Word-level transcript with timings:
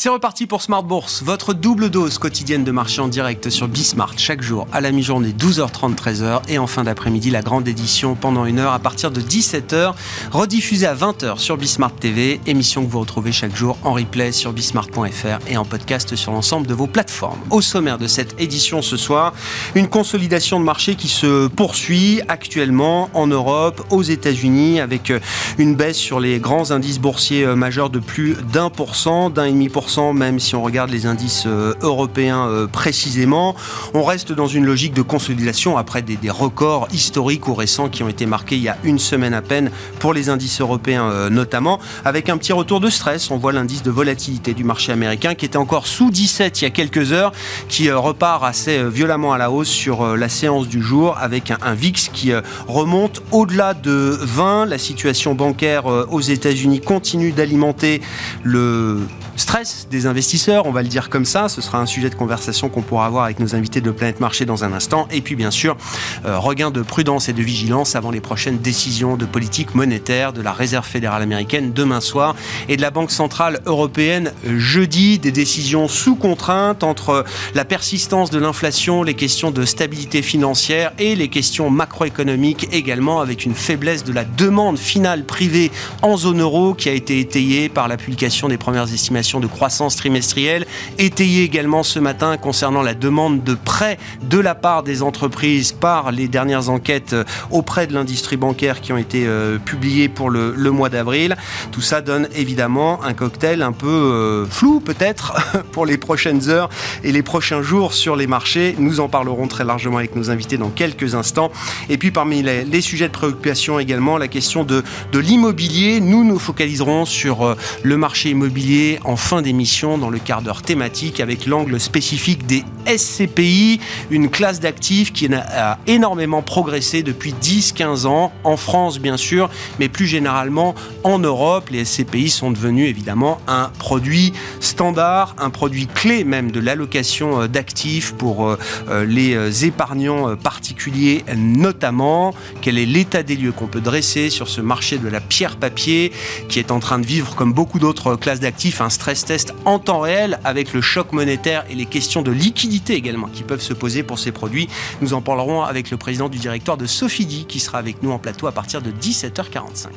C'est 0.00 0.10
reparti 0.10 0.46
pour 0.46 0.62
Smart 0.62 0.84
Bourse, 0.84 1.24
votre 1.24 1.54
double 1.54 1.90
dose 1.90 2.18
quotidienne 2.18 2.62
de 2.62 2.70
marché 2.70 3.00
en 3.00 3.08
direct 3.08 3.50
sur 3.50 3.66
Bismart 3.66 4.16
chaque 4.16 4.42
jour 4.42 4.68
à 4.72 4.80
la 4.80 4.92
mi-journée 4.92 5.32
12h30 5.32 5.96
13h 5.96 6.42
et 6.48 6.56
en 6.58 6.68
fin 6.68 6.84
d'après-midi 6.84 7.30
la 7.30 7.42
grande 7.42 7.66
édition 7.66 8.14
pendant 8.14 8.46
une 8.46 8.60
heure 8.60 8.72
à 8.72 8.78
partir 8.78 9.10
de 9.10 9.20
17h 9.20 9.94
rediffusée 10.30 10.86
à 10.86 10.94
20h 10.94 11.38
sur 11.38 11.56
Bismart 11.56 11.96
TV, 11.96 12.40
émission 12.46 12.84
que 12.84 12.90
vous 12.92 13.00
retrouvez 13.00 13.32
chaque 13.32 13.56
jour 13.56 13.76
en 13.82 13.92
replay 13.92 14.30
sur 14.30 14.52
bismart.fr 14.52 15.40
et 15.48 15.56
en 15.56 15.64
podcast 15.64 16.14
sur 16.14 16.30
l'ensemble 16.30 16.68
de 16.68 16.74
vos 16.74 16.86
plateformes. 16.86 17.40
Au 17.50 17.60
sommaire 17.60 17.98
de 17.98 18.06
cette 18.06 18.40
édition 18.40 18.82
ce 18.82 18.96
soir, 18.96 19.32
une 19.74 19.88
consolidation 19.88 20.60
de 20.60 20.64
marché 20.64 20.94
qui 20.94 21.08
se 21.08 21.48
poursuit 21.48 22.20
actuellement 22.28 23.10
en 23.14 23.26
Europe, 23.26 23.84
aux 23.90 24.04
États-Unis 24.04 24.78
avec 24.78 25.12
une 25.58 25.74
baisse 25.74 25.98
sur 25.98 26.20
les 26.20 26.38
grands 26.38 26.70
indices 26.70 27.00
boursiers 27.00 27.46
majeurs 27.56 27.90
de 27.90 27.98
plus 27.98 28.36
d'un 28.52 28.70
pour 28.70 28.94
cent, 28.94 29.28
d'un 29.28 29.46
et 29.46 29.50
demi 29.50 29.68
pour 29.68 29.87
même 29.96 30.38
si 30.38 30.54
on 30.54 30.62
regarde 30.62 30.90
les 30.90 31.06
indices 31.06 31.44
euh, 31.46 31.72
européens 31.80 32.46
euh, 32.46 32.66
précisément. 32.66 33.56
On 33.94 34.04
reste 34.04 34.32
dans 34.32 34.46
une 34.46 34.66
logique 34.66 34.92
de 34.92 35.00
consolidation 35.00 35.78
après 35.78 36.02
des, 36.02 36.18
records 36.28 36.88
historiques 36.92 37.48
ou 37.48 37.54
récents 37.54 37.88
qui 37.88 38.02
ont 38.02 38.08
été 38.08 38.26
marqués 38.26 38.56
il 38.56 38.62
y 38.62 38.68
a 38.68 38.76
une 38.84 38.98
semaine 38.98 39.32
à 39.32 39.40
peine 39.40 39.70
pour 39.98 40.12
les 40.12 40.28
indices 40.28 40.60
européens 40.60 41.10
euh, 41.10 41.30
notamment, 41.30 41.80
avec 42.04 42.28
un 42.28 42.36
petit 42.36 42.52
retour 42.52 42.80
de 42.80 42.90
stress. 42.90 43.30
On 43.30 43.38
voit 43.38 43.52
l'indice 43.52 43.82
de 43.82 43.90
volatilité 43.90 44.52
du 44.52 44.62
marché 44.62 44.92
américain 44.92 45.34
qui 45.34 45.46
était 45.46 45.56
encore 45.56 45.86
sous 45.86 46.10
17 46.10 46.60
il 46.60 46.64
y 46.64 46.66
a 46.66 46.70
quelques 46.70 47.12
heures, 47.12 47.32
qui 47.68 47.90
repart 47.90 48.44
assez 48.44 48.84
violemment 48.90 49.32
à 49.32 49.38
la 49.38 49.50
hausse 49.50 49.68
sur 49.68 50.16
la 50.16 50.28
séance 50.28 50.68
du 50.68 50.82
jour 50.82 51.16
avec 51.18 51.50
un, 51.50 51.58
un 51.62 51.74
VIX 51.74 52.10
qui 52.12 52.32
remonte 52.66 53.22
au-delà 53.32 53.72
de 53.72 54.18
20. 54.20 54.66
La 54.66 54.78
situation 54.78 55.34
bancaire 55.34 55.86
aux 55.86 56.20
États-Unis 56.20 56.80
continue 56.80 57.32
d'alimenter 57.32 58.02
le 58.42 59.00
stress 59.36 59.77
des 59.86 60.06
investisseurs, 60.06 60.66
on 60.66 60.72
va 60.72 60.82
le 60.82 60.88
dire 60.88 61.08
comme 61.08 61.24
ça. 61.24 61.48
Ce 61.48 61.60
sera 61.60 61.78
un 61.78 61.86
sujet 61.86 62.10
de 62.10 62.14
conversation 62.14 62.68
qu'on 62.68 62.82
pourra 62.82 63.06
avoir 63.06 63.24
avec 63.24 63.38
nos 63.38 63.54
invités 63.54 63.80
de 63.80 63.90
Planète 63.90 64.20
Marché 64.20 64.44
dans 64.44 64.64
un 64.64 64.72
instant. 64.72 65.06
Et 65.10 65.20
puis 65.20 65.36
bien 65.36 65.50
sûr, 65.50 65.76
euh, 66.24 66.38
regain 66.38 66.70
de 66.70 66.82
prudence 66.82 67.28
et 67.28 67.32
de 67.32 67.42
vigilance 67.42 67.94
avant 67.94 68.10
les 68.10 68.20
prochaines 68.20 68.58
décisions 68.58 69.16
de 69.16 69.24
politique 69.24 69.74
monétaire 69.74 70.32
de 70.32 70.42
la 70.42 70.52
Réserve 70.52 70.86
fédérale 70.86 71.22
américaine 71.22 71.72
demain 71.72 72.00
soir 72.00 72.34
et 72.68 72.76
de 72.76 72.82
la 72.82 72.90
Banque 72.90 73.10
centrale 73.10 73.60
européenne 73.66 74.32
jeudi. 74.44 75.18
Des 75.18 75.32
décisions 75.32 75.86
sous 75.86 76.16
contrainte 76.16 76.82
entre 76.82 77.24
la 77.54 77.64
persistance 77.64 78.30
de 78.30 78.38
l'inflation, 78.38 79.02
les 79.02 79.14
questions 79.14 79.50
de 79.50 79.64
stabilité 79.64 80.22
financière 80.22 80.92
et 80.98 81.14
les 81.14 81.28
questions 81.28 81.70
macroéconomiques 81.70 82.68
également 82.72 83.20
avec 83.20 83.44
une 83.44 83.54
faiblesse 83.54 84.04
de 84.04 84.12
la 84.12 84.24
demande 84.24 84.78
finale 84.78 85.24
privée 85.24 85.70
en 86.02 86.16
zone 86.16 86.40
euro 86.40 86.74
qui 86.74 86.88
a 86.88 86.92
été 86.92 87.20
étayée 87.20 87.68
par 87.68 87.88
la 87.88 87.96
publication 87.96 88.48
des 88.48 88.58
premières 88.58 88.92
estimations 88.92 89.40
de 89.40 89.46
croissance 89.46 89.67
trimestrielle, 89.96 90.66
étayée 90.98 91.44
également 91.44 91.82
ce 91.82 91.98
matin 91.98 92.36
concernant 92.36 92.82
la 92.82 92.94
demande 92.94 93.44
de 93.44 93.54
prêts 93.54 93.98
de 94.22 94.38
la 94.38 94.54
part 94.54 94.82
des 94.82 95.02
entreprises 95.02 95.72
par 95.72 96.10
les 96.10 96.28
dernières 96.28 96.70
enquêtes 96.70 97.12
euh, 97.12 97.24
auprès 97.50 97.86
de 97.86 97.94
l'industrie 97.94 98.36
bancaire 98.36 98.80
qui 98.80 98.92
ont 98.92 98.96
été 98.96 99.24
euh, 99.26 99.58
publiées 99.58 100.08
pour 100.08 100.30
le, 100.30 100.70
mois 100.70 100.88
d'avril. 100.88 101.36
Tout 101.72 101.80
ça 101.80 102.00
donne 102.00 102.28
évidemment 102.34 103.02
un 103.02 103.14
cocktail 103.14 103.62
un 103.62 103.72
peu 103.72 103.86
euh, 103.86 104.46
flou 104.46 104.80
peut-être 104.80 105.34
pour 105.72 105.86
les 105.86 105.96
prochaines 105.96 106.48
heures 106.50 106.68
et 107.04 107.12
les 107.12 107.22
prochains 107.22 107.62
jours 107.62 107.94
sur 107.94 108.16
les 108.16 108.26
marchés. 108.26 108.74
Nous 108.78 109.00
en 109.00 109.08
parlerons 109.08 109.48
très 109.48 109.64
largement 109.64 109.98
avec 109.98 110.14
nos 110.14 110.30
invités 110.30 110.58
dans 110.58 110.68
quelques 110.68 111.14
instants. 111.14 111.50
Et 111.88 111.96
puis 111.98 112.10
parmi 112.10 112.42
les, 112.42 112.80
sujets 112.80 113.08
de 113.08 113.12
préoccupation 113.12 113.78
également, 113.78 114.18
la 114.18 114.28
question 114.28 114.64
de, 114.64 114.82
de 115.12 115.18
l'immobilier. 115.18 116.00
Nous 116.00 116.24
nous 116.24 116.38
focaliserons 116.38 117.04
sur 117.04 117.56
le 117.82 117.96
marché 117.96 118.30
immobilier 118.30 119.00
en 119.04 119.16
fin 119.16 119.42
d'émission 119.42 119.57
dans 119.98 120.08
le 120.08 120.20
quart 120.20 120.40
d'heure 120.40 120.62
thématique 120.62 121.18
avec 121.18 121.44
l'angle 121.44 121.80
spécifique 121.80 122.46
des 122.46 122.64
SCPI, 122.86 123.80
une 124.10 124.30
classe 124.30 124.60
d'actifs 124.60 125.12
qui 125.12 125.28
a 125.34 125.78
énormément 125.88 126.42
progressé 126.42 127.02
depuis 127.02 127.34
10-15 127.42 128.06
ans, 128.06 128.32
en 128.44 128.56
France 128.56 129.00
bien 129.00 129.16
sûr, 129.16 129.50
mais 129.80 129.88
plus 129.88 130.06
généralement 130.06 130.76
en 131.02 131.18
Europe. 131.18 131.70
Les 131.70 131.84
SCPI 131.84 132.30
sont 132.30 132.52
devenus 132.52 132.88
évidemment 132.88 133.40
un 133.48 133.70
produit 133.78 134.32
standard, 134.60 135.34
un 135.38 135.50
produit 135.50 135.88
clé 135.88 136.22
même 136.22 136.52
de 136.52 136.60
l'allocation 136.60 137.42
euh, 137.42 137.48
d'actifs 137.48 138.12
pour 138.12 138.46
euh, 138.46 138.58
euh, 138.88 139.04
les 139.04 139.64
épargnants 139.64 140.36
particuliers 140.36 141.24
notamment. 141.36 142.32
Quel 142.62 142.78
est 142.78 142.86
l'état 142.86 143.22
des 143.24 143.36
lieux 143.36 143.52
qu'on 143.52 143.66
peut 143.66 143.80
dresser 143.80 144.30
sur 144.30 144.48
ce 144.48 144.60
marché 144.60 144.98
de 144.98 145.08
la 145.08 145.20
pierre 145.20 145.56
papier 145.56 146.12
qui 146.48 146.58
est 146.58 146.70
en 146.70 146.78
train 146.78 146.98
de 146.98 147.06
vivre 147.06 147.34
comme 147.34 147.52
beaucoup 147.52 147.78
d'autres 147.78 148.14
classes 148.14 148.40
d'actifs 148.40 148.80
un 148.80 148.90
stress 148.90 149.24
test 149.24 149.47
en 149.64 149.78
temps 149.78 150.00
réel 150.00 150.38
avec 150.44 150.72
le 150.72 150.80
choc 150.80 151.12
monétaire 151.12 151.64
et 151.70 151.74
les 151.74 151.86
questions 151.86 152.22
de 152.22 152.30
liquidité 152.30 152.94
également 152.94 153.28
qui 153.28 153.42
peuvent 153.42 153.60
se 153.60 153.74
poser 153.74 154.02
pour 154.02 154.18
ces 154.18 154.32
produits. 154.32 154.68
Nous 155.00 155.14
en 155.14 155.20
parlerons 155.20 155.62
avec 155.62 155.90
le 155.90 155.96
président 155.96 156.28
du 156.28 156.38
directoire 156.38 156.76
de 156.76 156.86
Sofidi 156.86 157.46
qui 157.46 157.60
sera 157.60 157.78
avec 157.78 158.02
nous 158.02 158.10
en 158.10 158.18
plateau 158.18 158.46
à 158.46 158.52
partir 158.52 158.82
de 158.82 158.90
17h45. 158.90 159.88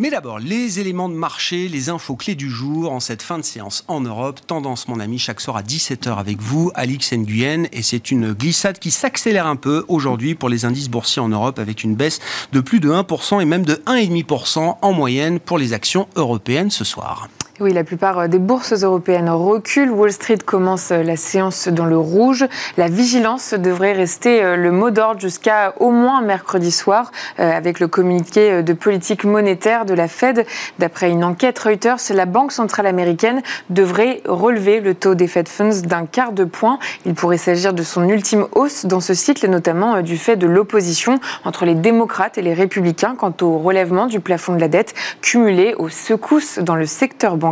Mais 0.00 0.10
d'abord, 0.10 0.38
les 0.38 0.78
éléments 0.78 1.08
de 1.08 1.14
marché, 1.14 1.66
les 1.66 1.88
infos 1.88 2.14
clés 2.14 2.36
du 2.36 2.48
jour 2.48 2.92
en 2.92 3.00
cette 3.00 3.20
fin 3.20 3.36
de 3.36 3.42
séance 3.42 3.84
en 3.88 4.00
Europe. 4.00 4.38
Tendance, 4.46 4.86
mon 4.86 5.00
ami, 5.00 5.18
chaque 5.18 5.40
soir 5.40 5.56
à 5.56 5.62
17h 5.62 6.16
avec 6.18 6.40
vous, 6.40 6.70
Alix 6.76 7.12
Nguyen. 7.12 7.64
Et 7.72 7.82
c'est 7.82 8.12
une 8.12 8.32
glissade 8.32 8.78
qui 8.78 8.92
s'accélère 8.92 9.48
un 9.48 9.56
peu 9.56 9.84
aujourd'hui 9.88 10.36
pour 10.36 10.50
les 10.50 10.64
indices 10.64 10.88
boursiers 10.88 11.20
en 11.20 11.30
Europe 11.30 11.58
avec 11.58 11.82
une 11.82 11.96
baisse 11.96 12.20
de 12.52 12.60
plus 12.60 12.78
de 12.78 12.90
1% 12.90 13.42
et 13.42 13.44
même 13.44 13.64
de 13.64 13.74
1,5% 13.86 14.76
en 14.80 14.92
moyenne 14.92 15.40
pour 15.40 15.58
les 15.58 15.72
actions 15.72 16.06
européennes 16.14 16.70
ce 16.70 16.84
soir. 16.84 17.28
Oui, 17.60 17.72
la 17.72 17.82
plupart 17.82 18.20
euh, 18.20 18.28
des 18.28 18.38
bourses 18.38 18.72
européennes 18.84 19.28
reculent. 19.28 19.90
Wall 19.90 20.12
Street 20.12 20.38
commence 20.46 20.92
euh, 20.92 21.02
la 21.02 21.16
séance 21.16 21.66
dans 21.66 21.86
le 21.86 21.98
rouge. 21.98 22.46
La 22.76 22.86
vigilance 22.86 23.52
devrait 23.52 23.94
rester 23.94 24.44
euh, 24.44 24.54
le 24.54 24.70
mot 24.70 24.92
d'ordre 24.92 25.20
jusqu'à 25.20 25.74
au 25.80 25.90
moins 25.90 26.20
mercredi 26.20 26.70
soir 26.70 27.10
avec 27.38 27.80
le 27.80 27.88
communiqué 27.88 28.62
de 28.62 28.72
politique 28.72 29.24
monétaire 29.24 29.84
de 29.84 29.94
la 29.94 30.08
Fed. 30.08 30.46
D'après 30.78 31.10
une 31.10 31.24
enquête 31.24 31.58
Reuters, 31.58 31.98
la 32.10 32.26
Banque 32.26 32.52
centrale 32.52 32.86
américaine 32.86 33.42
devrait 33.70 34.22
relever 34.26 34.80
le 34.80 34.94
taux 34.94 35.14
des 35.14 35.26
Fed 35.26 35.48
Funds 35.48 35.82
d'un 35.84 36.06
quart 36.06 36.32
de 36.32 36.44
point. 36.44 36.78
Il 37.06 37.14
pourrait 37.14 37.38
s'agir 37.38 37.72
de 37.72 37.82
son 37.82 38.08
ultime 38.08 38.46
hausse 38.52 38.86
dans 38.86 39.00
ce 39.00 39.14
cycle, 39.14 39.48
notamment 39.48 40.02
du 40.02 40.16
fait 40.16 40.36
de 40.36 40.46
l'opposition 40.46 41.20
entre 41.44 41.64
les 41.64 41.74
démocrates 41.74 42.38
et 42.38 42.42
les 42.42 42.54
républicains 42.54 43.14
quant 43.16 43.34
au 43.40 43.58
relèvement 43.58 44.06
du 44.06 44.20
plafond 44.20 44.54
de 44.54 44.60
la 44.60 44.68
dette 44.68 44.94
cumulé 45.22 45.74
aux 45.78 45.88
secousses 45.88 46.58
dans 46.58 46.76
le 46.76 46.86
secteur 46.86 47.36
bancaire 47.36 47.47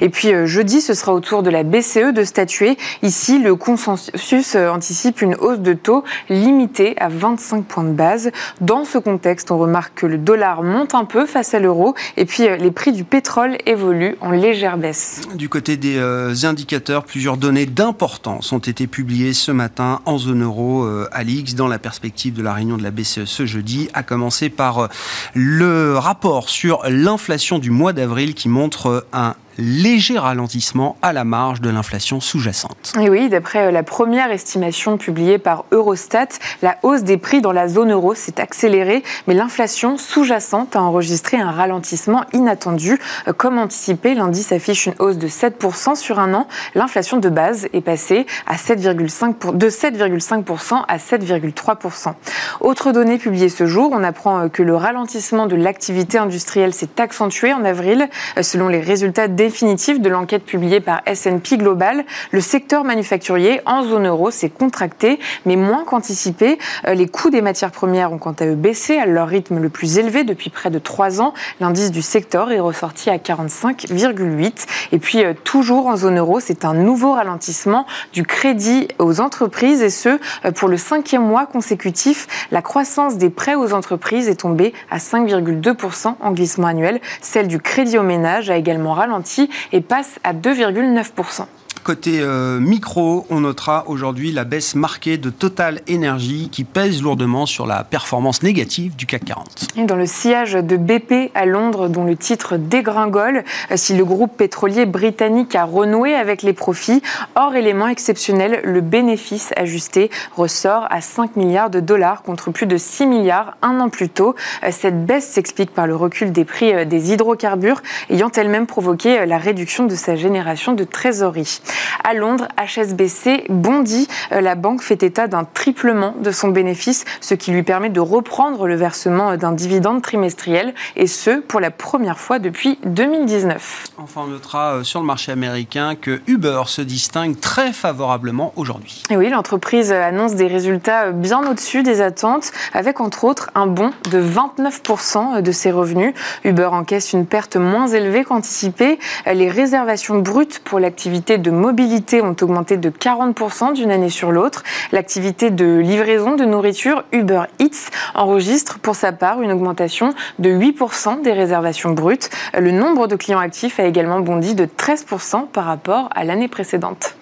et 0.00 0.08
puis 0.08 0.32
euh, 0.32 0.46
jeudi, 0.46 0.80
ce 0.80 0.94
sera 0.94 1.12
au 1.12 1.20
tour 1.20 1.42
de 1.42 1.50
la 1.50 1.62
BCE 1.62 2.12
de 2.14 2.24
statuer. 2.24 2.76
Ici, 3.02 3.38
le 3.38 3.54
consensus 3.54 4.54
euh, 4.54 4.68
anticipe 4.68 5.22
une 5.22 5.34
hausse 5.34 5.58
de 5.58 5.72
taux 5.72 6.04
limitée 6.28 6.94
à 6.98 7.08
25 7.08 7.64
points 7.64 7.84
de 7.84 7.92
base. 7.92 8.30
Dans 8.60 8.84
ce 8.84 8.98
contexte, 8.98 9.50
on 9.50 9.58
remarque 9.58 9.94
que 9.94 10.06
le 10.06 10.18
dollar 10.18 10.62
monte 10.62 10.94
un 10.94 11.04
peu 11.04 11.26
face 11.26 11.54
à 11.54 11.58
l'euro 11.58 11.94
et 12.16 12.24
puis 12.24 12.46
euh, 12.46 12.56
les 12.56 12.70
prix 12.70 12.92
du 12.92 13.04
pétrole 13.04 13.58
évoluent 13.66 14.16
en 14.20 14.30
légère 14.30 14.78
baisse. 14.78 15.22
Du 15.34 15.48
côté 15.48 15.76
des 15.76 15.96
indicateurs, 16.44 17.04
plusieurs 17.04 17.36
données 17.36 17.66
d'importance 17.66 18.52
ont 18.52 18.58
été 18.58 18.86
publiées 18.86 19.32
ce 19.32 19.52
matin 19.52 20.00
en 20.04 20.18
zone 20.18 20.42
euro 20.42 20.86
à 21.12 21.22
l'X 21.22 21.54
dans 21.54 21.68
la 21.68 21.78
perspective 21.78 22.34
de 22.34 22.42
la 22.42 22.52
réunion 22.52 22.76
de 22.76 22.82
la 22.82 22.90
BCE 22.90 23.24
ce 23.24 23.46
jeudi, 23.46 23.88
à 23.94 24.02
commencer 24.02 24.48
par 24.48 24.88
le 25.34 25.96
rapport 25.98 26.48
sur 26.48 26.82
l'inflation 26.88 27.58
du 27.58 27.70
mois 27.70 27.92
d'avril 27.92 28.34
qui 28.34 28.48
montre 28.48 29.06
un 29.12 29.25
아, 29.26 29.34
léger 29.58 30.18
ralentissement 30.18 30.96
à 31.02 31.12
la 31.12 31.24
marge 31.24 31.60
de 31.60 31.70
l'inflation 31.70 32.20
sous-jacente. 32.20 32.92
Et 33.00 33.08
oui, 33.08 33.28
d'après 33.28 33.66
euh, 33.66 33.70
la 33.70 33.82
première 33.82 34.30
estimation 34.30 34.96
publiée 34.98 35.38
par 35.38 35.64
Eurostat, 35.72 36.28
la 36.62 36.76
hausse 36.82 37.02
des 37.02 37.16
prix 37.16 37.40
dans 37.40 37.52
la 37.52 37.68
zone 37.68 37.92
euro 37.92 38.14
s'est 38.14 38.40
accélérée, 38.40 39.02
mais 39.26 39.34
l'inflation 39.34 39.96
sous-jacente 39.96 40.76
a 40.76 40.82
enregistré 40.82 41.38
un 41.38 41.50
ralentissement 41.50 42.24
inattendu. 42.32 42.98
Euh, 43.28 43.32
comme 43.32 43.58
anticipé, 43.58 44.14
l'indice 44.14 44.52
affiche 44.52 44.86
une 44.86 44.94
hausse 44.98 45.18
de 45.18 45.28
7% 45.28 45.94
sur 45.94 46.18
un 46.18 46.34
an. 46.34 46.46
L'inflation 46.74 47.18
de 47.18 47.28
base 47.28 47.68
est 47.72 47.80
passée 47.80 48.26
à 48.46 48.56
7,5 48.56 49.56
de 49.56 49.68
7,5% 49.70 50.84
à 50.86 50.96
7,3%. 50.98 52.14
Autre 52.60 52.92
donnée 52.92 53.18
publiée 53.18 53.48
ce 53.48 53.66
jour, 53.66 53.90
on 53.92 54.04
apprend 54.04 54.40
euh, 54.40 54.48
que 54.48 54.62
le 54.62 54.76
ralentissement 54.76 55.46
de 55.46 55.56
l'activité 55.56 56.18
industrielle 56.18 56.74
s'est 56.74 56.88
accentué 56.98 57.52
en 57.52 57.64
avril, 57.64 58.08
selon 58.40 58.68
les 58.68 58.80
résultats 58.80 59.28
des 59.28 59.45
définitive 59.46 60.00
de 60.00 60.08
l'enquête 60.08 60.44
publiée 60.44 60.80
par 60.80 61.02
S&P 61.06 61.56
Global. 61.56 62.04
Le 62.32 62.40
secteur 62.40 62.82
manufacturier 62.82 63.60
en 63.64 63.84
zone 63.84 64.08
euro 64.08 64.32
s'est 64.32 64.50
contracté, 64.50 65.20
mais 65.44 65.54
moins 65.54 65.84
qu'anticipé. 65.84 66.58
Euh, 66.88 66.94
les 66.94 67.06
coûts 67.06 67.30
des 67.30 67.42
matières 67.42 67.70
premières 67.70 68.12
ont 68.12 68.18
quant 68.18 68.34
à 68.40 68.46
eux 68.46 68.56
baissé 68.56 68.98
à 68.98 69.06
leur 69.06 69.28
rythme 69.28 69.60
le 69.60 69.68
plus 69.68 69.98
élevé 69.98 70.24
depuis 70.24 70.50
près 70.50 70.68
de 70.68 70.80
trois 70.80 71.20
ans. 71.20 71.32
L'indice 71.60 71.92
du 71.92 72.02
secteur 72.02 72.50
est 72.50 72.58
ressorti 72.58 73.08
à 73.08 73.18
45,8. 73.18 74.66
Et 74.90 74.98
puis, 74.98 75.24
euh, 75.24 75.32
toujours 75.44 75.86
en 75.86 75.96
zone 75.96 76.18
euro, 76.18 76.40
c'est 76.40 76.64
un 76.64 76.74
nouveau 76.74 77.12
ralentissement 77.12 77.86
du 78.12 78.24
crédit 78.24 78.88
aux 78.98 79.20
entreprises 79.20 79.80
et 79.80 79.90
ce, 79.90 80.18
euh, 80.44 80.50
pour 80.50 80.68
le 80.68 80.76
cinquième 80.76 81.22
mois 81.22 81.46
consécutif. 81.46 82.26
La 82.50 82.62
croissance 82.62 83.16
des 83.16 83.30
prêts 83.30 83.54
aux 83.54 83.72
entreprises 83.72 84.28
est 84.28 84.40
tombée 84.40 84.74
à 84.90 84.98
5,2% 84.98 86.16
en 86.18 86.32
glissement 86.32 86.66
annuel. 86.66 87.00
Celle 87.20 87.46
du 87.46 87.60
crédit 87.60 87.96
aux 87.96 88.02
ménages 88.02 88.50
a 88.50 88.56
également 88.56 88.92
ralenti 88.92 89.35
et 89.72 89.80
passe 89.80 90.18
à 90.24 90.32
2,9%. 90.32 91.46
Côté 91.86 92.18
euh, 92.20 92.58
micro, 92.58 93.28
on 93.30 93.38
notera 93.38 93.84
aujourd'hui 93.86 94.32
la 94.32 94.42
baisse 94.42 94.74
marquée 94.74 95.18
de 95.18 95.30
Total 95.30 95.82
Energy 95.88 96.48
qui 96.50 96.64
pèse 96.64 97.00
lourdement 97.00 97.46
sur 97.46 97.64
la 97.64 97.84
performance 97.84 98.42
négative 98.42 98.96
du 98.96 99.06
CAC 99.06 99.26
40. 99.26 99.68
Et 99.76 99.84
dans 99.84 99.94
le 99.94 100.06
sillage 100.06 100.54
de 100.54 100.76
BP 100.76 101.30
à 101.36 101.46
Londres, 101.46 101.86
dont 101.86 102.02
le 102.02 102.16
titre 102.16 102.56
dégringole, 102.56 103.44
euh, 103.70 103.76
si 103.76 103.96
le 103.96 104.04
groupe 104.04 104.36
pétrolier 104.36 104.84
britannique 104.84 105.54
a 105.54 105.62
renoué 105.62 106.12
avec 106.16 106.42
les 106.42 106.54
profits, 106.54 107.02
hors 107.36 107.54
élément 107.54 107.86
exceptionnel, 107.86 108.62
le 108.64 108.80
bénéfice 108.80 109.52
ajusté 109.54 110.10
ressort 110.34 110.88
à 110.90 111.00
5 111.00 111.36
milliards 111.36 111.70
de 111.70 111.78
dollars 111.78 112.22
contre 112.22 112.50
plus 112.50 112.66
de 112.66 112.78
6 112.78 113.06
milliards 113.06 113.56
un 113.62 113.78
an 113.78 113.90
plus 113.90 114.08
tôt. 114.08 114.34
Euh, 114.64 114.70
cette 114.72 115.06
baisse 115.06 115.28
s'explique 115.28 115.70
par 115.70 115.86
le 115.86 115.94
recul 115.94 116.32
des 116.32 116.44
prix 116.44 116.84
des 116.84 117.12
hydrocarbures, 117.12 117.80
ayant 118.10 118.32
elle-même 118.34 118.66
provoqué 118.66 119.24
la 119.24 119.38
réduction 119.38 119.86
de 119.86 119.94
sa 119.94 120.16
génération 120.16 120.72
de 120.72 120.82
trésorerie. 120.82 121.60
À 122.04 122.14
Londres, 122.14 122.48
HSBC 122.58 123.44
bondit. 123.48 124.08
Euh, 124.32 124.40
la 124.40 124.54
banque 124.54 124.82
fait 124.82 125.02
état 125.02 125.26
d'un 125.26 125.44
triplement 125.44 126.14
de 126.20 126.30
son 126.30 126.48
bénéfice, 126.48 127.04
ce 127.20 127.34
qui 127.34 127.50
lui 127.50 127.62
permet 127.62 127.90
de 127.90 128.00
reprendre 128.00 128.66
le 128.66 128.74
versement 128.74 129.36
d'un 129.36 129.52
dividende 129.52 130.02
trimestriel, 130.02 130.74
et 130.96 131.06
ce, 131.06 131.40
pour 131.40 131.60
la 131.60 131.70
première 131.70 132.18
fois 132.18 132.38
depuis 132.38 132.78
2019. 132.84 133.84
Enfin, 133.98 134.22
on 134.24 134.28
notera 134.28 134.74
euh, 134.74 134.82
sur 134.84 135.00
le 135.00 135.06
marché 135.06 135.32
américain 135.32 135.94
que 135.94 136.20
Uber 136.26 136.62
se 136.66 136.82
distingue 136.82 137.38
très 137.40 137.72
favorablement 137.72 138.52
aujourd'hui. 138.56 139.02
Et 139.10 139.16
oui, 139.16 139.28
l'entreprise 139.28 139.92
annonce 139.92 140.34
des 140.34 140.46
résultats 140.46 141.12
bien 141.12 141.48
au-dessus 141.48 141.82
des 141.82 142.00
attentes, 142.00 142.52
avec 142.72 143.00
entre 143.00 143.24
autres 143.24 143.50
un 143.54 143.66
bond 143.66 143.90
de 144.10 144.20
29% 144.20 145.42
de 145.42 145.52
ses 145.52 145.70
revenus. 145.70 146.14
Uber 146.44 146.66
encaisse 146.72 147.12
une 147.12 147.26
perte 147.26 147.56
moins 147.56 147.88
élevée 147.88 148.24
qu'anticipée. 148.24 148.98
Les 149.26 149.48
réservations 149.48 150.18
brutes 150.18 150.60
pour 150.64 150.78
l'activité 150.78 151.38
de 151.38 151.50
mobilité 151.66 152.22
ont 152.22 152.36
augmenté 152.42 152.76
de 152.76 152.90
40% 152.90 153.72
d'une 153.72 153.90
année 153.90 154.08
sur 154.08 154.30
l'autre. 154.30 154.62
L'activité 154.92 155.50
de 155.50 155.78
livraison 155.78 156.36
de 156.36 156.44
nourriture 156.44 157.02
Uber 157.10 157.42
Eats 157.58 157.90
enregistre 158.14 158.78
pour 158.78 158.94
sa 158.94 159.10
part 159.10 159.42
une 159.42 159.50
augmentation 159.50 160.14
de 160.38 160.48
8% 160.48 161.22
des 161.22 161.32
réservations 161.32 161.90
brutes. 161.90 162.30
Le 162.56 162.70
nombre 162.70 163.08
de 163.08 163.16
clients 163.16 163.40
actifs 163.40 163.80
a 163.80 163.84
également 163.84 164.20
bondi 164.20 164.54
de 164.54 164.64
13% 164.64 165.48
par 165.48 165.64
rapport 165.64 166.08
à 166.14 166.22
l'année 166.22 166.46
précédente. 166.46 167.16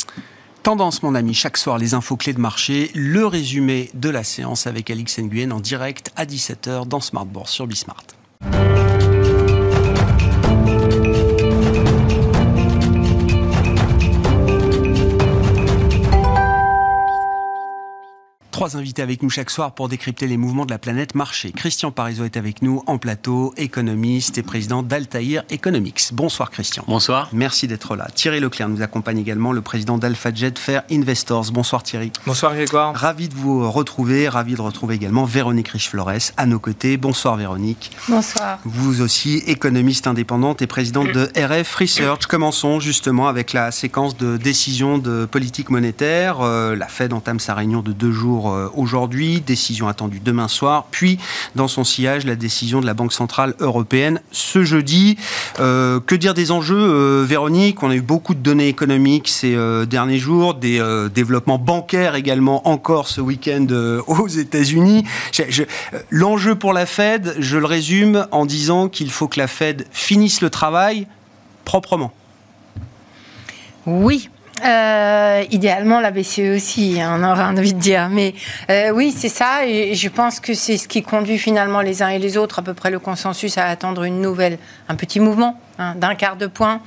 Tendance, 0.63 1.03
mon 1.03 1.15
ami, 1.15 1.33
chaque 1.33 1.57
soir, 1.57 1.79
les 1.79 1.95
infos 1.95 2.17
clés 2.17 2.35
de 2.35 2.41
marché, 2.41 2.91
le 2.95 3.27
résumé 3.27 3.89
de 3.95 4.11
la 4.11 4.25
séance 4.25 4.67
avec 4.67 4.91
Alix 4.91 5.19
Nguyen 5.21 5.53
en 5.53 5.61
direct 5.61 6.11
à 6.17 6.27
17h 6.27 6.87
dans 6.87 7.01
Smart 7.01 7.27
sur 7.47 7.67
Bismart. 7.67 8.05
Trois 18.55 18.77
invités 18.77 19.03
avec 19.03 19.21
nous 19.25 19.31
chaque 19.31 19.51
soir 19.51 19.73
pour 19.73 19.89
décrypter 19.89 20.29
les 20.29 20.37
mouvements 20.37 20.65
de 20.65 20.71
la 20.71 20.79
planète 20.79 21.17
marché. 21.17 21.51
Christian 21.51 21.91
Parizeau 21.91 22.25
est 22.25 22.37
avec 22.37 22.63
nous 22.63 22.85
en 22.87 22.99
plateau, 22.99 23.53
économiste 23.57 24.39
et 24.39 24.45
président 24.45 24.85
d'Altaïr 24.85 25.43
Economics. 25.51 26.11
Bonsoir 26.13 26.53
Christian. 26.53 26.85
Bonsoir. 26.87 27.29
Merci 27.33 27.67
d'être 27.67 27.97
là. 27.97 28.07
Thierry 28.15 28.39
Leclerc 28.39 28.69
nous 28.69 28.81
accompagne 28.81 29.19
également, 29.19 29.51
le 29.51 29.61
président 29.61 29.99
d'AlphaJet 29.99 30.55
Fair 30.57 30.85
Investors. 30.89 31.51
Bonsoir 31.51 31.83
Thierry. 31.83 32.13
Bonsoir 32.29 32.55
Grégoire. 32.55 32.95
Ravi 32.95 33.29
de 33.29 33.35
vous 33.35 33.69
retrouver, 33.69 34.29
ravi 34.29 34.55
de 34.55 34.61
retrouver 34.61 34.95
également 34.95 35.25
Véronique 35.25 35.71
Riche-Flores 35.71 36.31
à 36.37 36.47
nos 36.47 36.61
côtés. 36.61 36.97
Bonsoir 36.97 37.35
Véronique. 37.35 37.91
Bonsoir. 38.09 38.61
Vous 38.65 39.03
aussi, 39.03 39.39
économiste 39.49 40.07
indépendante 40.07 40.63
et 40.63 40.69
présidente 40.69 41.09
de 41.11 41.29
RF 41.37 41.75
Research. 41.75 42.27
Commençons 42.27 42.79
justement 42.79 43.27
avec 43.27 43.53
la 43.53 43.73
séquence 43.73 44.17
de 44.17 44.37
décisions 44.37 44.99
de 44.99 45.25
politique 45.25 45.71
monétaire. 45.71 46.41
Euh, 46.41 46.77
la 46.77 46.87
Fed 46.87 47.13
entame 47.13 47.41
sa 47.41 47.55
réunion 47.55 47.83
de 47.83 47.93
deux 47.93 48.13
jours 48.13 48.44
euh, 48.47 48.69
aujourd'hui, 48.75 49.41
décision 49.41 49.89
attendue 49.89 50.21
demain 50.21 50.49
soir, 50.49 50.87
puis 50.91 51.19
dans 51.55 51.69
son 51.69 51.85
sillage 51.85 52.25
la 52.25 52.37
décision 52.37 52.81
de 52.81 52.87
la 52.87 52.95
Banque 52.95 53.13
Centrale 53.13 53.55
Européenne 53.61 54.21
ce 54.33 54.65
jeudi. 54.65 55.17
Euh, 55.61 56.01
que 56.01 56.15
dire 56.15 56.35
des 56.35 56.51
enjeux, 56.51 56.77
euh, 56.77 57.25
Véronique? 57.27 57.83
On 57.83 57.91
a 57.91 57.95
eu 57.95 58.01
beaucoup 58.01 58.35
de 58.35 58.41
données 58.41 58.69
économiques 58.69 59.29
ces 59.29 59.57
derniers 59.87 60.19
jours, 60.19 60.55
des 60.55 60.83
développements 61.15 61.59
bancaires 61.59 62.15
également 62.15 62.69
encore 62.69 63.09
ce 63.09 63.21
week-end 63.21 63.67
aux 64.07 64.29
États-Unis. 64.29 65.05
L'enjeu 66.11 66.55
pour 66.55 66.73
la 66.73 66.87
Fed, 66.87 67.35
je 67.39 67.59
le 67.59 67.67
résume 67.67 68.27
en 68.31 68.47
disant 68.47 68.89
qu'il 68.89 69.11
faut 69.11 69.29
que 69.29 69.39
la 69.39 69.47
Fed 69.47 69.87
finisse 69.91 70.41
le 70.41 70.51
travail 70.51 71.07
proprement. 71.65 72.13
Oui, 73.87 74.29
euh, 74.63 75.45
idéalement, 75.51 76.01
la 76.01 76.11
BCE 76.11 76.55
aussi, 76.55 77.01
hein, 77.01 77.19
on 77.19 77.25
aura 77.25 77.49
envie 77.49 77.75
de 77.75 77.79
dire. 77.79 78.09
Mais 78.09 78.35
euh, 78.71 78.91
oui, 78.91 79.13
c'est 79.17 79.29
ça. 79.29 79.67
Et 79.67 79.95
je 79.95 80.09
pense 80.09 80.39
que 80.39 80.55
c'est 80.55 80.77
ce 80.77 80.87
qui 80.87 81.03
conduit 81.03 81.39
finalement 81.39 81.81
les 81.81 82.03
uns 82.03 82.09
et 82.09 82.19
les 82.19 82.37
autres, 82.37 82.61
à 82.61 82.63
peu 82.63 82.75
près 82.75 82.91
le 82.91 82.99
consensus, 82.99 83.59
à 83.59 83.67
attendre 83.67 84.05
une 84.05 84.21
nouvelle, 84.21 84.59
un 84.89 84.95
petit 84.95 85.19
mouvement 85.19 85.59
hein, 85.79 85.95
d'un 85.97 86.15
quart 86.15 86.37
de 86.37 86.47
point 86.47 86.81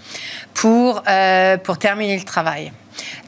pour, 0.54 1.04
euh, 1.08 1.58
pour 1.58 1.78
terminer 1.78 2.18
le 2.18 2.24
travail. 2.24 2.72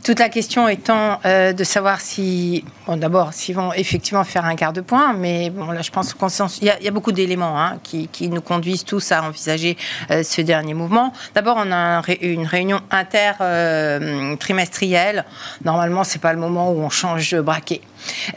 Toute 0.04 0.20
la 0.20 0.30
question 0.30 0.68
étant 0.68 1.20
euh, 1.26 1.54
de 1.54 1.64
savoir 1.64 2.02
si, 2.02 2.64
bon, 2.88 2.98
d'abord, 2.98 3.34
s'ils 3.34 3.56
vont 3.56 3.74
effectivement 3.74 4.24
faire 4.24 4.46
un 4.46 4.56
quart 4.56 4.74
de 4.74 4.82
point, 4.82 5.14
mais 5.14 5.50
bon, 5.50 5.72
là, 5.72 5.82
je 5.82 5.90
pense 5.92 6.14
qu'il 6.14 6.68
y, 6.68 6.88
a 6.88 6.92
beaucoup 6.92 7.12
d'éléments 7.12 7.60
hein, 7.62 7.80
qui, 7.84 8.08
qui, 8.08 8.30
nous 8.30 8.42
conduisent 8.42 8.86
tous 8.86 9.12
à 9.12 9.24
envisager 9.24 9.76
euh, 10.10 10.24
ce 10.24 10.42
dernier 10.42 10.74
mouvement. 10.74 11.14
D'abord, 11.36 11.58
on 11.60 11.72
a 11.72 12.02
une 12.22 12.46
réunion 12.46 12.80
inter-trimestrielle. 12.92 15.20
Euh, 15.20 15.24
Normalement, 15.66 16.04
c'est 16.04 16.22
pas 16.22 16.34
le 16.34 16.40
moment 16.40 16.72
où 16.72 16.80
on 16.80 16.90
change 16.90 17.32
de 17.32 17.42
braquet. 17.42 17.82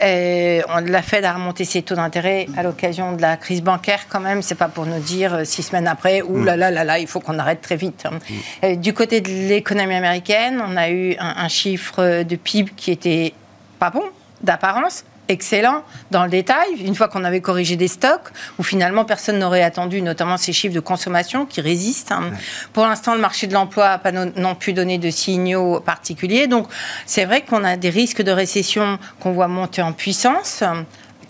on 0.01 0.05
l'a 0.05 1.01
fait 1.01 1.23
à 1.23 1.33
remonter 1.33 1.65
ses 1.65 1.81
taux 1.81 1.95
d'intérêt 1.95 2.45
à 2.57 2.63
l'occasion 2.63 3.13
de 3.13 3.21
la 3.21 3.37
crise 3.37 3.63
bancaire, 3.63 4.01
quand 4.09 4.19
même. 4.19 4.41
C'est 4.41 4.55
pas 4.55 4.67
pour 4.67 4.85
nous 4.85 4.99
dire 4.99 5.45
six 5.45 5.63
semaines 5.63 5.87
après, 5.87 6.21
ouh 6.21 6.43
là 6.43 6.57
là 6.57 6.69
là 6.71 6.83
là, 6.83 6.99
il 6.99 7.07
faut 7.07 7.21
qu'on 7.21 7.39
arrête 7.39 7.61
très 7.61 7.77
vite. 7.77 8.05
Hein. 8.05 8.19
Mm. 8.61 8.75
du 8.75 8.93
côté 8.93 9.21
de 9.21 9.29
l'économie 9.29 9.95
américaine, 9.95 10.61
on 10.67 10.75
a 10.75 10.89
eu 10.89 11.15
un, 11.23 11.43
un 11.43 11.47
chiffre 11.47 12.23
de 12.23 12.35
PIB 12.35 12.71
qui 12.75 12.91
était 12.91 13.33
pas 13.79 13.89
bon, 13.89 14.03
d'apparence, 14.41 15.05
excellent 15.29 15.83
dans 16.11 16.23
le 16.23 16.29
détail, 16.29 16.67
une 16.83 16.95
fois 16.95 17.07
qu'on 17.07 17.23
avait 17.23 17.41
corrigé 17.41 17.75
des 17.75 17.87
stocks, 17.87 18.29
où 18.59 18.63
finalement 18.63 19.05
personne 19.05 19.39
n'aurait 19.39 19.63
attendu, 19.63 20.01
notamment 20.01 20.37
ces 20.37 20.53
chiffres 20.53 20.75
de 20.75 20.79
consommation 20.79 21.45
qui 21.45 21.61
résistent. 21.61 22.11
Hein. 22.11 22.31
Pour 22.73 22.85
l'instant, 22.85 23.15
le 23.15 23.21
marché 23.21 23.47
de 23.47 23.53
l'emploi 23.53 23.89
n'a 23.89 23.97
pas 23.97 24.11
non 24.11 24.55
plus 24.55 24.73
donné 24.73 24.97
de 24.97 25.09
signaux 25.09 25.79
particuliers. 25.79 26.47
Donc, 26.47 26.67
c'est 27.05 27.25
vrai 27.25 27.41
qu'on 27.41 27.63
a 27.63 27.77
des 27.77 27.89
risques 27.89 28.21
de 28.21 28.31
récession 28.31 28.99
qu'on 29.19 29.31
voit 29.31 29.47
monter 29.47 29.81
en 29.81 29.93
puissance 29.93 30.63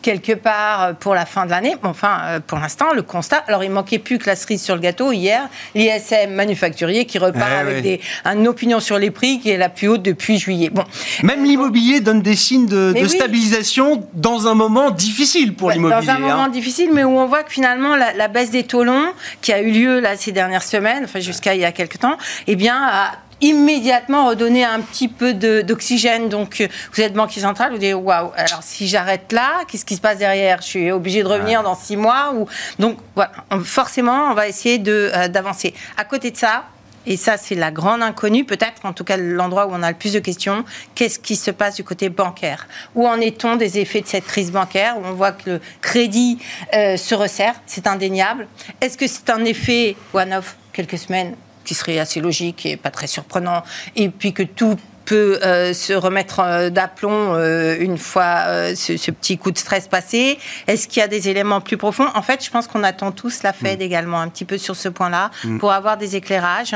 quelque 0.03 0.33
part 0.33 0.83
euh, 0.83 0.93
pour 0.93 1.15
la 1.15 1.25
fin 1.25 1.45
de 1.48 1.51
l'année. 1.51 1.75
enfin, 1.81 2.19
euh, 2.25 2.39
pour 2.45 2.60
l'instant, 2.60 2.93
le 2.93 3.01
constat. 3.01 3.43
Alors, 3.48 3.63
il 3.63 3.72
manquait 3.72 3.98
plus 3.98 4.19
que 4.19 4.27
la 4.27 4.36
cerise 4.36 4.62
sur 4.62 4.75
le 4.75 4.81
gâteau 4.81 5.12
hier, 5.12 5.50
l'ISM 5.74 6.31
manufacturier 6.31 7.05
qui 7.05 7.17
repart 7.17 7.50
eh 7.51 7.60
avec 7.60 7.81
des, 7.81 8.01
une 8.25 8.48
opinion 8.48 8.79
sur 8.79 9.00
les 9.00 9.10
prix 9.10 9.39
qui 9.39 9.50
est 9.50 9.57
la 9.57 9.69
plus 9.69 9.88
haute 9.88 10.03
depuis 10.03 10.38
juillet. 10.38 10.69
Bon. 10.69 10.83
Même 11.24 11.43
l'immobilier 11.43 12.01
donne 12.01 12.22
des 12.22 12.36
signes 12.36 12.67
de, 12.67 12.93
stabilisation 13.07 14.07
dans 14.13 14.48
un 14.48 14.53
moment 14.53 14.91
difficile 14.91 15.55
pour 15.55 15.72
l'immobilier. 15.72 16.05
Dans 16.05 16.12
un 16.12 16.19
moment 16.19 16.43
hein. 16.43 16.50
difficile, 16.50 16.89
mais 16.93 17.03
où 17.03 17.17
on 17.17 17.25
voit 17.25 17.43
que 17.43 17.51
finalement 17.51 17.95
la, 17.95 18.27
baisse 18.27 18.51
des 18.51 18.63
taux 18.63 18.83
longs 18.83 19.12
qui 19.41 19.53
a 19.53 19.62
eu 19.62 19.72
lieu 19.72 20.00
là 20.00 20.15
ces 20.17 20.31
dernières 20.31 20.63
semaines, 20.63 21.03
enfin 21.05 21.19
jusqu'à 21.19 21.55
il 21.55 21.62
y 21.62 21.65
a 21.65 21.72
quelques 21.72 22.00
temps, 22.00 22.17
eh 22.48 22.55
bien, 22.55 22.75
a 22.75 23.12
immédiatement 23.42 24.28
redonner 24.28 24.63
un 24.63 24.82
petit 24.82 25.08
peu 25.08 25.34
d'oxygène. 25.34 26.30
Donc, 26.30 26.62
euh, 26.62 26.68
vous 26.94 27.02
êtes 27.02 27.13
banquier 27.13 27.42
central, 27.42 27.72
vous 27.72 27.78
dites 27.78 27.94
waouh, 27.94 28.32
alors 28.36 28.62
si 28.62 28.88
j'arrête 28.88 29.32
là, 29.32 29.63
qu'est-ce 29.68 29.86
qui 29.86 29.96
se 29.96 30.02
passe 30.02 30.18
derrière? 30.18 30.62
Je 30.62 30.68
suis 30.68 30.92
obligé 30.92 31.24
de 31.24 31.28
revenir 31.28 31.63
dans 31.63 31.75
six 31.75 31.98
mois 31.98 32.34
ou... 32.36 32.48
Donc, 32.80 32.98
voilà, 33.16 33.32
forcément, 33.63 34.32
on 34.32 34.34
va 34.34 34.48
essayer 34.48 34.82
euh, 34.88 35.28
d'avancer. 35.28 35.74
à 35.98 36.06
côté 36.06 36.32
de 36.32 36.38
ça, 36.38 36.63
et 37.06 37.18
ça, 37.18 37.38
c'est 37.38 37.56
la 37.56 37.72
grande 37.72 38.02
inconnue, 38.02 38.46
peut-être, 38.46 38.86
en 38.86 38.94
tout 38.94 39.04
cas 39.04 39.18
l'endroit 39.18 39.68
où 39.68 39.72
on 39.74 39.84
a 39.84 39.92
le 39.92 39.98
plus 39.98 40.13
de 40.13 40.20
questions. 40.20 40.63
Qu'est-ce 40.96 41.20
qui 41.20 41.36
se 41.36 41.52
passe 41.52 41.75
du 41.75 41.84
côté 41.84 42.10
bancaire? 42.10 42.68
Où 42.96 43.08
en 43.08 43.20
est-on 43.20 43.56
des 43.56 43.80
effets 43.80 44.02
de 44.02 44.08
cette 44.08 44.25
crise 44.25 44.52
bancaire? 44.52 44.98
Où 44.98 45.06
on 45.06 45.13
voit 45.13 45.34
que 45.34 45.50
le 45.50 45.62
crédit 45.82 46.40
euh, 46.74 46.96
se 46.96 47.13
resserre, 47.13 47.56
c'est 47.66 47.88
indéniable. 47.88 48.48
Est-ce 48.80 48.98
que 48.98 49.08
c'est 49.08 49.30
un 49.30 49.44
effet 49.44 49.96
one-off 50.13 50.56
quelques 50.72 50.98
semaines? 50.98 51.36
Qui 51.63 51.74
serait 51.74 52.00
assez 52.00 52.20
logique 52.20 52.65
et 52.65 52.77
pas 52.77 52.91
très 52.91 53.08
surprenant, 53.08 53.63
et 53.96 54.10
puis 54.10 54.34
que 54.34 54.43
tout 54.43 54.77
peut 55.05 55.39
euh, 55.43 55.74
se 55.74 55.93
remettre 55.93 56.39
euh, 56.39 56.70
d'aplomb 56.70 57.34
euh, 57.34 57.75
une 57.79 57.98
fois 57.98 58.74
ce, 58.75 59.12
petit 59.12 59.38
coup 59.38 59.51
de 59.51 59.58
stress 59.58 59.88
passé 59.88 60.38
Est-ce 60.67 60.88
qu'il 60.88 61.01
y 61.01 61.03
a 61.03 61.08
des 61.08 61.29
éléments 61.29 61.62
plus 61.62 61.77
profonds? 61.77 62.08
En 62.15 62.22
fait, 62.22 62.43
je 62.43 62.50
pense 62.50 62.67
qu'on 62.67 62.84
attend 62.84 63.12
tous 63.12 63.43
la 63.43 63.53
Fed 63.53 63.79
mm. 63.79 63.84
également 63.84 64.20
un 64.20 64.29
petit 64.29 64.46
peu 64.46 64.58
sur 64.58 64.75
ce 64.75 64.89
point-là 64.89 65.32
mm. 65.43 65.58
pour 65.60 65.72
avoir 65.72 65.98
des 65.98 66.15
éclairages. 66.15 66.75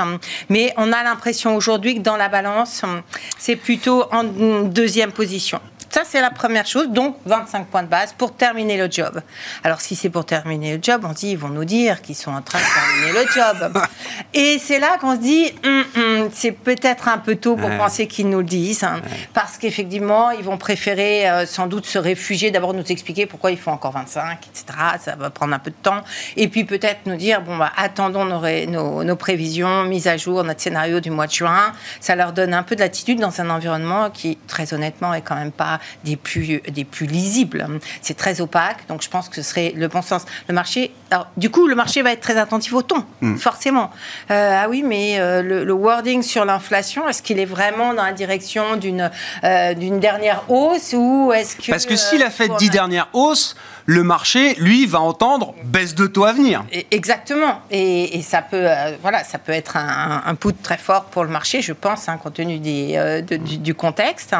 Mais 0.50 0.74
on 0.78 0.92
a 0.92 1.04
l'impression 1.04 1.56
aujourd'hui 1.56 1.96
que 1.96 2.02
dans 2.02 2.18
la 2.18 2.30
balance, 2.30 2.84
c'est 3.38 3.56
plutôt 3.56 4.06
en 4.12 4.24
deuxième 4.64 5.12
position. 5.12 5.62
Ça, 5.90 6.02
c'est 6.06 6.22
la 6.22 6.32
première 6.32 6.66
chose. 6.66 6.90
Donc, 6.90 7.18
25 7.26 7.68
points 7.68 7.84
de 7.84 7.88
base 7.88 8.14
pour 8.14 8.36
terminer 8.36 8.78
le 8.78 8.90
job. 8.92 9.22
Alors, 9.64 9.82
si 9.82 9.96
c'est 9.96 10.10
pour 10.10 10.26
terminer 10.26 10.78
le 10.78 10.84
job, 10.84 11.06
on 11.08 11.14
dit, 11.14 11.32
ils 11.32 11.38
vont 11.38 11.50
nous 11.50 11.66
dire 11.66 12.02
qu'ils 12.02 12.16
sont 12.16 12.32
en 12.32 12.42
train 12.42 12.60
de 12.60 12.64
terminer 12.64 13.24
le 13.24 13.32
job. 13.32 13.84
Et 14.34 14.60
c'est 14.60 14.80
là 14.80 14.98
qu'on 15.00 15.16
se 15.16 15.22
dit, 15.22 15.54
hum, 15.66 15.84
hum, 15.96 16.30
c'est 16.34 16.52
peut-être 16.52 17.08
un 17.08 17.18
peu 17.18 17.36
tôt 17.36 17.56
pour 17.56 17.70
penser 17.78 18.08
qu'ils 18.08 18.30
nous 18.30 18.40
le 18.40 18.44
disent. 18.44 18.84
Hein. 18.84 19.02
parce 19.34 19.58
qu'effectivement, 19.58 20.32
ils 20.32 20.44
vont 20.44 20.58
préférer 20.58 21.30
euh, 21.30 21.46
sans 21.46 21.68
doute 21.68 21.86
se 21.86 21.98
réfugier, 21.98 22.52
d'abord 22.52 22.74
nous 22.74 22.84
expliquer 22.84 23.26
pourquoi 23.26 23.52
il 23.52 23.58
faut 23.58 23.72
encore 23.72 23.94
25, 23.94 24.40
etc. 24.48 24.66
Ça 25.00 25.16
va 25.16 25.30
prendre 25.30 25.54
un 25.54 25.60
peu 25.60 25.72
de 25.72 25.76
temps. 25.82 26.02
Et 26.36 26.48
puis 26.48 26.64
peut-être 26.64 27.06
nous 27.06 27.16
dire, 27.16 27.42
bon, 27.42 27.58
bah, 27.58 27.72
attendons 27.76 28.26
nos, 28.26 29.04
nos, 29.04 29.16
prévisions, 29.16 29.84
mise 29.84 30.08
à 30.08 30.18
jour, 30.18 30.44
notre 30.44 30.62
scénario 30.62 31.00
du 31.00 31.10
mois 31.10 31.28
de 31.28 31.32
juin. 31.32 31.74
Ça 32.00 32.16
leur 32.16 32.34
donne 32.34 32.54
un 32.54 32.64
peu 32.64 32.76
de 32.76 32.82
latitude 32.82 33.20
dans 33.20 33.42
un 33.42 33.50
environnement 33.50 34.10
qui, 34.10 34.38
très 34.48 34.74
honnêtement, 34.74 35.14
est 35.14 35.22
quand 35.22 35.36
même 35.36 35.52
pas 35.52 35.77
des 36.04 36.16
plus, 36.16 36.62
des 36.70 36.84
plus 36.84 37.06
lisibles. 37.06 37.68
C'est 38.02 38.18
très 38.18 38.42
opaque, 38.42 38.88
donc 38.88 39.02
je 39.02 39.10
pense 39.10 39.30
que 39.30 39.36
ce 39.36 39.42
serait 39.42 39.74
le 39.76 39.88
bon 39.88 40.02
sens. 40.02 40.26
Le 40.48 40.54
marché, 40.54 40.92
alors, 41.12 41.28
du 41.38 41.50
coup, 41.50 41.68
le 41.68 41.76
marché 41.76 42.02
va 42.02 42.12
être 42.12 42.22
très 42.22 42.38
attentif 42.38 42.74
au 42.74 42.82
ton, 42.82 43.06
hmm. 43.22 43.38
forcément. 43.38 43.92
Euh, 44.32 44.62
ah 44.64 44.70
oui, 44.70 44.84
mais 44.84 45.20
euh, 45.20 45.42
le, 45.42 45.74
wording 45.74 46.22
sur 46.22 46.44
l'inflation, 46.46 47.08
est-ce 47.08 47.22
qu'il 47.22 47.40
est 47.40 47.46
vraiment 47.46 47.94
dans 47.94 48.04
la 48.04 48.14
direction 48.14 48.76
d'une 48.76 49.10
euh, 49.44 49.74
d'une 49.74 50.00
dernière 50.00 50.44
hausse 50.50 50.94
ou 50.98 51.32
est-ce 51.34 51.56
que... 51.56 51.72
Parce 51.72 51.86
que 51.86 51.96
si 51.96 52.18
la 52.18 52.30
Fed 52.30 52.52
dit 52.58 52.70
dernière 52.70 53.10
hausse, 53.14 53.56
le 53.88 54.04
marché, 54.04 54.54
lui, 54.56 54.86
va 54.86 55.00
entendre 55.00 55.56
baisse 55.64 55.96
de 55.96 56.08
taux 56.08 56.26
à 56.26 56.34
venir. 56.34 56.64
Exactement. 56.92 57.62
Et, 57.72 58.22
ça, 58.22 58.42
peut, 58.42 58.68
voilà, 59.02 59.24
ça 59.24 59.40
peut 59.40 59.54
être 59.54 59.78
un, 59.78 60.24
un 60.26 60.36
put 60.36 60.54
très 60.54 60.78
fort 60.78 61.06
pour 61.06 61.24
le 61.24 61.30
marché, 61.30 61.62
je 61.62 61.72
pense, 61.72 62.10
hein, 62.10 62.18
compte 62.18 62.36
tenu 62.36 62.60
des, 62.60 63.24
du, 63.26 63.58
du, 63.58 63.74
contexte. 63.74 64.36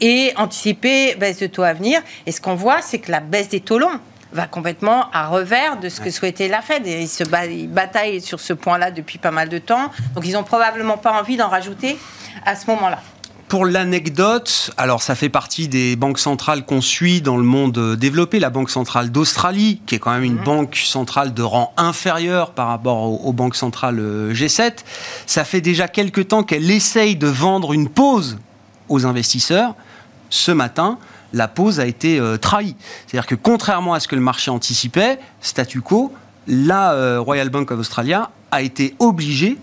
Et 0.00 0.32
anticiper 0.36 1.14
baisse 1.14 1.38
de 1.38 1.46
taux 1.46 1.62
à 1.62 1.74
venir. 1.74 2.00
Et 2.24 2.32
ce 2.32 2.40
qu'on 2.40 2.54
voit, 2.54 2.80
c'est 2.80 2.98
que 2.98 3.12
la 3.12 3.20
baisse 3.20 3.50
des 3.50 3.60
taux 3.60 3.78
longs 3.78 4.00
va 4.32 4.46
complètement 4.46 5.10
à 5.12 5.26
revers 5.26 5.78
de 5.78 5.88
ce 5.88 6.00
que 6.00 6.10
souhaitait 6.10 6.48
la 6.48 6.62
Fed. 6.62 6.86
Et 6.86 7.02
ils 7.02 7.08
se 7.08 7.24
bataillent 7.24 8.22
sur 8.22 8.40
ce 8.40 8.54
point-là 8.54 8.90
depuis 8.90 9.18
pas 9.18 9.30
mal 9.30 9.50
de 9.50 9.58
temps. 9.58 9.90
Donc 10.14 10.26
ils 10.26 10.32
n'ont 10.32 10.44
probablement 10.44 10.96
pas 10.96 11.12
envie 11.12 11.36
d'en 11.36 11.48
rajouter 11.48 11.98
à 12.44 12.56
ce 12.56 12.66
moment-là. 12.70 13.00
Pour 13.48 13.64
l'anecdote, 13.64 14.72
alors 14.76 15.02
ça 15.02 15.14
fait 15.14 15.28
partie 15.28 15.68
des 15.68 15.94
banques 15.94 16.18
centrales 16.18 16.64
qu'on 16.64 16.80
suit 16.80 17.20
dans 17.20 17.36
le 17.36 17.44
monde 17.44 17.94
développé, 17.94 18.40
la 18.40 18.50
Banque 18.50 18.70
centrale 18.70 19.12
d'Australie, 19.12 19.80
qui 19.86 19.94
est 19.94 19.98
quand 20.00 20.10
même 20.10 20.24
une 20.24 20.38
mhm. 20.38 20.44
banque 20.44 20.76
centrale 20.76 21.32
de 21.32 21.42
rang 21.42 21.72
inférieur 21.76 22.50
par 22.50 22.66
rapport 22.66 23.24
aux, 23.24 23.32
banques 23.32 23.54
centrales 23.54 24.00
euh, 24.00 24.34
G7. 24.34 24.78
Ça 25.26 25.44
fait 25.44 25.60
déjà 25.60 25.86
quelques 25.86 26.26
temps 26.26 26.42
qu'elle 26.42 26.68
essaye 26.70 27.14
de 27.14 27.28
vendre 27.28 27.72
une 27.72 27.88
pause 27.88 28.38
aux 28.88 29.06
investisseurs 29.06 29.76
ce 30.28 30.50
matin, 30.50 30.98
la 31.32 31.46
pause 31.48 31.80
a 31.80 31.86
été 31.86 32.18
euh, 32.18 32.36
trahie. 32.36 32.74
C'est-à-dire 33.06 33.26
que 33.26 33.34
contrairement 33.34 33.94
à 33.94 34.00
ce 34.00 34.08
que 34.08 34.16
le 34.16 34.22
marché 34.22 34.50
anticipait, 34.50 35.18
statu 35.40 35.80
quo, 35.80 36.12
la 36.48 36.92
euh, 36.92 37.20
Royal 37.20 37.48
Bank 37.48 37.70
of 37.70 37.78
Australia 37.78 38.30
a 38.50 38.62
été 38.62 38.94
obligée 38.98 39.56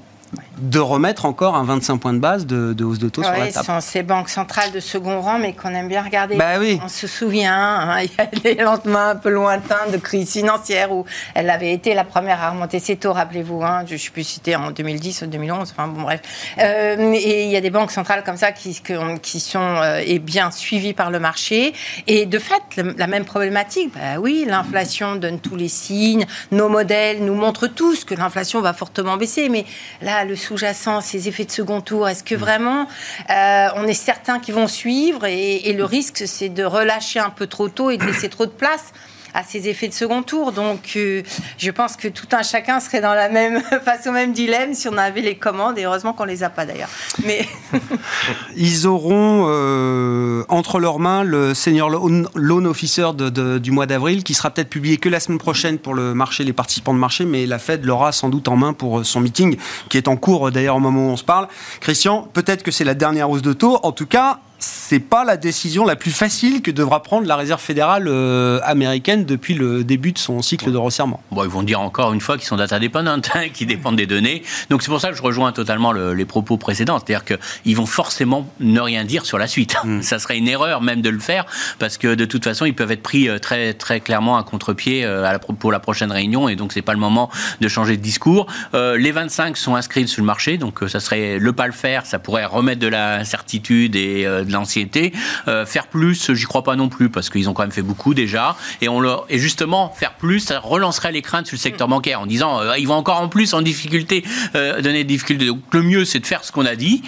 de 0.57 0.79
remettre 0.79 1.25
encore 1.25 1.55
un 1.55 1.63
25 1.63 1.97
points 1.97 2.13
de 2.13 2.19
base 2.19 2.45
de, 2.45 2.83
hausse 2.83 2.99
de 2.99 3.09
taux 3.09 3.23
sur 3.23 3.31
la 3.31 3.47
table. 3.47 3.51
Ce 3.53 3.63
sont 3.63 3.81
ces 3.81 4.03
banques 4.03 4.29
centrales 4.29 4.71
de 4.71 4.79
second 4.79 5.19
rang, 5.21 5.39
mais 5.39 5.53
qu'on 5.53 5.69
aime 5.69 5.87
bien 5.87 6.01
regarder. 6.01 6.35
Bah 6.35 6.59
oui. 6.59 6.79
On 6.83 6.87
se 6.87 7.07
souvient, 7.07 7.53
hein, 7.53 8.01
il 8.03 8.11
y 8.17 8.21
a 8.21 8.55
des 8.55 8.61
lendemains 8.61 9.09
un 9.11 9.15
peu 9.15 9.29
lointains 9.29 9.89
de 9.91 9.97
crise 9.97 10.31
financière 10.31 10.91
où 10.91 11.05
elle 11.33 11.49
avait 11.49 11.73
été 11.73 11.93
la 11.93 12.03
première 12.03 12.41
à 12.41 12.51
remonter 12.51 12.79
ses 12.79 12.95
taux, 12.95 13.13
rappelez-vous. 13.13 13.61
Hein, 13.63 13.83
je 13.87 13.93
ne 13.93 13.97
sais 13.97 14.09
plus 14.09 14.23
c'était 14.23 14.55
en 14.55 14.71
2010 14.71 15.23
ou 15.23 15.27
2011, 15.27 15.71
enfin 15.71 15.87
bon 15.87 16.03
bref. 16.03 16.21
Euh, 16.59 17.13
et 17.13 17.45
il 17.45 17.49
y 17.49 17.55
a 17.55 17.61
des 17.61 17.69
banques 17.69 17.91
centrales 17.91 18.23
comme 18.23 18.37
ça 18.37 18.51
qui, 18.51 18.81
qui 19.21 19.39
sont 19.39 19.59
euh, 19.59 20.01
et 20.05 20.19
bien 20.19 20.51
suivies 20.51 20.93
par 20.93 21.11
le 21.11 21.19
marché. 21.19 21.73
Et 22.07 22.25
de 22.25 22.39
fait, 22.39 22.81
la 22.97 23.07
même 23.07 23.25
problématique, 23.25 23.93
bah 23.93 24.19
oui, 24.19 24.45
l'inflation 24.47 25.15
donne 25.15 25.39
tous 25.39 25.55
les 25.55 25.67
signes, 25.67 26.25
nos 26.51 26.69
modèles 26.69 27.23
nous 27.23 27.35
montrent 27.35 27.67
tous 27.67 28.05
que 28.05 28.15
l'inflation 28.15 28.61
va 28.61 28.73
fortement 28.73 29.17
baisser, 29.17 29.49
mais 29.49 29.65
là, 30.01 30.22
le 30.25 30.35
sous-jacent, 30.35 31.01
ces 31.01 31.27
effets 31.27 31.45
de 31.45 31.51
second 31.51 31.81
tour 31.81 32.07
Est-ce 32.09 32.23
que 32.23 32.35
mm. 32.35 32.39
vraiment 32.39 32.87
euh, 33.29 33.67
on 33.75 33.87
est 33.87 33.93
certain 33.93 34.39
qu'ils 34.39 34.55
vont 34.55 34.67
suivre 34.67 35.25
et 35.25 35.73
le 35.73 35.85
risque, 35.85 36.23
c'est 36.25 36.49
de 36.49 36.63
relâcher 36.63 37.19
un 37.19 37.29
peu 37.29 37.47
trop 37.47 37.69
tôt 37.69 37.89
et 37.89 37.97
de 37.97 38.05
laisser 38.05 38.29
trop 38.29 38.45
de 38.45 38.51
place 38.51 38.93
à 39.33 39.43
ces 39.43 39.67
effets 39.67 39.87
de 39.87 39.93
second 39.93 40.23
tour. 40.23 40.51
Donc, 40.51 40.93
euh, 40.95 41.23
je 41.57 41.71
pense 41.71 41.95
que 41.95 42.07
tout 42.07 42.27
un 42.31 42.43
chacun 42.43 42.79
serait 42.79 43.01
dans 43.01 43.13
la 43.13 43.29
même 43.29 43.61
face 43.85 44.07
au 44.07 44.11
même 44.11 44.33
dilemme 44.33 44.73
si 44.73 44.87
on 44.87 44.97
avait 44.97 45.21
les 45.21 45.35
commandes. 45.35 45.77
Et 45.77 45.83
heureusement 45.85 46.13
qu'on 46.13 46.25
les 46.25 46.43
a 46.43 46.49
pas 46.49 46.65
d'ailleurs. 46.65 46.89
Mais 47.25 47.47
ils 48.55 48.87
auront 48.87 49.45
euh, 49.47 50.43
entre 50.49 50.79
leurs 50.79 50.99
mains 50.99 51.23
le 51.23 51.53
senior 51.53 51.89
loan 51.89 52.65
officer 52.65 53.09
du 53.13 53.71
mois 53.71 53.85
d'avril, 53.85 54.23
qui 54.23 54.33
sera 54.33 54.51
peut-être 54.51 54.69
publié 54.69 54.97
que 54.97 55.09
la 55.09 55.19
semaine 55.19 55.39
prochaine 55.39 55.77
pour 55.77 55.93
le 55.93 56.13
marché, 56.13 56.43
les 56.43 56.53
participants 56.53 56.93
de 56.93 56.99
marché, 56.99 57.25
mais 57.25 57.45
la 57.45 57.59
Fed 57.59 57.85
l'aura 57.85 58.11
sans 58.11 58.29
doute 58.29 58.47
en 58.47 58.55
main 58.55 58.73
pour 58.73 58.99
euh, 58.99 59.03
son 59.03 59.19
meeting, 59.19 59.57
qui 59.89 59.97
est 59.97 60.07
en 60.07 60.15
cours 60.15 60.51
d'ailleurs 60.51 60.75
au 60.75 60.79
moment 60.79 61.07
où 61.07 61.11
on 61.11 61.17
se 61.17 61.23
parle. 61.23 61.47
Christian, 61.79 62.27
peut-être 62.33 62.63
que 62.63 62.71
c'est 62.71 62.83
la 62.83 62.93
dernière 62.93 63.29
hausse 63.29 63.41
de 63.41 63.53
taux. 63.53 63.79
En 63.83 63.91
tout 63.91 64.05
cas, 64.05 64.39
c'est 64.63 64.99
pas 64.99 65.23
la 65.23 65.37
décision 65.37 65.85
la 65.85 65.95
plus 65.95 66.11
facile 66.11 66.61
que 66.61 66.71
devra 66.71 67.03
prendre 67.03 67.27
la 67.27 67.35
Réserve 67.35 67.61
fédérale 67.61 68.07
euh, 68.07 68.59
américaine 68.63 69.25
depuis 69.25 69.53
le 69.53 69.83
début 69.83 70.11
de 70.11 70.17
son 70.17 70.41
cycle 70.41 70.71
de 70.71 70.77
resserrement. 70.77 71.21
Bon, 71.31 71.43
ils 71.43 71.49
vont 71.49 71.63
dire 71.63 71.81
encore 71.81 72.13
une 72.13 72.21
fois 72.21 72.37
qu'ils 72.37 72.47
sont 72.47 72.57
data 72.57 72.79
dépendants, 72.79 73.19
hein, 73.33 73.49
qu'ils 73.53 73.67
dépendent 73.67 73.95
des 73.95 74.05
données. 74.05 74.43
Donc 74.69 74.81
c'est 74.83 74.89
pour 74.89 75.01
ça 75.01 75.09
que 75.09 75.17
je 75.17 75.21
rejoins 75.21 75.51
totalement 75.51 75.91
les 75.91 76.25
propos 76.25 76.57
précédents, 76.57 76.99
c'est-à-dire 76.99 77.25
qu'ils 77.25 77.75
vont 77.75 77.85
forcément 77.85 78.47
ne 78.59 78.79
rien 78.79 79.03
dire 79.03 79.25
sur 79.25 79.37
la 79.37 79.47
suite. 79.47 79.75
Mm. 79.83 80.01
Ça 80.13 80.19
serait 80.19 80.37
une 80.37 80.47
erreur 80.47 80.81
même 80.81 81.01
de 81.01 81.09
le 81.09 81.19
faire 81.19 81.45
parce 81.79 81.97
que 81.97 82.13
de 82.13 82.25
toute 82.25 82.43
façon 82.43 82.65
ils 82.65 82.75
peuvent 82.75 82.91
être 82.91 83.03
pris 83.03 83.27
euh, 83.29 83.39
très 83.39 83.73
très 83.73 83.99
clairement 83.99 84.37
à 84.37 84.43
contre-pied 84.43 85.03
euh, 85.05 85.37
pour 85.59 85.71
la 85.71 85.79
prochaine 85.79 86.11
réunion 86.11 86.47
et 86.47 86.55
donc 86.55 86.71
c'est 86.71 86.81
pas 86.81 86.93
le 86.93 86.99
moment 86.99 87.29
de 87.59 87.67
changer 87.67 87.97
de 87.97 88.01
discours. 88.01 88.47
les 88.73 89.11
25 89.11 89.57
sont 89.57 89.75
inscrits 89.75 90.07
sur 90.07 90.21
le 90.21 90.27
marché, 90.27 90.57
donc 90.57 90.79
ça 90.87 90.99
serait 90.99 91.39
le 91.39 91.53
pas 91.53 91.67
le 91.67 91.73
faire, 91.73 92.05
ça 92.05 92.19
pourrait 92.19 92.45
remettre 92.45 92.79
de 92.79 92.87
la 92.87 93.25
certitude 93.25 93.95
et 93.95 94.23
de 94.23 94.51
l'anxiété. 94.53 95.13
Euh, 95.47 95.65
faire 95.65 95.87
plus, 95.87 96.33
j'y 96.33 96.45
crois 96.45 96.63
pas 96.63 96.75
non 96.75 96.89
plus, 96.89 97.09
parce 97.09 97.29
qu'ils 97.29 97.49
ont 97.49 97.53
quand 97.53 97.63
même 97.63 97.71
fait 97.71 97.81
beaucoup 97.81 98.13
déjà. 98.13 98.55
Et, 98.81 98.89
on 98.89 98.99
leur, 98.99 99.25
et 99.29 99.39
justement, 99.39 99.89
faire 99.89 100.13
plus, 100.13 100.39
ça 100.39 100.59
relancerait 100.59 101.11
les 101.11 101.21
craintes 101.21 101.47
sur 101.47 101.55
le 101.55 101.61
secteur 101.61 101.87
bancaire 101.87 102.21
en 102.21 102.25
disant 102.25 102.61
euh, 102.61 102.77
ils 102.77 102.87
vont 102.87 102.95
encore 102.95 103.19
en 103.19 103.27
plus 103.27 103.53
en 103.53 103.61
difficulté, 103.61 104.23
euh, 104.55 104.81
donner 104.81 104.99
des 104.99 105.15
difficultés. 105.15 105.45
Donc 105.45 105.61
le 105.71 105.81
mieux, 105.81 106.05
c'est 106.05 106.19
de 106.19 106.25
faire 106.25 106.43
ce 106.43 106.51
qu'on 106.51 106.65
a 106.65 106.75
dit. 106.75 107.03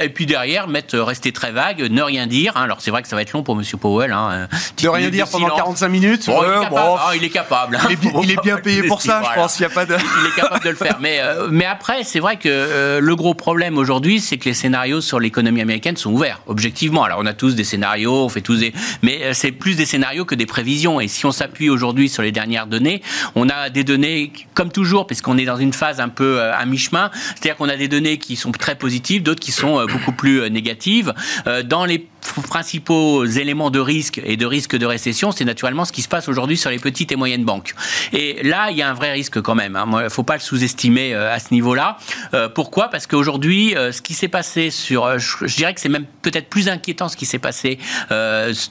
et 0.00 0.08
puis 0.08 0.26
derrière, 0.26 0.68
mettre, 0.68 0.98
rester 0.98 1.32
très 1.32 1.52
vague, 1.52 1.80
ne 1.90 2.02
rien 2.02 2.26
dire. 2.26 2.56
Hein. 2.56 2.62
Alors 2.62 2.80
c'est 2.80 2.90
vrai 2.90 3.02
que 3.02 3.08
ça 3.08 3.16
va 3.16 3.22
être 3.22 3.32
long 3.32 3.42
pour 3.42 3.58
M. 3.58 3.64
Powell. 3.80 4.12
Hein, 4.12 4.48
de 4.82 4.88
rien 4.88 5.10
dire 5.10 5.28
pendant 5.28 5.54
45 5.54 5.88
minutes 5.88 6.26
il, 6.26 6.32
est 6.32 6.34
ah, 6.34 7.10
il, 7.14 7.24
est 7.24 7.30
capable, 7.30 7.78
il, 8.22 8.30
est, 8.30 8.42
bien 8.42 8.56
payé 8.62 8.82
pour 8.82 9.02
ça, 9.02 9.22
je 9.28 9.34
pense. 9.34 9.58
Il 9.58 9.62
y 9.62 9.66
a 9.66 9.70
pas 9.70 9.84
de... 9.84 9.94
il 9.94 10.26
est 10.26 10.34
capable 10.34 10.64
de 10.64 10.70
le 10.70 10.76
faire. 10.76 10.98
Mais, 11.00 11.20
mais 11.50 11.64
après, 11.64 12.04
c'est 12.04 12.20
vrai 12.20 12.36
que 12.36 12.98
le 13.00 13.16
gros 13.16 13.34
problème 13.34 13.78
aujourd'hui, 13.78 14.20
c'est 14.20 14.38
que 14.38 14.46
les 14.46 14.54
scénarios 14.54 15.00
sur 15.00 15.20
l'économie 15.20 15.60
américaine 15.60 15.96
sont 15.96 16.12
ouverts, 16.12 16.40
objectivement 16.46 16.77
alors 16.86 17.18
on 17.20 17.26
a 17.26 17.34
tous 17.34 17.54
des 17.54 17.64
scénarios, 17.64 18.24
on 18.24 18.28
fait 18.28 18.40
tous 18.40 18.60
des, 18.60 18.72
mais 19.02 19.22
euh, 19.22 19.32
c'est 19.34 19.52
plus 19.52 19.76
des 19.76 19.86
scénarios 19.86 20.24
que 20.24 20.34
des 20.34 20.46
prévisions. 20.46 21.00
Et 21.00 21.08
si 21.08 21.26
on 21.26 21.32
s'appuie 21.32 21.70
aujourd'hui 21.70 22.08
sur 22.08 22.22
les 22.22 22.32
dernières 22.32 22.66
données, 22.66 23.02
on 23.34 23.48
a 23.48 23.70
des 23.70 23.84
données 23.84 24.32
comme 24.54 24.70
toujours, 24.70 25.06
puisqu'on 25.06 25.38
est 25.38 25.44
dans 25.44 25.56
une 25.56 25.72
phase 25.72 26.00
un 26.00 26.08
peu 26.08 26.38
euh, 26.38 26.54
à 26.54 26.64
mi-chemin, 26.66 27.10
c'est-à-dire 27.30 27.56
qu'on 27.56 27.68
a 27.68 27.76
des 27.76 27.88
données 27.88 28.18
qui 28.18 28.36
sont 28.36 28.52
très 28.52 28.76
positives, 28.76 29.22
d'autres 29.22 29.40
qui 29.40 29.52
sont 29.52 29.80
euh, 29.80 29.86
beaucoup 29.86 30.12
plus 30.12 30.50
négatives. 30.50 31.12
Dans 31.64 31.84
les 31.84 32.06
principaux 32.48 33.24
éléments 33.24 33.70
de 33.70 33.78
risque 33.78 34.20
et 34.24 34.36
de 34.36 34.46
risque 34.46 34.76
de 34.76 34.86
récession, 34.86 35.32
c'est 35.32 35.44
naturellement 35.44 35.84
ce 35.84 35.92
qui 35.92 36.02
se 36.02 36.08
passe 36.08 36.28
aujourd'hui 36.28 36.56
sur 36.56 36.70
les 36.70 36.78
petites 36.78 37.12
et 37.12 37.16
moyennes 37.16 37.44
banques. 37.44 37.74
Et 38.12 38.42
là, 38.42 38.70
il 38.70 38.76
y 38.76 38.82
a 38.82 38.90
un 38.90 38.94
vrai 38.94 39.12
risque 39.12 39.40
quand 39.40 39.54
même. 39.54 39.72
Il 39.72 39.94
hein. 39.94 40.02
ne 40.04 40.08
faut 40.08 40.22
pas 40.22 40.34
le 40.34 40.40
sous-estimer 40.40 41.14
à 41.14 41.38
ce 41.38 41.52
niveau-là. 41.52 41.98
Pourquoi? 42.54 42.88
Parce 42.88 43.06
qu'aujourd'hui, 43.06 43.74
ce 43.74 44.02
qui 44.02 44.14
s'est 44.14 44.28
passé 44.28 44.70
sur... 44.70 45.18
je, 45.18 45.56
dirais 45.56 45.74
que 45.74 45.80
c'est 45.80 45.88
même 45.88 46.06
peut-être 46.22 46.48
plus 46.48 46.57
inquiétant 46.66 47.08
ce 47.08 47.16
qui 47.16 47.26
s'est 47.26 47.38
passé 47.38 47.78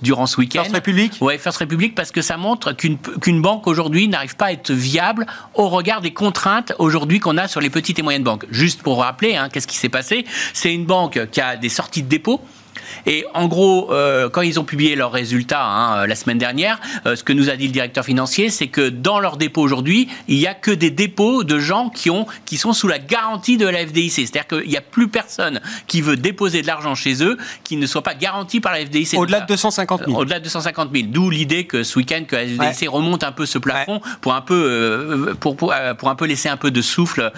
durant 0.01 0.25
ce 0.25 0.37
week-end. 0.37 0.63
First 0.63 0.75
Republic? 0.75 1.13
Oui, 1.21 1.37
First 1.37 1.59
Republic, 1.59 1.95
parce 1.95 2.11
que 2.11 2.21
ça 2.21 2.35
montre 2.35 2.73
qu'une 2.73 3.41
banque 3.41 3.67
aujourd'hui 3.67 4.07
n'arrive 4.07 4.35
pas 4.35 4.47
à 4.47 4.51
être 4.51 4.71
viable 4.71 5.25
au 5.53 5.69
regard 5.69 6.01
des 6.01 6.11
contraintes 6.11 6.73
aujourd'hui 6.79 7.19
qu'on 7.19 7.37
a 7.37 7.47
sur 7.47 7.61
les 7.61 7.69
petites 7.69 7.99
et 7.99 8.01
moyennes 8.01 8.23
banques. 8.23 8.45
Juste 8.49 8.81
pour 8.81 9.01
rappeler, 9.01 9.35
hein, 9.35 9.49
qu'est-ce 9.49 9.67
qui 9.67 9.77
s'est 9.77 9.89
passé? 9.89 10.25
C'est 10.53 10.73
une 10.73 10.85
banque 10.85 11.29
qui 11.31 11.39
a 11.39 11.55
des 11.55 11.69
sorties 11.69 12.01
de 12.01 12.09
dépôt 12.09 12.41
Et 13.07 13.25
en 13.33 13.47
gros, 13.47 13.91
euh, 13.91 14.29
quand 14.29 14.41
ils 14.41 14.59
ont 14.59 14.65
publié 14.65 14.95
leurs 14.95 15.13
résultats 15.13 15.65
hein, 15.65 16.05
la 16.05 16.15
semaine 16.15 16.37
dernière, 16.37 16.79
ce 17.05 17.23
que 17.23 17.31
nous 17.31 17.49
a 17.49 17.55
dit 17.55 17.67
le 17.67 17.71
directeur 17.71 18.03
financier, 18.03 18.49
c'est 18.49 18.67
que 18.67 18.89
dans 18.89 19.19
leurs 19.19 19.37
dépôts 19.37 19.61
aujourd'hui, 19.61 20.09
il 20.27 20.37
n'y 20.37 20.45
a 20.45 20.53
que 20.53 20.71
des 20.71 20.91
dépôts 20.91 21.45
de 21.45 21.57
gens 21.57 21.89
qui, 21.89 22.09
ont, 22.09 22.27
qui 22.45 22.57
sont 22.57 22.73
sous 22.73 22.89
la 22.89 22.99
garantie 22.99 23.55
de 23.55 23.65
la 23.65 23.87
FDIC. 23.87 24.11
C'est-à-dire 24.11 24.45
qu'il 24.47 24.67
n'y 24.67 24.75
a 24.75 24.81
plus 24.81 25.07
personne 25.07 25.61
qui 25.87 26.01
veut 26.01 26.17
déposer 26.17 26.61
de 26.61 26.67
l'argent 26.67 26.95
chez 26.95 27.23
eux 27.23 27.37
qui 27.63 27.77
ne 27.77 27.87
soit 27.87 28.03
pas 28.03 28.13
garanti 28.13 28.59
par 28.59 28.73
la 28.73 28.85
FDIC. 28.85 29.13
Au-delà 29.17 29.39
de 29.39 29.47
250 29.47 30.05
000. 30.05 30.19
Au-delà 30.19 30.39
de 30.39 30.43
250 30.43 30.89
000. 30.93 31.07
D'où 31.09 31.29
l'idée 31.29 31.63
que 31.63 31.83
ce 31.83 31.97
week-end, 31.97 32.23
que 32.27 32.35
la 32.35 32.45
FDIC 32.45 32.89
remonte 32.89 33.23
un 33.23 33.31
peu 33.31 33.45
ce 33.45 33.57
plafond 33.57 34.01
pour, 34.19 34.33
un 34.33 34.41
peu, 34.41 35.33
pour, 35.39 35.55
pour, 35.55 35.73
pour, 35.97 36.09
un 36.09 36.15
peu 36.15 36.25
laisser 36.25 36.49
un 36.49 36.57
peu 36.57 36.71
de 36.71 36.81
souffle 36.81 37.31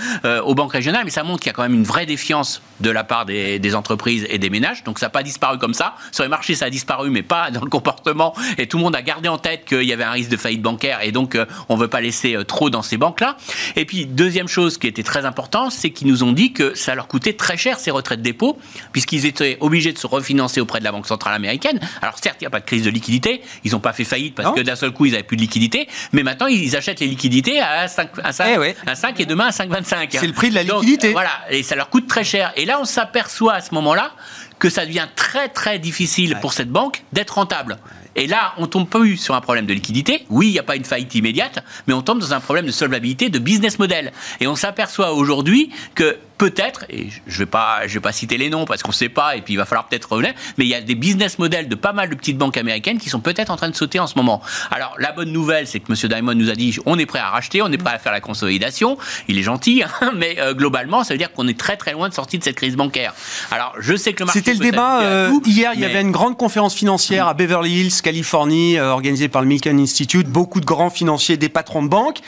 aux 0.44 0.56
banques 0.56 0.74
régionales. 0.74 1.04
Mais 1.06 1.12
ça 1.12 1.24
montre 1.24 1.42
qu'il 1.42 1.50
y 1.50 1.52
a 1.52 1.54
quand 1.54 1.64
même 1.64 1.76
une 1.76 1.84
vraie 1.84 2.08
défiance 2.08 2.64
de 2.80 2.90
la 2.90 3.04
part 3.04 3.26
des, 3.26 3.60
des 3.60 3.76
entreprises 3.76 4.26
et 4.30 4.40
des 4.40 4.50
ménages. 4.50 4.84
Donc 4.84 4.98
ça 4.98 5.06
n'a 5.08 5.12
pas 5.12 5.22
disparu 5.22 5.59
comme 5.60 5.74
ça. 5.74 5.96
Sur 6.12 6.24
les 6.24 6.30
marchés, 6.30 6.56
ça 6.56 6.66
a 6.66 6.70
disparu, 6.70 7.10
mais 7.10 7.24
pas 7.24 7.52
dans 7.52 7.62
le 7.62 7.70
comportement. 7.70 8.34
Et 8.58 8.68
tout 8.68 8.78
le 8.78 8.84
monde 8.84 8.96
a 8.96 9.02
gardé 9.02 9.30
en 9.30 9.38
tête 9.38 9.66
qu'il 9.66 9.84
y 9.84 9.94
avait 9.94 10.04
un 10.04 10.12
risque 10.12 10.30
de 10.30 10.38
faillite 10.38 10.62
bancaire. 10.62 11.00
Et 11.04 11.12
donc, 11.12 11.38
on 11.70 11.76
ne 11.76 11.82
veut 11.82 11.88
pas 11.88 12.02
laisser 12.02 12.38
trop 12.48 12.70
dans 12.70 12.82
ces 12.82 12.98
banques-là. 12.98 13.38
Et 13.76 13.86
puis, 13.86 14.06
deuxième 14.06 14.48
chose 14.48 14.78
qui 14.78 14.88
était 14.88 15.04
très 15.04 15.26
importante, 15.26 15.72
c'est 15.72 15.92
qu'ils 15.92 16.08
nous 16.08 16.24
ont 16.24 16.32
dit 16.32 16.54
que 16.54 16.74
ça 16.76 16.96
leur 16.96 17.08
coûtait 17.08 17.34
très 17.34 17.58
cher 17.58 17.80
ces 17.80 17.92
retraites 17.92 18.22
dépôt, 18.22 18.58
puisqu'ils 18.92 19.26
étaient 19.26 19.58
obligés 19.60 19.94
de 19.94 19.98
se 19.98 20.08
refinancer 20.08 20.62
auprès 20.62 20.80
de 20.80 20.84
la 20.84 20.92
Banque 20.92 21.08
centrale 21.08 21.34
américaine. 21.34 21.80
Alors 22.02 22.16
certes, 22.22 22.38
il 22.40 22.44
n'y 22.44 22.48
a 22.48 22.50
pas 22.50 22.60
de 22.60 22.66
crise 22.66 22.84
de 22.84 22.90
liquidité, 22.90 23.42
ils 23.64 23.72
n'ont 23.72 23.80
pas 23.80 23.94
fait 23.94 24.04
faillite 24.04 24.36
parce 24.36 24.56
que 24.56 24.62
d'un 24.62 24.76
seul 24.76 24.92
coup, 24.92 25.06
ils 25.06 25.12
n'avaient 25.12 25.24
plus 25.24 25.38
de 25.38 25.42
liquidité, 25.42 25.88
mais 26.14 26.24
maintenant, 26.24 26.48
ils 26.48 26.76
achètent 26.76 27.00
les 27.00 27.08
liquidités 27.08 27.60
à 27.60 27.88
5, 27.88 28.10
à 28.24 28.32
5, 28.32 28.60
eh 28.62 28.90
à 28.90 28.96
5 28.96 29.20
et 29.20 29.26
demain 29.26 29.48
à 29.48 29.52
5,25. 29.52 30.08
C'est 30.12 30.28
le 30.28 30.34
prix 30.34 30.50
de 30.50 30.56
la 30.56 30.64
liquidité. 30.64 31.12
voilà, 31.12 31.32
et 31.50 31.64
ça 31.64 31.76
leur 31.76 31.90
coûte 31.90 32.08
très 32.08 32.24
cher. 32.24 32.52
Et 32.56 32.66
là, 32.66 32.80
on 32.82 32.86
s'aperçoit 32.86 33.54
à 33.54 33.62
ce 33.62 33.74
moment-là 33.76 34.12
que 34.60 34.70
ça 34.70 34.86
devient 34.86 35.08
très 35.16 35.50
très 35.50 35.80
difficile 35.80 36.38
pour 36.42 36.54
cette 36.54 36.70
banque 36.70 37.04
d'être 37.14 37.36
rentable. 37.36 37.80
Et 38.16 38.28
là, 38.28 38.54
on 38.58 38.68
tombe 38.68 38.88
pas 38.88 39.00
sur 39.16 39.36
un 39.36 39.42
problème 39.42 39.66
de 39.66 39.74
liquidité. 39.74 40.26
Oui, 40.30 40.48
il 40.48 40.52
n'y 40.52 40.60
a 40.60 40.64
pas 40.64 40.76
une 40.76 40.84
faillite 40.84 41.16
immédiate, 41.16 41.64
mais 41.88 41.94
on 41.94 42.02
tombe 42.02 42.20
dans 42.20 42.34
un 42.34 42.40
problème 42.40 42.66
de 42.66 42.72
solvabilité, 42.72 43.30
de 43.30 43.40
business 43.40 43.80
model. 43.80 44.12
Et 44.42 44.48
on 44.48 44.56
s'aperçoit 44.56 45.14
aujourd'hui 45.14 45.72
que 45.96 46.18
peut-être, 46.40 46.86
et 46.90 47.10
je 47.28 47.34
ne 47.34 47.40
vais, 47.40 47.46
pas, 47.46 47.86
je 47.86 47.94
vais 47.94 48.00
pas 48.00 48.14
citer 48.14 48.38
les 48.38 48.50
noms 48.50 48.66
parce 48.66 48.82
qu'on 48.82 48.92
ne 48.92 48.96
sait 48.96 49.10
pas, 49.10 49.36
et 49.36 49.42
puis 49.42 49.54
il 49.54 49.58
va 49.58 49.66
falloir 49.66 49.88
peut-être 49.88 50.12
revenir, 50.12 50.34
mais 50.58 50.66
il 50.66 50.70
y 50.70 50.74
a 50.74 50.82
des 50.82 50.96
business 50.96 51.38
models 51.38 51.68
de 51.68 51.76
pas 51.76 51.92
mal 51.92 52.10
de 52.10 52.16
petites 52.16 52.38
banques 52.38 52.58
américaines 52.58 52.98
qui 52.98 53.10
sont 53.10 53.20
peut-être 53.20 53.52
en 53.52 53.58
train 53.58 53.70
de 53.70 53.76
sauter 53.76 54.00
en 54.00 54.08
ce 54.08 54.16
moment. 54.16 54.42
Alors, 54.72 54.96
la 55.00 55.12
bonne 55.12 55.34
nouvelle, 55.34 55.68
c'est 55.68 55.82
que 55.82 55.92
M. 55.92 56.10
Diamond 56.10 56.34
nous 56.34 56.50
a 56.50 56.56
dit 56.56 56.78
on 56.86 56.98
est 56.98 57.06
prêt 57.06 57.20
à 57.20 57.30
racheter, 57.30 57.62
on 57.62 57.72
est 57.72 57.78
prêt 57.78 57.94
à 57.94 58.00
faire 58.00 58.14
la 58.14 58.22
consolidation. 58.22 58.98
Il 59.28 59.38
est 59.38 59.44
gentil, 59.44 59.84
hein, 59.84 60.12
mais 60.16 60.38
euh, 60.40 60.54
globalement, 60.54 61.04
ça 61.04 61.14
veut 61.14 61.18
dire 61.18 61.34
qu'on 61.34 61.48
est 61.48 61.60
très 61.60 61.76
très 61.76 61.92
loin 61.92 62.08
de 62.08 62.14
sortir 62.14 62.40
de 62.40 62.46
cette 62.46 62.56
crise 62.56 62.78
bancaire. 62.78 63.14
Alors, 63.52 63.76
je 63.80 63.96
sais 63.96 64.14
que 64.14 64.22
le 64.22 64.28
marché. 64.28 64.40
C'était 64.40 64.54
le 64.54 64.60
débat. 64.60 65.02
Euh, 65.02 65.32
hier, 65.46 65.72
il 65.76 65.82
y 65.82 65.86
avait 65.86 66.02
une 66.02 66.12
grande 66.12 66.38
conférence 66.38 66.74
financière 66.74 67.28
à 67.28 67.34
Beverly 67.34 67.82
Hills, 67.82 68.02
Californie, 68.02 68.78
euh, 68.78 68.92
organisée 68.92 69.28
par 69.28 69.42
le 69.42 69.48
Milken 69.50 69.78
Institute. 69.78 70.28
Beaucoup 70.28 70.62
de 70.62 70.66
grands 70.66 70.90
financiers, 70.90 71.36
des 71.36 71.50
patrons 71.50 71.84
de 71.84 71.90
banques. 71.90 72.20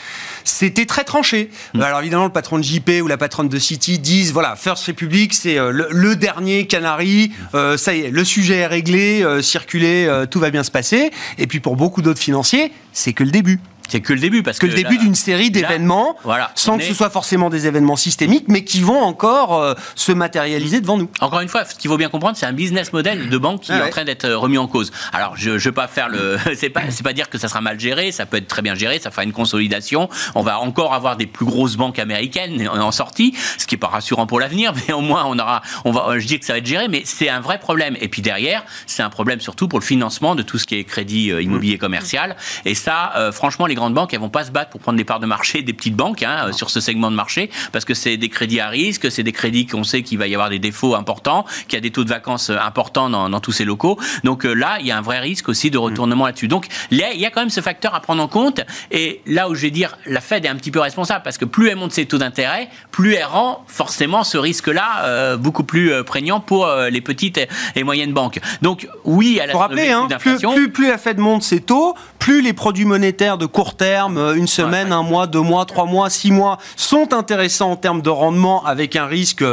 C'était 0.44 0.84
très 0.84 1.04
tranché. 1.04 1.50
Mm. 1.72 1.80
Alors, 1.80 2.00
évidemment, 2.00 2.24
le 2.24 2.32
patron 2.32 2.58
de 2.58 2.62
JP 2.62 2.90
ou 3.02 3.06
la 3.06 3.16
patronne 3.16 3.48
de 3.48 3.58
Citi 3.58 4.01
disent 4.02 4.32
voilà, 4.32 4.56
First 4.56 4.84
République, 4.84 5.32
c'est 5.32 5.58
euh, 5.58 5.86
le, 5.90 6.16
dernier 6.16 6.66
canari. 6.66 7.32
Euh, 7.54 7.76
ça 7.76 7.94
y 7.94 8.00
est, 8.00 8.10
le 8.10 8.24
sujet 8.24 8.56
est 8.56 8.66
réglé, 8.66 9.22
euh, 9.22 9.40
circulé, 9.40 10.08
tout 10.30 10.40
va 10.40 10.50
bien 10.50 10.62
se 10.62 10.70
passer. 10.70 11.10
Et 11.38 11.46
puis 11.46 11.60
pour 11.60 11.76
beaucoup 11.76 12.02
d'autres 12.02 12.20
financiers, 12.20 12.72
c'est 12.92 13.12
que 13.12 13.24
le 13.24 13.30
début. 13.30 13.60
C'est 13.92 14.00
que 14.00 14.14
le 14.14 14.20
début, 14.20 14.42
parce 14.42 14.58
que, 14.58 14.64
le 14.64 14.72
début 14.72 14.96
d'une 14.96 15.14
série 15.14 15.50
d'événements, 15.50 16.16
sans 16.54 16.78
que 16.78 16.84
ce 16.84 16.94
soit 16.94 17.10
forcément 17.10 17.50
des 17.50 17.66
événements 17.66 17.96
systémiques, 17.96 18.46
mais 18.48 18.64
qui 18.64 18.80
vont 18.80 19.02
encore 19.02 19.54
euh, 19.58 19.74
se 19.96 20.12
matérialiser 20.12 20.80
devant 20.80 20.96
nous. 20.96 21.10
Encore 21.20 21.40
une 21.40 21.48
fois, 21.48 21.66
ce 21.66 21.74
qu'il 21.74 21.90
faut 21.90 21.98
bien 21.98 22.08
comprendre, 22.08 22.34
c'est 22.38 22.46
un 22.46 22.54
business 22.54 22.94
model 22.94 23.28
de 23.28 23.36
banque 23.36 23.60
qui 23.60 23.72
ah 23.72 23.76
est 23.76 23.82
en 23.82 23.90
train 23.90 24.04
d'être 24.04 24.24
euh, 24.24 24.38
remis 24.38 24.56
en 24.56 24.66
cause. 24.66 24.92
Alors, 25.12 25.36
je 25.36 25.50
ne 25.50 25.58
veux 25.58 25.72
pas 25.72 25.88
faire 25.88 26.08
le, 26.08 26.38
c'est 26.56 26.70
pas, 26.70 26.84
c'est 26.88 27.02
pas 27.02 27.12
dire 27.12 27.28
que 27.28 27.36
ça 27.36 27.48
sera 27.48 27.60
mal 27.60 27.78
géré, 27.78 28.12
ça 28.12 28.24
peut 28.24 28.38
être 28.38 28.48
très 28.48 28.62
bien 28.62 28.74
géré, 28.74 28.98
ça 28.98 29.10
fera 29.10 29.24
une 29.24 29.32
consolidation. 29.32 30.08
On 30.34 30.40
va 30.40 30.58
encore 30.58 30.94
avoir 30.94 31.18
des 31.18 31.26
plus 31.26 31.44
grosses 31.44 31.76
banques 31.76 31.98
américaines 31.98 32.66
en 32.66 32.92
sortie, 32.92 33.34
ce 33.58 33.66
qui 33.66 33.74
est 33.74 33.78
pas 33.78 33.88
rassurant 33.88 34.26
pour 34.26 34.40
l'avenir, 34.40 34.72
mais 34.88 34.94
au 34.94 35.02
moins 35.02 35.26
on 35.26 35.38
aura, 35.38 35.60
on 35.84 35.92
va, 35.92 36.18
je 36.18 36.26
dis 36.26 36.40
que 36.40 36.46
ça 36.46 36.54
va 36.54 36.60
être 36.60 36.66
géré, 36.66 36.88
mais 36.88 37.02
c'est 37.04 37.28
un 37.28 37.40
vrai 37.40 37.58
problème. 37.58 37.98
Et 38.00 38.08
puis 38.08 38.22
derrière, 38.22 38.64
c'est 38.86 39.02
un 39.02 39.10
problème 39.10 39.40
surtout 39.42 39.68
pour 39.68 39.80
le 39.80 39.84
financement 39.84 40.34
de 40.34 40.42
tout 40.42 40.56
ce 40.56 40.64
qui 40.64 40.76
est 40.76 40.84
crédit 40.84 41.30
euh, 41.30 41.42
immobilier 41.42 41.76
commercial. 41.76 42.36
Et 42.64 42.74
ça, 42.74 43.12
franchement, 43.32 43.66
les 43.66 43.74
grandes 43.82 43.94
banques, 43.94 44.14
elles 44.14 44.20
vont 44.20 44.28
pas 44.28 44.44
se 44.44 44.50
battre 44.50 44.70
pour 44.70 44.80
prendre 44.80 44.96
des 44.96 45.04
parts 45.04 45.20
de 45.20 45.26
marché 45.26 45.62
des 45.62 45.72
petites 45.72 45.96
banques 45.96 46.22
hein, 46.22 46.52
sur 46.52 46.70
ce 46.70 46.80
segment 46.80 47.10
de 47.10 47.16
marché, 47.16 47.50
parce 47.72 47.84
que 47.84 47.94
c'est 47.94 48.16
des 48.16 48.28
crédits 48.28 48.60
à 48.60 48.68
risque, 48.68 49.10
c'est 49.10 49.22
des 49.22 49.32
crédits 49.32 49.66
qu'on 49.66 49.84
sait 49.84 50.02
qu'il 50.02 50.18
va 50.18 50.26
y 50.26 50.34
avoir 50.34 50.50
des 50.50 50.58
défauts 50.58 50.94
importants, 50.94 51.44
qu'il 51.68 51.74
y 51.74 51.78
a 51.78 51.80
des 51.80 51.90
taux 51.90 52.04
de 52.04 52.08
vacances 52.08 52.50
importants 52.50 53.10
dans, 53.10 53.40
tous 53.40 53.52
ces 53.52 53.64
locaux. 53.64 53.98
Donc 54.22 54.44
euh, 54.44 54.52
là, 54.52 54.76
il 54.78 54.86
y 54.86 54.92
a 54.92 54.98
un 54.98 55.02
vrai 55.02 55.18
risque 55.18 55.48
aussi 55.48 55.70
de 55.70 55.78
retournement 55.78 56.26
là-dessus. 56.26 56.48
Donc 56.48 56.66
il 56.90 56.98
y 56.98 57.26
a 57.26 57.30
quand 57.30 57.40
même 57.40 57.50
ce 57.50 57.60
facteur 57.60 57.94
à 57.94 58.00
prendre 58.00 58.22
en 58.22 58.28
compte. 58.28 58.60
Et 58.90 59.20
là 59.26 59.48
où 59.48 59.54
je 59.54 59.62
vais 59.62 59.70
dire, 59.70 59.98
la 60.06 60.20
Fed 60.20 60.44
est 60.44 60.48
un 60.48 60.56
petit 60.56 60.70
peu 60.70 60.80
responsable, 60.80 61.22
parce 61.24 61.38
que 61.38 61.44
plus 61.44 61.68
elle 61.68 61.76
monte 61.76 61.92
ses 61.92 62.06
taux 62.06 62.18
d'intérêt, 62.18 62.68
plus 62.90 63.14
elle 63.14 63.24
rend 63.24 63.64
forcément 63.66 64.22
ce 64.22 64.38
risque-là 64.38 65.04
euh, 65.04 65.36
beaucoup 65.36 65.64
plus 65.64 65.92
euh, 65.92 66.04
prégnant 66.04 66.40
pour 66.40 66.68
les 66.90 67.00
petites 67.00 67.40
et 67.74 67.84
moyennes 67.84 68.12
banques. 68.12 68.38
Donc 68.60 68.86
oui, 69.04 69.40
elle 69.42 69.50
a 69.50 69.58
rappeler, 69.58 69.90
hein, 69.90 70.08
plus, 70.18 70.38
plus, 70.38 70.70
plus 70.70 70.88
la 70.88 70.98
Fed 70.98 71.18
monte 71.18 71.42
ses 71.42 71.60
taux, 71.60 71.94
plus 72.18 72.42
les 72.42 72.52
produits 72.52 72.84
monétaires 72.84 73.38
de 73.38 73.46
court 73.46 73.61
terme, 73.70 74.18
euh, 74.18 74.34
une 74.34 74.46
semaine, 74.46 74.92
un 74.92 75.02
mois, 75.02 75.26
deux 75.26 75.40
mois, 75.40 75.64
trois 75.64 75.86
mois, 75.86 76.10
six 76.10 76.30
mois, 76.30 76.58
sont 76.76 77.12
intéressants 77.14 77.72
en 77.72 77.76
termes 77.76 78.02
de 78.02 78.10
rendement 78.10 78.64
avec 78.64 78.96
un 78.96 79.06
risque 79.06 79.44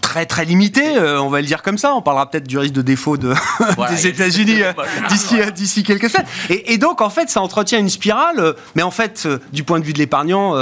très 0.00 0.26
très 0.26 0.44
limité, 0.44 0.96
euh, 0.96 1.20
on 1.20 1.28
va 1.28 1.40
le 1.40 1.46
dire 1.46 1.62
comme 1.62 1.78
ça. 1.78 1.94
On 1.94 2.02
parlera 2.02 2.30
peut-être 2.30 2.46
du 2.46 2.58
risque 2.58 2.74
de 2.74 2.82
défaut 2.82 3.16
de, 3.16 3.34
des 3.90 4.06
États-Unis 4.06 4.62
euh, 4.62 4.72
d'ici 5.08 5.36
d'ici 5.54 5.82
quelques 5.82 6.10
semaines. 6.10 6.26
Et, 6.50 6.72
et, 6.72 6.78
donc 6.78 7.00
en 7.00 7.10
fait, 7.10 7.28
ça 7.28 7.40
entretient 7.42 7.78
une 7.78 7.90
spirale. 7.90 8.54
Mais 8.74 8.82
en 8.82 8.90
fait, 8.90 9.28
du 9.52 9.64
point 9.64 9.80
de 9.80 9.84
vue 9.84 9.92
de 9.92 9.98
l'épargnant, 9.98 10.54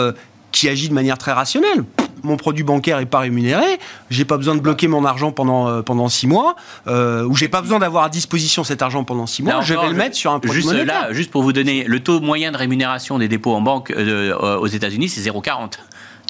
qui 0.53 0.69
agit 0.69 0.89
de 0.89 0.95
manière 0.95 1.19
très 1.19 1.33
rationnelle 1.33 1.85
mon 2.27 2.37
produit 2.37 2.65
bancaire 2.65 2.99
est 2.99 3.07
pas 3.07 3.21
rémunéré, 3.21 3.65
j'ai 4.11 4.25
pas 4.25 4.37
besoin 4.37 4.55
de 4.55 4.61
bloquer 4.61 4.89
mon 4.89 5.05
argent 5.05 5.33
pendant 5.33 5.69
euh, 5.69 5.83
pendant 5.83 6.09
six 6.09 6.27
mois, 6.27 6.57
euh, 6.87 7.25
ou 7.25 7.35
j'ai 7.37 7.49
pas 7.49 7.63
besoin 7.63 7.79
d'avoir 7.79 8.05
à 8.05 8.09
disposition 8.09 8.65
cet 8.65 8.83
argent 8.83 9.05
pendant 9.05 9.27
six 9.27 9.43
mois, 9.43 9.63
je 9.63 9.75
vais 9.75 9.89
le 9.89 9.95
mettre 9.95 10.17
sur 10.17 10.33
un 10.33 10.41
produit 10.41 10.61
juste 10.61 10.73
monétaire. 10.73 11.09
Là, 11.09 11.13
juste 11.13 11.31
pour 11.31 11.43
vous 11.43 11.53
donner 11.53 11.85
le 11.85 12.01
taux 12.01 12.21
moyen 12.21 12.53
de 12.53 12.57
rémunération 12.57 13.19
des 13.19 13.29
dépôts 13.29 13.55
en 13.55 13.61
banque 13.61 13.91
euh, 13.91 14.59
aux 14.59 14.67
États-Unis, 14.67 15.09
c'est 15.09 15.23
0,40. 15.23 15.79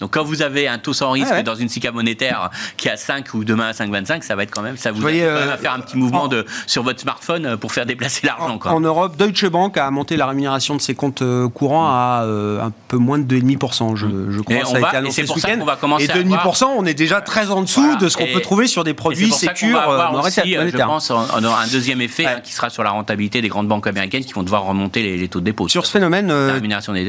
Donc 0.00 0.12
quand 0.12 0.24
vous 0.24 0.42
avez 0.42 0.68
un 0.68 0.78
taux 0.78 0.92
sans 0.92 1.11
risque 1.11 1.42
dans 1.42 1.54
une 1.54 1.68
SICA 1.68 1.92
monétaire 1.92 2.50
qui 2.76 2.88
a 2.88 2.96
5 2.96 3.35
ou 3.35 3.44
demain 3.44 3.68
à 3.68 3.72
5,25, 3.72 4.22
ça 4.22 4.37
va 4.37 4.42
être 4.42 4.50
quand 4.50 4.62
même, 4.62 4.76
ça 4.76 4.92
vous 4.92 5.00
voyez, 5.00 5.26
à 5.26 5.56
faire 5.56 5.72
un 5.72 5.80
petit 5.80 5.96
mouvement 5.96 6.28
de, 6.28 6.44
sur 6.66 6.82
votre 6.82 7.00
smartphone 7.00 7.56
pour 7.56 7.72
faire 7.72 7.87
déplacer 7.87 8.26
l'argent. 8.26 8.59
En, 8.64 8.70
en, 8.70 8.80
Europe, 8.80 9.16
Deutsche 9.16 9.46
Bank 9.46 9.76
a 9.76 9.90
monté 9.90 10.16
la 10.16 10.26
rémunération 10.26 10.76
de 10.76 10.80
ses 10.80 10.94
comptes 10.94 11.22
courants 11.54 11.88
à 11.88 12.24
un 12.24 12.72
peu 12.88 12.96
moins 12.96 13.18
de 13.18 13.37
2,5%, 13.37 13.96
je, 13.96 14.06
je 14.30 14.40
crois. 14.40 14.56
Et 14.56 14.64
ça 14.64 14.76
a 14.76 14.88
été 14.88 14.96
annoncé 14.96 15.26
ce 15.26 15.32
week-end. 15.32 15.64
Et 15.98 16.06
2,5%, 16.06 16.64
on 16.76 16.85
est 16.85 16.94
déjà 16.94 17.20
très 17.20 17.50
en 17.50 17.62
dessous 17.62 17.96
de 17.96 18.09
ce 18.09 18.16
qu'on 18.16 18.26
peut 18.26 18.40
trouver 18.40 18.66
sur 18.66 18.85
des 18.85 18.94
produits 18.94 19.32
sécures. 19.32 19.82
On 19.87 19.90
va 19.90 20.11
aussi, 20.22 20.40
je 20.52 20.76
pense, 20.76 21.11
on 21.11 21.44
aura 21.44 21.62
un 21.62 21.68
deuxième 21.68 22.00
effet 22.00 22.26
hein, 22.26 22.40
qui 22.42 22.52
sera 22.52 22.70
sur 22.70 22.82
la 22.82 22.90
rentabilité 22.90 23.40
des 23.40 23.48
grandes 23.48 23.68
banques 23.68 23.87
américaines 23.87 24.24
qui 24.24 24.32
vont 24.32 24.42
devoir 24.42 24.64
remonter 24.64 25.16
les, 25.16 25.28
taux 25.28 25.40
de 25.40 25.44
dépôt. 25.44 25.68
Sur 25.68 25.87
ce 25.87 25.92
phénomène, 25.92 26.32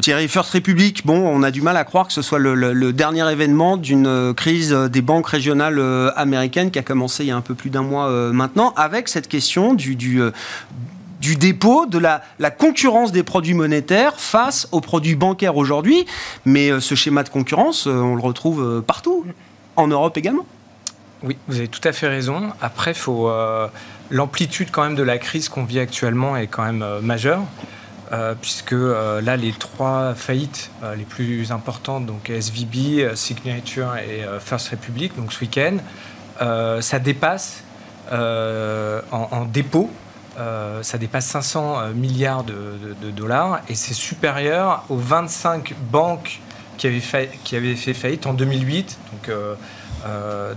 Thierry, 0.02 0.28
First 0.28 0.54
Republic, 0.54 1.06
bon, 1.06 1.18
on 1.18 1.44
a 1.44 1.52
du 1.52 1.62
mal 1.62 1.78
à 1.78 1.84
croire 1.84 2.08
que 2.08 2.14
ce 2.14 2.22
soit 2.22 2.40
le 2.40 2.74
dernier 2.94 3.30
événement 3.32 3.78
d'une 3.78 4.08
euh, 4.08 4.34
crise 4.34 4.72
des 4.72 5.02
banques 5.02 5.28
régionales 5.28 5.80
euh, 5.80 6.12
américaines 6.16 6.72
qui 6.72 6.80
a 6.80 6.84
commencé 6.84 7.24
il 7.24 7.28
y 7.28 7.32
a 7.32 7.36
un 7.36 7.42
peu 7.42 7.56
plus 7.56 7.70
d'un 7.70 7.82
mois 7.82 8.08
euh, 8.08 8.32
maintenant, 8.32 8.74
avec 8.76 9.08
cette 9.08 9.28
question 9.28 9.74
du, 9.74 9.98
dépôt, 11.40 11.86
de 11.86 11.98
la, 11.98 12.24
la, 12.40 12.52
concurrence 12.52 13.12
des 13.12 13.24
produits 13.24 13.54
monétaires 13.54 14.20
face 14.20 14.68
aux 14.72 14.82
produits 14.82 15.16
bancaires 15.16 15.58
aujourd'hui. 15.58 16.06
Mais 16.46 16.80
ce 16.80 16.96
schéma 16.96 17.24
de 17.24 17.30
concurrence, 17.30 17.88
on 17.88 18.16
le 18.16 18.22
retrouve 18.22 18.84
partout, 18.86 19.26
en 19.76 19.88
Europe 19.88 20.18
également. 20.18 20.46
Oui, 21.24 21.36
vous 21.48 21.58
avez 21.58 21.68
tout 21.68 21.86
à 21.86 21.92
fait 21.92 22.08
raison. 22.08 22.52
Après, 22.62 22.94
faut 22.94 23.30
l'amplitude 24.10 24.70
quand 24.72 24.84
même 24.84 24.96
de 24.96 25.04
la 25.04 25.18
crise 25.18 25.50
qu'on 25.50 25.66
vit 25.66 25.80
actuellement 25.80 26.38
est 26.38 26.48
quand 26.48 26.64
même 26.64 26.86
majeure. 27.02 27.44
Euh, 28.14 28.36
puisque 28.40 28.72
euh, 28.72 29.20
là, 29.20 29.36
les 29.36 29.52
trois 29.52 30.14
faillites 30.16 30.72
euh, 30.82 30.96
les 30.96 31.04
plus 31.04 31.52
importantes, 31.52 32.06
donc 32.06 32.30
SVB, 32.30 33.16
Signature 33.16 33.98
et 33.98 34.24
First 34.40 34.70
Republic, 34.70 35.16
donc 35.16 35.34
ce 35.34 35.42
week-end, 35.42 35.78
ça 36.82 37.00
dépasse 37.00 37.64
en, 38.12 39.46
dépôt, 39.46 39.90
ça 40.82 40.98
dépasse 40.98 41.26
500 41.26 41.90
milliards 41.96 42.44
de, 42.44 43.12
dollars 43.12 43.60
et 43.70 43.76
c'est 43.76 43.94
supérieur 43.94 44.86
aux 44.90 44.98
25 44.98 45.74
banques 45.92 46.40
qui 46.78 46.88
avaient, 46.88 47.00
fait, 47.00 47.32
qui 47.44 47.56
avaient 47.56 47.76
fait 47.76 47.94
faillite 47.94 48.28
en 48.28 48.34
2008. 48.34 48.98
Donc, 49.12 49.36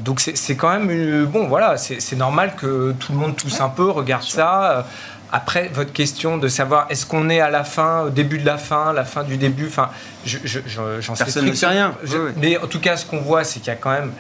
donc 0.01 0.21
c'est 0.21 0.57
quand 0.57 0.79
même 0.79 1.25
bon 1.25 1.49
voilà 1.49 1.77
c'est 1.79 2.17
normal 2.17 2.55
que 2.57 2.93
tout 3.01 3.13
le 3.13 3.19
monde 3.19 3.37
tousse 3.37 3.61
un 3.61 3.71
peu 3.71 3.91
regarde 3.91 4.23
ça 4.23 4.87
après, 5.33 5.71
votre 5.73 5.93
question 5.93 6.39
de 6.39 6.49
savoir 6.49 6.87
est-ce 6.91 7.07
qu'on 7.07 7.29
est 7.31 7.41
à 7.41 7.51
la 7.51 7.65
fin, 7.65 8.03
au 8.03 8.11
début 8.11 8.39
de 8.39 8.47
la 8.47 8.59
fin, 8.59 8.93
la 8.93 9.05
fin 9.05 9.23
du 9.23 9.37
début, 9.37 9.67
enfin, 9.69 9.91
j'en 10.25 11.15
sais 11.15 11.25
Personne 11.25 11.47
ne 11.47 11.53
sait 11.53 11.67
rien. 11.67 11.95
Mais 12.37 12.59
en 12.59 12.67
tout 12.67 12.81
cas, 12.81 12.97
ce 12.97 13.07
qu'on 13.07 13.21
voit, 13.21 13.45
c'est 13.45 13.61
qu'il 13.61 13.69
y 13.69 13.77
a 13.77 13.77
quand 13.77 13.93
même 13.93 14.13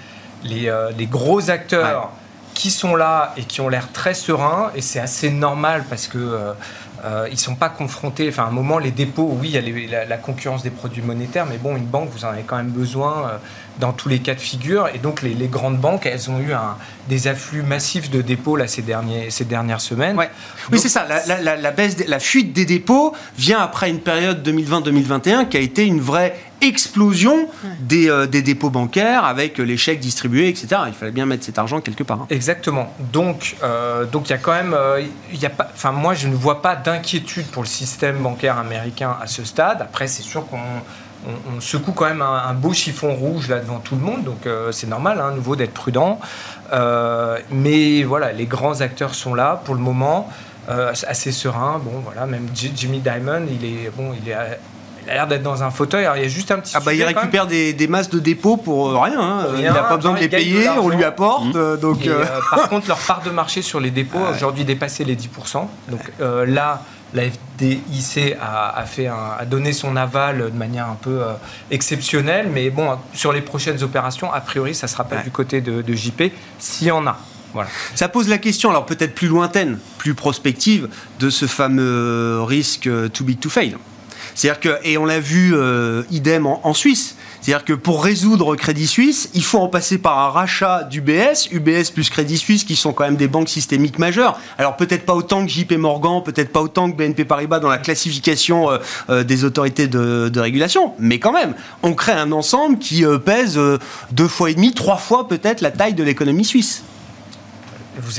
les, 0.44 0.68
euh, 0.68 0.90
gros 1.10 1.50
acteurs 1.50 2.10
qui 2.54 2.70
sont 2.70 2.94
là 2.94 3.32
et 3.36 3.44
qui 3.44 3.60
ont 3.60 3.68
l'air 3.68 3.90
très 3.92 4.14
sereins, 4.14 4.70
et 4.74 4.82
c'est 4.82 5.00
assez 5.00 5.30
normal 5.30 5.84
parce 5.88 6.06
que 6.06 6.18
euh, 6.18 6.52
ils 7.28 7.32
ne 7.32 7.38
sont 7.38 7.54
pas 7.54 7.68
confrontés. 7.68 8.28
Enfin, 8.28 8.44
à 8.44 8.46
un 8.46 8.52
moment, 8.52 8.78
les 8.78 8.90
dépôts, 8.90 9.36
oui, 9.40 9.52
il 9.54 9.90
y 9.90 9.94
a 9.94 10.04
la, 10.04 10.16
concurrence 10.16 10.62
des 10.62 10.70
produits 10.70 11.02
monétaires, 11.02 11.46
mais 11.46 11.58
bon, 11.58 11.76
une 11.76 11.84
banque, 11.84 12.10
vous 12.12 12.24
en 12.24 12.28
avez 12.28 12.42
quand 12.42 12.56
même 12.56 12.70
besoin 12.70 13.28
euh, 13.28 13.36
dans 13.78 13.92
tous 13.92 14.08
les 14.08 14.18
cas 14.18 14.34
de 14.34 14.40
figure. 14.40 14.88
Et 14.94 14.98
donc, 14.98 15.22
les, 15.22 15.34
grandes 15.48 15.78
banques, 15.78 16.06
elles 16.06 16.30
ont 16.30 16.38
eu 16.38 16.52
un, 16.52 16.76
des 17.08 17.28
afflux 17.28 17.62
massifs 17.62 18.10
de 18.10 18.22
dépôts 18.22 18.56
là, 18.56 18.66
ces, 18.66 18.82
derniers, 18.82 19.30
ces 19.30 19.44
dernières 19.44 19.80
semaines. 19.80 20.16
oui, 20.70 20.78
c'est 20.78 20.88
ça. 20.88 21.06
La, 21.26 21.56
la, 21.56 21.70
baisse, 21.70 21.96
la 22.06 22.20
fuite 22.20 22.52
des 22.52 22.66
dépôts 22.66 23.14
vient 23.38 23.60
après 23.60 23.90
une 23.90 24.00
période 24.00 24.46
2020-2021 24.46 25.48
qui 25.48 25.56
a 25.56 25.60
été 25.60 25.86
une 25.86 26.00
vraie 26.00 26.36
explosion 26.60 27.48
des, 27.80 28.08
euh, 28.08 28.26
des, 28.26 28.42
dépôts 28.42 28.70
bancaires 28.70 29.24
avec 29.24 29.58
les 29.58 29.76
chèques 29.76 30.00
distribués, 30.00 30.48
etc. 30.48 30.82
Il 30.86 30.92
fallait 30.92 31.12
bien 31.12 31.26
mettre 31.26 31.44
cet 31.44 31.58
argent 31.58 31.80
quelque 31.80 32.02
part. 32.02 32.22
Hein. 32.22 32.26
Exactement. 32.30 32.94
Donc, 33.12 33.56
donc 34.12 34.28
il 34.28 34.30
y 34.30 34.34
a 34.34 34.38
quand 34.38 34.52
même, 34.52 34.76
il 35.32 35.38
y 35.38 35.46
a 35.46 35.50
pas, 35.50 35.68
enfin 35.72 35.92
moi 35.92 36.14
je 36.14 36.28
ne 36.28 36.34
vois 36.34 36.62
pas 36.62 36.76
d'inquiétude 36.76 37.46
pour 37.46 37.62
le 37.62 37.68
système 37.68 38.18
bancaire 38.18 38.58
américain 38.58 39.16
à 39.20 39.26
ce 39.26 39.44
stade. 39.44 39.82
Après, 39.82 40.06
c'est 40.06 40.22
sûr 40.22 40.46
qu'on 40.46 40.58
secoue 41.60 41.92
quand 41.92 42.06
même 42.06 42.22
un, 42.22 42.54
beau 42.54 42.72
chiffon 42.72 43.14
rouge 43.14 43.48
là 43.48 43.60
devant 43.60 43.78
tout 43.78 43.94
le 43.94 44.00
monde, 44.00 44.24
donc 44.24 44.46
euh, 44.46 44.72
c'est 44.72 44.86
normal, 44.86 45.20
hein, 45.20 45.28
à 45.28 45.34
nouveau, 45.34 45.56
d'être 45.56 45.74
prudent. 45.74 46.18
Euh, 46.72 47.38
mais 47.50 48.02
voilà, 48.02 48.32
les 48.32 48.46
grands 48.46 48.80
acteurs 48.80 49.14
sont 49.14 49.34
là 49.34 49.60
pour 49.64 49.74
le 49.74 49.80
moment, 49.80 50.28
euh, 50.68 50.92
assez 51.06 51.32
sereins. 51.32 51.80
Bon, 51.84 52.00
voilà, 52.04 52.26
même 52.26 52.48
Jimmy 52.54 53.00
Dimon, 53.00 53.46
il 53.50 53.64
est 53.64 53.90
bon, 53.90 54.12
il 54.20 54.28
est 54.30 54.36
il 55.04 55.10
a 55.10 55.14
l'air 55.14 55.26
d'être 55.26 55.42
dans 55.42 55.62
un 55.62 55.70
fauteuil. 55.70 56.04
Alors, 56.04 56.16
il 56.16 56.22
y 56.22 56.26
a 56.26 56.28
juste 56.28 56.50
un 56.50 56.58
petit. 56.58 56.72
Ah 56.74 56.80
bah, 56.80 56.94
il 56.94 57.02
récupère 57.02 57.46
des, 57.46 57.72
des, 57.72 57.88
masses 57.88 58.10
de 58.10 58.18
dépôt 58.18 58.56
pour 58.56 58.92
rien. 59.02 59.20
Hein. 59.20 59.46
il 59.56 59.64
n'a 59.64 59.82
pas 59.82 59.96
besoin 59.96 60.14
de 60.14 60.20
les 60.20 60.28
payer, 60.28 60.68
on 60.68 60.88
lui 60.88 61.04
apporte. 61.04 61.54
Mmh. 61.54 61.76
donc, 61.76 62.08
par 62.50 62.68
contre, 62.70 62.88
leur 62.88 62.98
part 62.98 63.22
de 63.22 63.30
marché 63.30 63.62
sur 63.62 63.80
les 63.80 63.90
dépôts 63.90 64.18
a 64.18 64.30
aujourd'hui 64.32 64.64
dépassé 64.64 65.04
les 65.04 65.16
10%. 65.16 65.66
Donc 65.88 66.00
là, 66.46 66.82
la 67.14 67.22
FDIC 67.24 68.36
a, 68.40 68.84
fait 68.86 69.06
a 69.06 69.44
donné 69.44 69.72
son 69.72 69.96
aval 69.96 70.50
de 70.52 70.56
manière 70.56 70.88
un 70.88 70.96
peu 71.00 71.22
euh, 71.22 71.32
exceptionnelle, 71.70 72.48
mais 72.52 72.70
bon, 72.70 72.96
sur 73.12 73.32
les 73.32 73.40
prochaines 73.40 73.82
opérations, 73.82 74.32
a 74.32 74.40
priori, 74.40 74.74
ça 74.74 74.86
ne 74.86 74.90
sera 74.90 75.04
pas 75.04 75.16
du 75.16 75.30
côté 75.30 75.60
de, 75.60 75.94
JP, 75.94 76.32
s'il 76.58 76.88
y 76.88 76.90
en 76.90 77.06
a. 77.06 77.18
Voilà. 77.52 77.68
Ça 77.96 78.08
pose 78.08 78.28
la 78.28 78.38
question, 78.38 78.70
alors 78.70 78.86
peut-être 78.86 79.14
plus 79.14 79.26
lointaine, 79.26 79.78
plus 79.98 80.14
prospective, 80.14 80.88
de 81.18 81.30
ce 81.30 81.46
fameux 81.46 82.42
risque 82.42 82.86
euh, 82.86 83.08
too 83.08 83.24
big 83.24 83.40
to 83.40 83.50
fail. 83.50 83.76
C'est-à-dire 84.40 84.60
que, 84.60 84.88
et 84.88 84.96
on 84.96 85.04
l'a 85.04 85.20
vu 85.20 85.52
euh, 85.54 86.02
idem 86.10 86.46
en 86.46 86.72
Suisse, 86.72 87.16
c'est-à-dire 87.40 87.64
que 87.64 87.72
pour 87.72 88.04
résoudre 88.04 88.54
Crédit 88.54 88.86
Suisse, 88.86 89.30
il 89.34 89.42
faut 89.42 89.58
en 89.58 89.68
passer 89.68 89.98
par 89.98 90.18
un 90.18 90.28
rachat 90.28 90.84
d'UBS, 90.84 91.48
UBS 91.52 91.90
plus 91.92 92.10
Crédit 92.10 92.36
Suisse, 92.36 92.64
qui 92.64 92.76
sont 92.76 92.92
quand 92.92 93.04
même 93.04 93.16
des 93.16 93.28
banques 93.28 93.48
systémiques 93.48 93.98
majeures. 93.98 94.38
Alors 94.58 94.76
peut-être 94.76 95.06
pas 95.06 95.14
autant 95.14 95.44
que 95.44 95.50
JP 95.50 95.72
Morgan, 95.72 96.22
peut-être 96.22 96.52
pas 96.52 96.60
autant 96.60 96.90
que 96.90 96.96
BNP 96.96 97.24
Paribas 97.24 97.58
dans 97.58 97.70
la 97.70 97.78
classification 97.78 98.70
euh, 98.70 98.78
euh, 99.08 99.24
des 99.24 99.44
autorités 99.44 99.88
de, 99.88 100.40
régulation, 100.40 100.94
mais 100.98 101.18
quand 101.18 101.32
même, 101.32 101.54
on 101.82 101.94
crée 101.94 102.12
un 102.12 102.32
ensemble 102.32 102.78
qui 102.78 103.04
euh, 103.04 103.18
pèse 103.18 103.60
deux 104.10 104.28
fois 104.28 104.50
et 104.50 104.54
demi, 104.54 104.72
trois 104.72 104.96
fois 104.96 105.28
peut-être 105.28 105.60
la 105.60 105.70
taille 105.70 105.94
de 105.94 106.02
l'économie 106.02 106.44
suisse. 106.44 106.82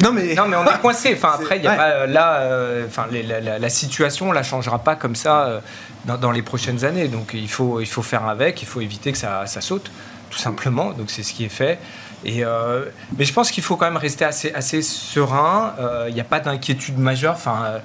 Non, 0.04 0.12
mais... 0.12 0.36
non, 0.36 0.44
mais 0.48 0.58
on 0.58 0.66
est 0.66 0.82
coincé. 0.82 1.14
Enfin, 1.16 1.32
après, 1.40 1.60
y 1.60 1.68
a 1.68 1.74
pas, 1.74 2.06
là, 2.06 2.44
enfin, 2.86 3.08
la, 3.12 3.58
la, 3.58 3.70
situation, 3.70 4.30
on 4.30 4.32
la 4.32 4.44
changera 4.44 4.80
pas 4.80 4.96
comme 4.96 5.16
ça 5.16 5.62
dans, 6.06 6.32
les 6.32 6.42
prochaines 6.42 6.86
années. 6.86 7.08
Donc 7.08 7.32
il 7.34 7.50
faut, 7.50 7.80
il 7.80 7.88
faut 7.88 8.02
faire 8.02 8.26
avec, 8.26 8.62
il 8.62 8.68
faut 8.68 8.82
éviter 8.82 9.12
que 9.12 9.18
ça, 9.18 9.46
ça 9.46 9.62
saute, 9.62 9.92
tout 10.30 10.38
simplement. 10.38 10.92
Donc 10.92 11.10
c'est 11.10 11.24
ce 11.24 11.34
qui 11.34 11.46
est 11.46 11.50
fait. 11.50 11.80
Et 12.24 12.44
euh, 12.44 12.86
mais 13.18 13.26
je 13.26 13.34
pense 13.34 13.50
qu'il 13.50 13.64
faut 13.64 13.78
quand 13.78 13.86
même 13.86 13.98
rester 13.98 14.26
assez, 14.26 14.54
assez 14.54 14.82
serein. 14.82 15.74
Euh, 15.80 16.06
il 16.08 16.14
n'y 16.14 16.22
a 16.22 16.26
pas 16.26 16.40
d'inquiétude 16.40 16.98
majeure. 16.98 17.34
Enfin, 17.34 17.82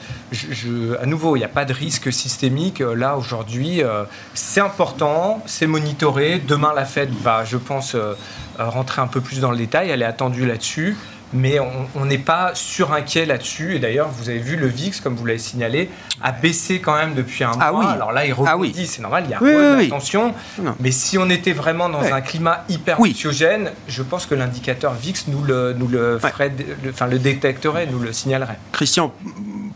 à 1.00 1.06
nouveau, 1.06 1.36
il 1.36 1.38
n'y 1.38 1.44
a 1.44 1.48
pas 1.48 1.64
de 1.64 1.72
risque 1.72 2.12
systémique. 2.12 2.82
Euh, 2.82 2.94
là, 2.94 3.16
aujourd'hui, 3.16 3.82
c'est 4.34 4.60
important, 4.60 5.42
c'est 5.46 5.66
monitoré. 5.66 6.38
Demain, 6.38 6.72
la 6.74 6.84
Fed 6.84 7.10
va, 7.22 7.44
je 7.44 7.56
pense, 7.56 7.96
rentrer 8.58 9.00
un 9.00 9.06
peu 9.06 9.20
plus 9.20 9.40
dans 9.40 9.50
le 9.50 9.56
détail. 9.56 9.90
Elle 9.90 10.02
est 10.02 10.06
attendue 10.06 10.46
là-dessus 10.46 10.96
mais 11.36 11.58
on 11.60 12.04
n'est 12.04 12.18
pas 12.18 12.52
surinquiet 12.54 13.26
là-dessus. 13.26 13.76
Et 13.76 13.78
d'ailleurs, 13.78 14.08
vous 14.08 14.28
avez 14.28 14.38
vu 14.38 14.56
le 14.56 14.66
VIX, 14.66 15.00
comme 15.00 15.14
vous 15.14 15.26
l'avez 15.26 15.38
signalé, 15.38 15.90
a 16.22 16.32
baissé 16.32 16.80
quand 16.80 16.94
même 16.94 17.14
depuis 17.14 17.44
un 17.44 17.52
ah 17.60 17.72
mois. 17.72 17.90
Alors 17.90 18.12
là, 18.12 18.26
il 18.26 18.32
ah 18.32 18.54
rebondit, 18.54 18.86
c'est 18.86 19.02
normal, 19.02 19.24
il 19.26 19.30
y 19.30 19.34
a 19.34 19.42
oui, 19.42 19.86
attention. 19.86 20.34
Mais 20.80 20.90
si 20.90 21.18
on 21.18 21.28
était 21.30 21.52
vraiment 21.52 21.88
dans 21.88 22.02
un 22.02 22.20
climat 22.20 22.64
hyper 22.68 23.00
anxiogène, 23.00 23.70
je 23.88 24.02
pense 24.02 24.26
que 24.26 24.34
l'indicateur 24.34 24.94
VIX 24.94 25.28
nous 25.28 25.42
le, 25.42 25.74
nous 25.74 25.88
le, 25.88 26.18
ferait, 26.18 26.52
enfin, 26.88 27.06
le 27.06 27.18
détecterait, 27.18 27.86
nous 27.86 27.98
le 27.98 28.12
signalerait. 28.12 28.58
Christian, 28.72 29.12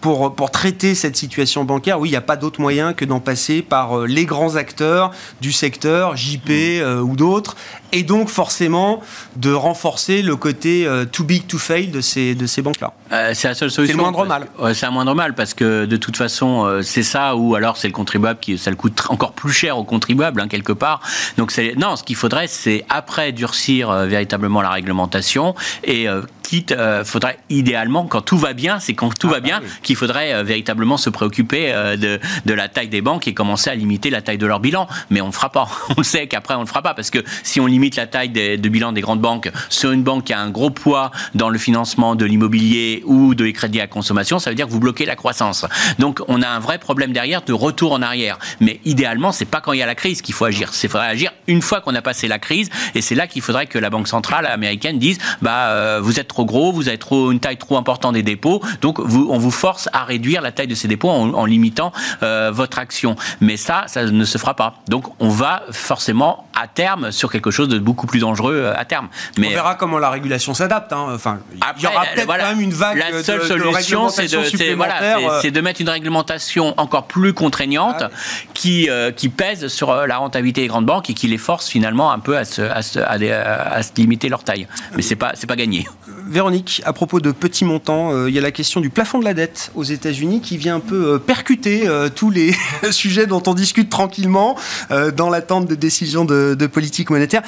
pour, 0.00 0.34
pour 0.34 0.50
traiter 0.50 0.94
cette 0.94 1.16
situation 1.16 1.64
bancaire, 1.64 2.00
oui, 2.00 2.08
il 2.08 2.12
n'y 2.12 2.16
a 2.16 2.22
pas 2.22 2.36
d'autre 2.36 2.60
moyen 2.60 2.92
que 2.92 3.04
d'en 3.04 3.20
passer 3.20 3.62
par 3.62 3.98
euh, 3.98 4.06
les 4.06 4.24
grands 4.24 4.56
acteurs 4.56 5.10
du 5.40 5.52
secteur, 5.52 6.16
JP 6.16 6.48
mm. 6.48 6.50
euh, 6.50 7.00
ou 7.00 7.16
d'autres, 7.16 7.56
et 7.92 8.02
donc 8.02 8.28
forcément 8.28 9.00
de 9.36 9.52
renforcer 9.52 10.22
le 10.22 10.36
côté 10.36 10.86
euh, 10.86 11.04
too 11.04 11.24
big 11.24 11.46
to 11.46 11.58
fail 11.58 11.88
de 11.88 12.00
ces, 12.00 12.34
de 12.34 12.46
ces 12.46 12.62
banques-là. 12.62 12.92
c'est 13.34 13.48
la 13.48 13.54
seule 13.54 13.70
solution. 13.70 13.92
C'est 13.92 13.96
le 13.96 14.02
moindre 14.02 14.26
mal. 14.26 14.46
c'est 14.74 14.86
un 14.86 14.90
moindre 14.90 15.14
mal 15.14 15.34
parce 15.34 15.54
que 15.54 15.84
de 15.84 15.96
toute 15.96 16.16
façon, 16.16 16.80
c'est 16.82 17.02
ça 17.02 17.36
ou 17.36 17.54
alors 17.54 17.76
c'est 17.76 17.88
le 17.88 17.92
contribuable 17.92 18.40
qui 18.40 18.56
ça 18.58 18.70
le 18.70 18.76
coûte 18.76 19.02
encore 19.08 19.32
plus 19.32 19.52
cher 19.52 19.76
au 19.76 19.84
contribuable 19.84 20.40
hein, 20.40 20.48
quelque 20.48 20.72
part. 20.72 21.00
Donc 21.36 21.52
non, 21.76 21.96
ce 21.96 22.04
qu'il 22.04 22.16
faudrait, 22.16 22.46
c'est 22.46 22.84
après 22.88 23.32
durcir 23.32 23.92
véritablement 23.92 24.62
la 24.62 24.70
réglementation 24.70 25.54
et 25.84 26.06
quitte, 26.50 26.74
faudrait 27.04 27.38
idéalement 27.48 28.06
quand 28.06 28.22
tout 28.22 28.38
va 28.38 28.54
bien, 28.54 28.80
c'est 28.80 28.94
quand 28.94 29.16
tout 29.16 29.28
ah 29.28 29.34
va 29.34 29.40
bah 29.40 29.46
bien 29.46 29.62
qu'il 29.82 29.96
faudrait 29.96 30.34
euh, 30.34 30.42
véritablement 30.42 30.96
se 30.96 31.10
préoccuper 31.10 31.72
euh, 31.72 31.96
de, 31.96 32.18
de, 32.44 32.54
la 32.54 32.68
taille 32.68 32.88
des 32.88 33.00
banques 33.00 33.28
et 33.28 33.34
commencer 33.34 33.70
à 33.70 33.74
limiter 33.74 34.10
la 34.10 34.20
taille 34.20 34.38
de 34.38 34.46
leur 34.46 34.58
bilan. 34.58 34.88
Mais 35.10 35.20
on 35.20 35.28
ne 35.28 35.32
fera 35.32 35.50
pas. 35.50 35.68
On 35.96 36.02
sait 36.02 36.26
qu'après, 36.26 36.54
on 36.54 36.58
ne 36.58 36.64
le 36.64 36.68
fera 36.68 36.82
pas 36.82 36.94
parce 36.94 37.10
que 37.10 37.18
si 37.42 37.60
on 37.60 37.66
limite 37.66 37.96
la 37.96 38.06
taille 38.06 38.30
de 38.30 38.68
bilan 38.68 38.92
des 38.92 39.00
grandes 39.00 39.20
banques 39.20 39.50
sur 39.68 39.92
une 39.92 40.02
banque 40.02 40.24
qui 40.24 40.32
a 40.32 40.40
un 40.40 40.50
gros 40.50 40.70
poids 40.70 41.10
dans 41.34 41.48
le 41.48 41.58
financement 41.58 42.14
de 42.16 42.24
l'immobilier 42.24 43.02
ou 43.06 43.34
de 43.34 43.44
les 43.44 43.52
crédits 43.52 43.80
à 43.80 43.86
consommation, 43.86 44.38
ça 44.38 44.50
veut 44.50 44.56
dire 44.56 44.66
que 44.66 44.72
vous 44.72 44.80
bloquez 44.80 45.04
la 45.04 45.16
croissance. 45.16 45.66
Donc, 45.98 46.20
on 46.28 46.42
a 46.42 46.48
un 46.48 46.58
vrai 46.58 46.78
problème 46.78 47.12
derrière 47.12 47.42
de 47.42 47.52
retour 47.52 47.92
en 47.92 48.02
arrière. 48.02 48.38
Mais 48.60 48.80
idéalement, 48.84 49.32
c'est 49.32 49.44
pas 49.44 49.60
quand 49.60 49.72
il 49.72 49.78
y 49.78 49.82
a 49.82 49.86
la 49.86 49.94
crise 49.94 50.22
qu'il 50.22 50.34
faut 50.34 50.44
agir. 50.44 50.72
C'est 50.72 50.88
faudrait 50.88 51.08
agir 51.08 51.32
une 51.46 51.62
fois 51.62 51.80
qu'on 51.80 51.94
a 51.94 52.02
passé 52.02 52.28
la 52.28 52.38
crise. 52.38 52.70
Et 52.94 53.02
c'est 53.02 53.14
là 53.14 53.26
qu'il 53.26 53.42
faudrait 53.42 53.66
que 53.66 53.78
la 53.78 53.90
banque 53.90 54.08
centrale 54.08 54.46
américaine 54.46 54.98
dise, 54.98 55.18
bah, 55.42 55.68
euh, 55.70 56.00
vous 56.02 56.18
êtes 56.18 56.28
trop 56.28 56.39
gros, 56.44 56.72
vous 56.72 56.88
avez 56.88 56.98
trop 56.98 57.30
une 57.30 57.40
taille 57.40 57.56
trop 57.56 57.76
importante 57.76 58.14
des 58.14 58.22
dépôts, 58.22 58.60
donc 58.80 59.00
vous, 59.00 59.28
on 59.30 59.38
vous 59.38 59.50
force 59.50 59.88
à 59.92 60.04
réduire 60.04 60.42
la 60.42 60.52
taille 60.52 60.66
de 60.66 60.74
ces 60.74 60.88
dépôts 60.88 61.10
en, 61.10 61.44
limitant 61.44 61.92
euh, 62.22 62.50
votre 62.52 62.78
action. 62.78 63.16
Mais 63.40 63.56
ça, 63.56 63.84
ça 63.86 64.04
ne 64.04 64.24
se 64.24 64.38
fera 64.38 64.54
pas. 64.54 64.74
Donc 64.88 65.04
on 65.18 65.28
va 65.28 65.62
forcément 65.70 66.46
à 66.54 66.66
terme 66.66 67.12
sur 67.12 67.30
quelque 67.30 67.50
chose 67.50 67.68
de 67.68 67.78
beaucoup 67.78 68.06
plus 68.06 68.20
dangereux 68.20 68.54
euh, 68.54 68.74
à 68.76 68.84
terme. 68.84 69.08
Mais 69.38 69.48
on 69.48 69.50
verra 69.50 69.74
comment 69.74 69.98
la 69.98 70.10
régulation 70.10 70.54
s'adapte. 70.54 70.92
Hein. 70.92 71.06
Enfin, 71.14 71.40
il 71.54 71.82
y 71.82 71.86
aura 71.86 72.04
peut-être 72.06 72.26
quand 72.26 72.36
même 72.36 72.60
une 72.60 72.72
vague. 72.72 72.98
La 72.98 73.22
seule 73.22 73.44
solution, 73.44 74.08
c'est 74.08 74.28
de, 74.28 74.74
voilà, 74.74 75.18
euh. 75.18 75.50
de, 75.50 75.60
mettre 75.60 75.80
une 75.80 75.88
réglementation 75.88 76.74
encore 76.78 77.06
plus 77.06 77.32
contraignante 77.32 78.02
ah 78.02 78.10
qui, 78.54 78.88
qui 79.16 79.28
pèse 79.28 79.68
sur 79.68 79.94
la 80.06 80.16
rentabilité 80.18 80.62
des 80.62 80.68
grandes 80.68 80.86
banques 80.86 81.10
et 81.10 81.14
qui 81.14 81.28
les 81.28 81.38
force 81.38 81.68
finalement 81.68 82.12
un 82.12 82.18
peu 82.18 82.36
à 82.36 82.44
se, 82.44 82.62
à 82.62 82.82
se, 82.82 82.98
à, 82.98 83.82
se 83.82 83.90
limiter 83.96 84.28
leur 84.28 84.44
taille. 84.44 84.66
Mais 84.94 85.02
c'est 85.02 85.16
pas 85.16 85.32
c'est 85.34 85.46
pas 85.46 85.56
gagné. 85.56 85.86
Véronique, 86.30 86.80
à 86.84 86.92
propos 86.92 87.20
de 87.20 87.32
petits 87.32 87.64
montants, 87.64 88.26
il 88.26 88.32
y 88.32 88.38
a 88.38 88.40
la 88.40 88.52
question 88.52 88.80
du 88.80 88.88
plafond 88.88 89.18
de 89.18 89.24
la 89.24 89.34
dette 89.34 89.72
aux 89.74 89.82
États-Unis 89.82 90.40
qui 90.40 90.56
vient 90.56 90.76
un 90.76 90.80
peu 90.80 91.14
euh, 91.14 91.18
percuter 91.18 91.88
euh, 91.88 92.08
tous 92.08 92.30
les 92.30 92.54
sujets 92.90 93.26
dont 93.26 93.42
on 93.46 93.54
discute 93.54 93.90
tranquillement 93.90 94.56
euh, 94.90 95.10
dans 95.10 95.28
l'attente 95.28 95.66
de 95.66 95.74
décisions 95.74 96.24
de, 96.24 96.54
politique 96.66 97.10
monétaire. 97.10 97.42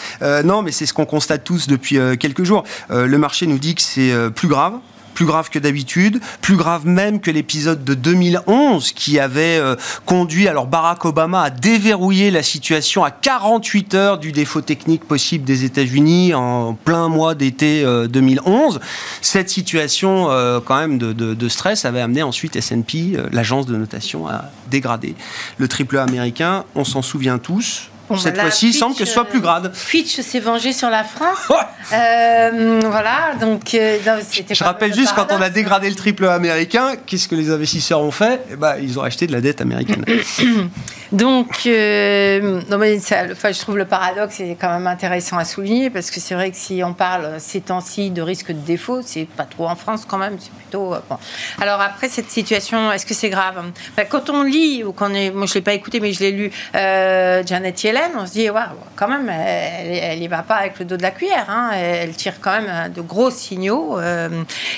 non, 0.45 0.63
mais 0.63 0.73
c'est 0.73 0.87
ce 0.87 0.93
qu'on 0.93 1.07
constate 1.07 1.45
tous 1.45 1.69
depuis 1.69 1.99
quelques 2.19 2.43
jours. 2.43 2.65
le 2.91 3.17
marché 3.19 3.47
nous 3.47 3.59
dit 3.59 3.75
que 3.75 3.83
c'est 3.83 4.13
plus 4.35 4.49
grave 4.49 4.75
plus 5.15 5.27
grave 5.27 5.51
que 5.51 5.59
d'habitude, 5.59 6.21
plus 6.41 6.57
grave 6.57 6.87
même 6.87 7.21
que 7.21 7.31
l'épisode 7.31 7.85
de 7.85 7.95
2011 7.95 8.93
qui 8.93 9.19
avait 9.19 9.59
euh, 9.59 9.77
conduit 10.07 10.49
alors 10.49 10.67
Barack 10.67 11.05
Obama 11.05 11.43
à 11.43 11.51
déverrouiller 11.51 12.31
la 12.31 12.43
situation 12.43 13.05
à 13.05 13.11
48 13.11 13.95
heures 13.95 14.19
du 14.19 14.33
défaut 14.33 14.61
technique 14.61 15.05
possible 15.05 15.45
des 15.45 15.65
États-Unis 15.65 16.35
en 16.35 16.75
plein 16.75 17.09
mois 17.09 17.35
d'été 17.35 17.85
2011. 18.09 18.77
Euh, 18.77 18.79
Cette 19.21 19.51
situation 19.51 20.31
euh, 20.31 20.61
quand 20.65 20.77
même 20.77 20.99
de, 20.99 21.13
de, 21.13 21.49
stress 21.49 21.85
avait 21.85 22.01
amené 22.01 22.23
ensuite 22.23 22.57
S&P, 22.57 23.17
l'agence 23.31 23.67
de 23.67 23.77
notation, 23.77 24.27
à 24.27 24.47
dégrader. 24.71 25.15
Le 25.59 25.69
triple 25.69 25.99
A 25.99 26.03
américain, 26.03 26.65
on 26.75 26.85
s'en 26.85 27.03
souvient 27.03 27.39
tous, 27.39 27.91
Cette 28.17 28.35
Voilà, 28.35 28.43
fois-ci, 28.51 28.69
il 28.69 28.73
semble 28.75 28.95
que 28.97 29.05
ce 29.05 29.13
soit 29.13 29.23
euh, 29.25 29.31
plus 29.31 29.41
grave. 29.41 29.71
Fitch 29.75 30.21
s'est 30.21 30.41
vengé 30.41 30.73
sur 30.73 30.91
la 30.91 31.05
France. 31.05 31.39
Euh, 31.93 32.81
voilà, 32.85 33.35
donc 33.39 33.75
euh, 33.75 33.99
non, 34.07 34.15
Je 34.51 34.59
quand 34.59 34.65
rappelle 34.65 34.95
juste, 34.95 35.13
quand 35.15 35.27
on 35.31 35.43
a 35.43 35.51
dégradé 35.51 35.91
le 35.91 35.95
triple 35.97 36.27
américain, 36.27 36.93
qu'est-ce 37.05 37.29
que 37.29 37.35
les 37.35 37.51
investisseurs 37.51 38.01
ont 38.01 38.11
fait? 38.11 38.41
Eh 38.51 38.57
ben, 38.57 38.77
Ils 38.81 38.99
ont 38.99 39.03
acheté 39.03 39.27
de 39.27 39.33
la 39.33 39.43
dette 39.43 39.61
américaine. 39.61 40.03
Donc, 41.13 41.67
euh, 41.67 42.63
non, 42.71 42.79
mais 42.79 42.99
ça, 42.99 43.25
enfin, 43.31 43.53
je 43.53 43.61
trouve 43.61 43.77
le 43.77 43.85
paradoxe 43.85 44.41
est 44.41 44.57
quand 44.59 44.71
même 44.71 44.87
intéressant 44.87 45.37
à 45.37 45.45
souligner 45.45 45.91
parce 45.91 46.11
que 46.11 46.21
c'est 46.21 46.35
vrai 46.35 46.51
que 46.51 46.57
si 46.57 46.83
on 46.83 46.95
parle 46.95 47.35
ces 47.39 47.61
temps-ci 47.61 48.11
de 48.11 48.23
risque 48.23 48.49
de 48.49 48.59
défaut, 48.59 49.01
c'est 49.05 49.27
pas 49.27 49.45
trop 49.45 49.69
en 49.69 49.77
France 49.77 50.05
quand 50.09 50.17
même, 50.17 50.37
c'est 50.41 50.53
plutôt. 50.53 50.95
euh, 50.95 51.01
bon. 51.11 51.19
Alors 51.61 51.83
après 51.83 52.09
cette 52.09 52.31
situation, 52.31 52.91
est-ce 52.91 53.05
que 53.05 53.13
c'est 53.13 53.29
grave? 53.29 53.63
Ben, 53.95 54.07
Quand 54.09 54.31
on 54.31 54.43
lit 54.43 54.85
ou 54.85 54.95
est, 55.15 55.31
moi 55.31 55.45
je 55.47 55.53
l'ai 55.55 55.61
pas 55.61 55.75
écouté 55.75 56.01
mais 56.01 56.13
je 56.15 56.21
l'ai 56.21 56.33
lu, 56.33 56.51
euh, 56.75 57.43
Janet 57.45 57.85
Yellen, 57.85 58.02
on 58.17 58.27
se 58.27 58.33
dit 58.33 58.51
waouh, 58.51 58.65
quand 58.97 59.09
même, 59.09 59.29
elle, 59.29 59.91
elle 59.91 60.23
y 60.23 60.29
va 60.29 60.43
pas 60.43 60.57
avec 60.57 60.79
le 60.79 60.85
dos 60.85 60.97
de 60.97 61.03
la 61.03 61.11
cuillère. 61.11 61.47
hein. 61.49 61.71
Elle 61.75 62.13
tire 62.15 62.41
quand 62.41 62.53
même 62.53 62.69
euh, 62.69 62.89
de 62.89 63.01
gros 63.01 63.31
signaux 63.31 63.99
euh, 63.99 64.29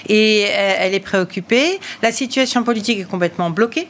et 0.09 0.43
elle, 0.43 0.95
est 0.95 1.01
préoccupée. 1.01 1.81
La 2.03 2.13
situation 2.13 2.63
politique 2.63 3.01
est 3.01 3.09
complètement 3.09 3.51
bloquée. 3.51 3.89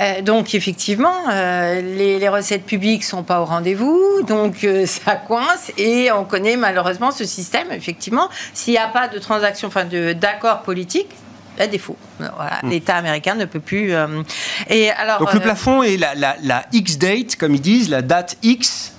Euh, 0.00 0.22
donc 0.22 0.54
effectivement, 0.54 1.14
euh, 1.30 1.80
les, 1.80 2.28
recettes 2.28 2.64
publiques 2.64 3.04
sont 3.04 3.22
pas 3.22 3.40
au 3.40 3.44
rendez-vous, 3.44 4.22
donc 4.26 4.66
ça 4.86 5.16
coince 5.16 5.70
et 5.76 6.10
on 6.10 6.24
connaît 6.24 6.56
malheureusement 6.56 7.10
ce 7.10 7.24
système. 7.24 7.70
Effectivement, 7.70 8.28
s'il 8.54 8.72
n'y 8.72 8.78
a 8.78 8.88
pas 8.88 9.08
de 9.08 9.18
transaction, 9.18 9.68
enfin 9.68 9.86
d'accord 10.14 10.62
politique. 10.62 11.08
A 11.58 11.66
défaut. 11.66 11.96
Voilà, 12.18 12.60
L'État 12.62 12.96
américain 12.96 13.34
ne 13.34 13.44
peut 13.44 13.60
plus. 13.60 13.92
euh, 13.94 14.22
et 14.68 14.90
alors, 14.90 15.18
Donc 15.18 15.32
le 15.34 15.38
euh, 15.40 15.42
plafond 15.42 15.82
et 15.82 15.96
la, 15.96 16.14
la- 16.14 16.36
la 16.42 16.64
X 16.72 16.98
date, 16.98 17.36
comme 17.36 17.54
ils 17.54 17.60
disent, 17.60 17.88
la 17.90 18.02
date 18.02 18.36
X, 18.42 18.92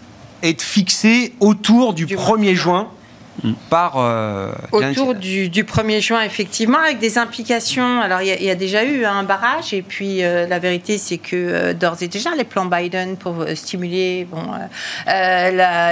est 0.43 0.61
fixée 0.61 1.33
autour 1.39 1.93
du, 1.93 2.05
Du 2.05 2.15
1er 2.17 2.53
juin 2.53 2.89
par. 3.69 3.93
euh, 3.97 4.51
Autour 4.71 5.15
du, 5.15 5.49
du 5.49 5.63
1er 5.63 6.01
juin, 6.01 6.21
effectivement, 6.23 6.77
avec 6.79 6.99
des 6.99 7.17
implications. 7.17 8.01
Alors, 8.01 8.21
il 8.21 8.27
y, 8.27 8.31
a- 8.31 8.37
il 8.39 8.43
y 8.45 8.49
a 8.49 8.55
déjà 8.55 8.83
eu 8.83 9.05
un 9.05 9.23
barrage, 9.23 9.73
et 9.73 9.81
puis 9.81 10.23
euh, 10.23 10.47
la 10.47 10.59
vérité, 10.59 10.97
c'est 10.97 11.17
que 11.17 11.35
euh, 11.35 11.73
d'ores 11.73 12.01
et 12.01 12.07
déjà, 12.07 12.31
les 12.35 12.43
plans 12.43 12.65
Biden 12.65 13.17
pour 13.17 13.45
stimuler 13.55 14.25
bon, 14.29 14.43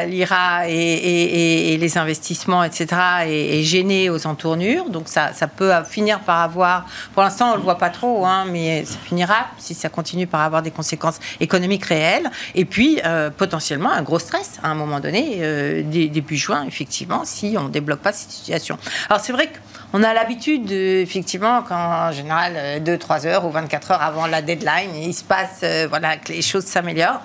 l'IRA 0.07 0.67
et, 0.69 0.73
et- 0.73 1.23
et- 1.23 1.73
et 1.73 1.77
les 1.77 1.97
investissements, 1.97 2.63
etc., 2.63 2.87
est, 3.27 3.63
gêné 3.63 4.09
aux 4.09 4.25
entournures. 4.27 4.89
Donc, 4.89 5.07
ça, 5.07 5.33
ça 5.33 5.47
peut 5.47 5.71
finir 5.89 6.19
par 6.21 6.39
avoir. 6.41 6.85
Pour 7.13 7.23
l'instant, 7.23 7.49
on 7.49 7.51
ne 7.53 7.57
le 7.57 7.63
voit 7.63 7.77
pas 7.77 7.89
trop, 7.89 8.25
hein, 8.25 8.45
mais 8.49 8.85
ça 8.85 8.97
finira, 9.03 9.47
si 9.57 9.73
ça 9.73 9.89
continue, 9.89 10.27
par 10.27 10.41
avoir 10.41 10.61
des 10.61 10.71
conséquences 10.71 11.19
économiques 11.39 11.85
réelles. 11.85 12.29
Et 12.55 12.65
puis, 12.65 12.99
potentiellement, 13.37 13.91
un 13.91 14.01
gros 14.01 14.19
stress 14.19 14.59
à 14.63 14.69
un 14.69 14.75
moment 14.75 14.99
donné, 14.99 15.83
dé- 15.83 16.07
début 16.09 16.37
juin, 16.37 16.65
effectivement, 16.67 17.23
si 17.31 17.55
on 17.57 17.63
ne 17.63 17.69
débloque 17.69 18.01
pas 18.01 18.13
cette 18.13 18.31
situation. 18.31 18.77
Alors, 19.09 19.21
c'est 19.23 19.31
vrai 19.33 19.49
qu'on 19.91 20.03
a 20.03 20.13
l'habitude, 20.13 20.65
de, 20.65 21.01
effectivement, 21.01 21.63
quand 21.67 21.75
en 21.75 22.11
général, 22.11 22.81
2-3 22.83 23.25
heures 23.27 23.45
ou 23.45 23.51
24 23.51 23.91
heures 23.91 24.01
avant 24.01 24.25
la 24.27 24.41
deadline, 24.41 24.95
il 24.95 25.13
se 25.13 25.23
passe, 25.23 25.59
euh, 25.63 25.87
voilà, 25.89 26.17
que 26.17 26.31
les 26.31 26.41
choses 26.41 26.65
s'améliorent. 26.65 27.21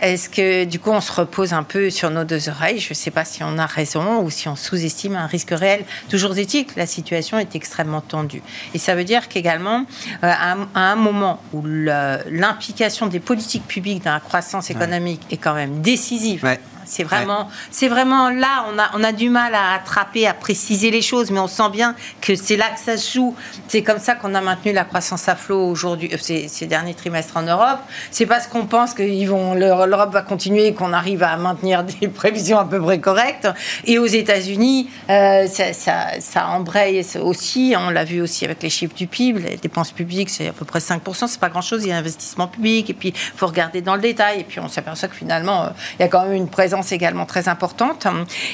Est-ce 0.00 0.28
que, 0.30 0.64
du 0.64 0.78
coup, 0.78 0.90
on 0.90 1.00
se 1.00 1.12
repose 1.12 1.52
un 1.52 1.62
peu 1.62 1.90
sur 1.90 2.10
nos 2.10 2.24
deux 2.24 2.48
oreilles? 2.48 2.78
Je 2.80 2.90
ne 2.90 2.94
sais 2.94 3.10
pas 3.10 3.24
si 3.24 3.42
on 3.42 3.58
a 3.58 3.66
raison 3.66 4.20
ou 4.22 4.30
si 4.30 4.48
on 4.48 4.56
sous-estime 4.56 5.14
un 5.16 5.26
risque 5.26 5.50
réel. 5.50 5.84
Toujours 6.08 6.36
est-il 6.38 6.64
que 6.66 6.72
la 6.78 6.86
situation 6.86 7.38
est 7.38 7.54
extrêmement 7.54 8.00
tendue. 8.00 8.42
Et 8.74 8.78
ça 8.78 8.94
veut 8.94 9.04
dire 9.04 9.28
qu'également, 9.28 9.84
euh, 10.24 10.32
à, 10.32 10.52
un- 10.52 10.68
à 10.74 10.80
un 10.92 10.96
moment 10.96 11.40
où 11.52 11.62
l'implication 11.64 13.06
des 13.06 13.20
politiques 13.20 13.66
publiques 13.66 14.04
dans 14.04 14.12
la 14.12 14.20
croissance 14.20 14.70
économique 14.70 15.22
est 15.30 15.36
quand 15.36 15.54
même 15.54 15.80
décisive, 15.82 16.44
Ouais. 16.44 16.60
C'est 16.86 17.02
vraiment, 17.02 17.48
c'est 17.70 17.88
vraiment 17.88 18.30
là, 18.30 18.66
on 18.72 18.78
a, 18.78 18.90
on 18.94 19.04
a 19.04 19.12
du 19.12 19.28
mal 19.28 19.54
à 19.54 19.74
attraper, 19.74 20.26
à 20.26 20.34
préciser 20.34 20.90
les 20.90 21.02
choses, 21.02 21.30
mais 21.30 21.40
on 21.40 21.48
sent 21.48 21.70
bien 21.70 21.94
que 22.20 22.34
c'est 22.34 22.56
là 22.56 22.66
que 22.70 22.80
ça 22.80 22.96
se 22.96 23.14
joue. 23.14 23.34
C'est 23.68 23.82
comme 23.82 23.98
ça 23.98 24.14
qu'on 24.14 24.34
a 24.34 24.40
maintenu 24.40 24.72
la 24.72 24.84
croissance 24.84 25.28
à 25.28 25.36
flot 25.36 25.68
aujourd'hui, 25.68 26.10
euh, 26.12 26.18
ces, 26.20 26.48
ces 26.48 26.66
derniers 26.66 26.94
trimestres 26.94 27.36
en 27.36 27.42
Europe. 27.42 27.80
C'est 28.10 28.26
parce 28.26 28.46
qu'on 28.46 28.66
pense 28.66 28.94
que 28.94 29.02
l'Europe 29.02 30.12
va 30.12 30.22
continuer 30.22 30.66
et 30.66 30.74
qu'on 30.74 30.92
arrive 30.92 31.22
à 31.22 31.36
maintenir 31.36 31.84
des 32.00 32.08
prévisions 32.08 32.58
à 32.58 32.64
peu 32.64 32.80
près 32.80 33.00
correctes. 33.00 33.48
Et 33.84 33.98
aux 33.98 34.06
États-Unis, 34.06 34.88
euh, 35.10 35.46
ça, 35.46 35.72
ça, 35.72 36.20
ça 36.20 36.48
embraye 36.48 37.04
aussi. 37.20 37.74
On 37.76 37.90
l'a 37.90 38.04
vu 38.04 38.20
aussi 38.20 38.44
avec 38.44 38.62
les 38.62 38.70
chiffres 38.70 38.94
du 38.94 39.06
PIB. 39.06 39.40
Les 39.40 39.56
dépenses 39.56 39.92
publiques, 39.92 40.30
c'est 40.30 40.48
à 40.48 40.52
peu 40.52 40.64
près 40.64 40.78
5%. 40.78 41.26
C'est 41.26 41.40
pas 41.40 41.48
grand-chose. 41.48 41.84
Il 41.84 41.88
y 41.88 41.92
a 41.92 41.96
investissement 41.96 42.46
public. 42.46 42.90
Et 42.90 42.94
puis, 42.94 43.08
il 43.08 43.38
faut 43.38 43.46
regarder 43.46 43.80
dans 43.80 43.94
le 43.94 44.02
détail. 44.02 44.40
Et 44.40 44.44
puis, 44.44 44.60
on 44.60 44.68
s'aperçoit 44.68 45.08
que 45.08 45.16
finalement, 45.16 45.64
euh, 45.64 45.68
il 45.98 46.02
y 46.02 46.04
a 46.04 46.08
quand 46.08 46.24
même 46.24 46.34
une 46.34 46.48
présence 46.48 46.75
également 46.82 47.26
très 47.26 47.48
importante. 47.48 48.06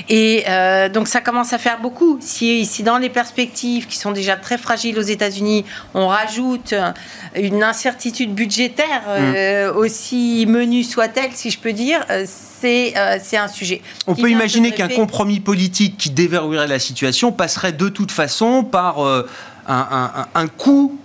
Et 0.08 0.44
euh, 0.48 0.88
donc, 0.88 1.08
ça 1.08 1.20
commence 1.20 1.52
à 1.52 1.58
faire 1.58 1.80
beaucoup. 1.80 2.18
Si, 2.20 2.64
si 2.66 2.82
dans 2.82 2.98
les 2.98 3.08
perspectives 3.10 3.86
qui 3.86 3.96
sont 3.96 4.12
déjà 4.12 4.36
très 4.36 4.58
fragiles 4.58 4.98
aux 4.98 5.02
États-Unis, 5.02 5.64
on 5.94 6.06
rajoute 6.08 6.74
une 7.34 7.62
incertitude 7.62 8.34
budgétaire, 8.34 9.02
euh, 9.08 9.72
aussi 9.74 10.44
menue 10.46 10.84
soit-elle, 10.84 11.32
si 11.32 11.50
je 11.50 11.58
peux 11.58 11.72
dire, 11.72 12.00
euh, 12.10 12.24
c'est 12.60 12.94
euh, 12.96 13.18
un 13.38 13.48
sujet. 13.48 13.82
On 14.06 14.14
peut 14.14 14.30
imaginer 14.30 14.70
qu'un 14.72 14.88
compromis 14.88 15.40
politique 15.40 15.96
qui 15.98 16.10
déverrouillerait 16.10 16.68
la 16.68 16.78
situation 16.78 17.32
passerait 17.32 17.72
de 17.72 17.88
toute 17.88 18.12
façon 18.12 18.62
par 18.62 19.00
un- 19.00 19.24
un- 19.68 20.26
un 20.34 20.46
coût 20.46 20.98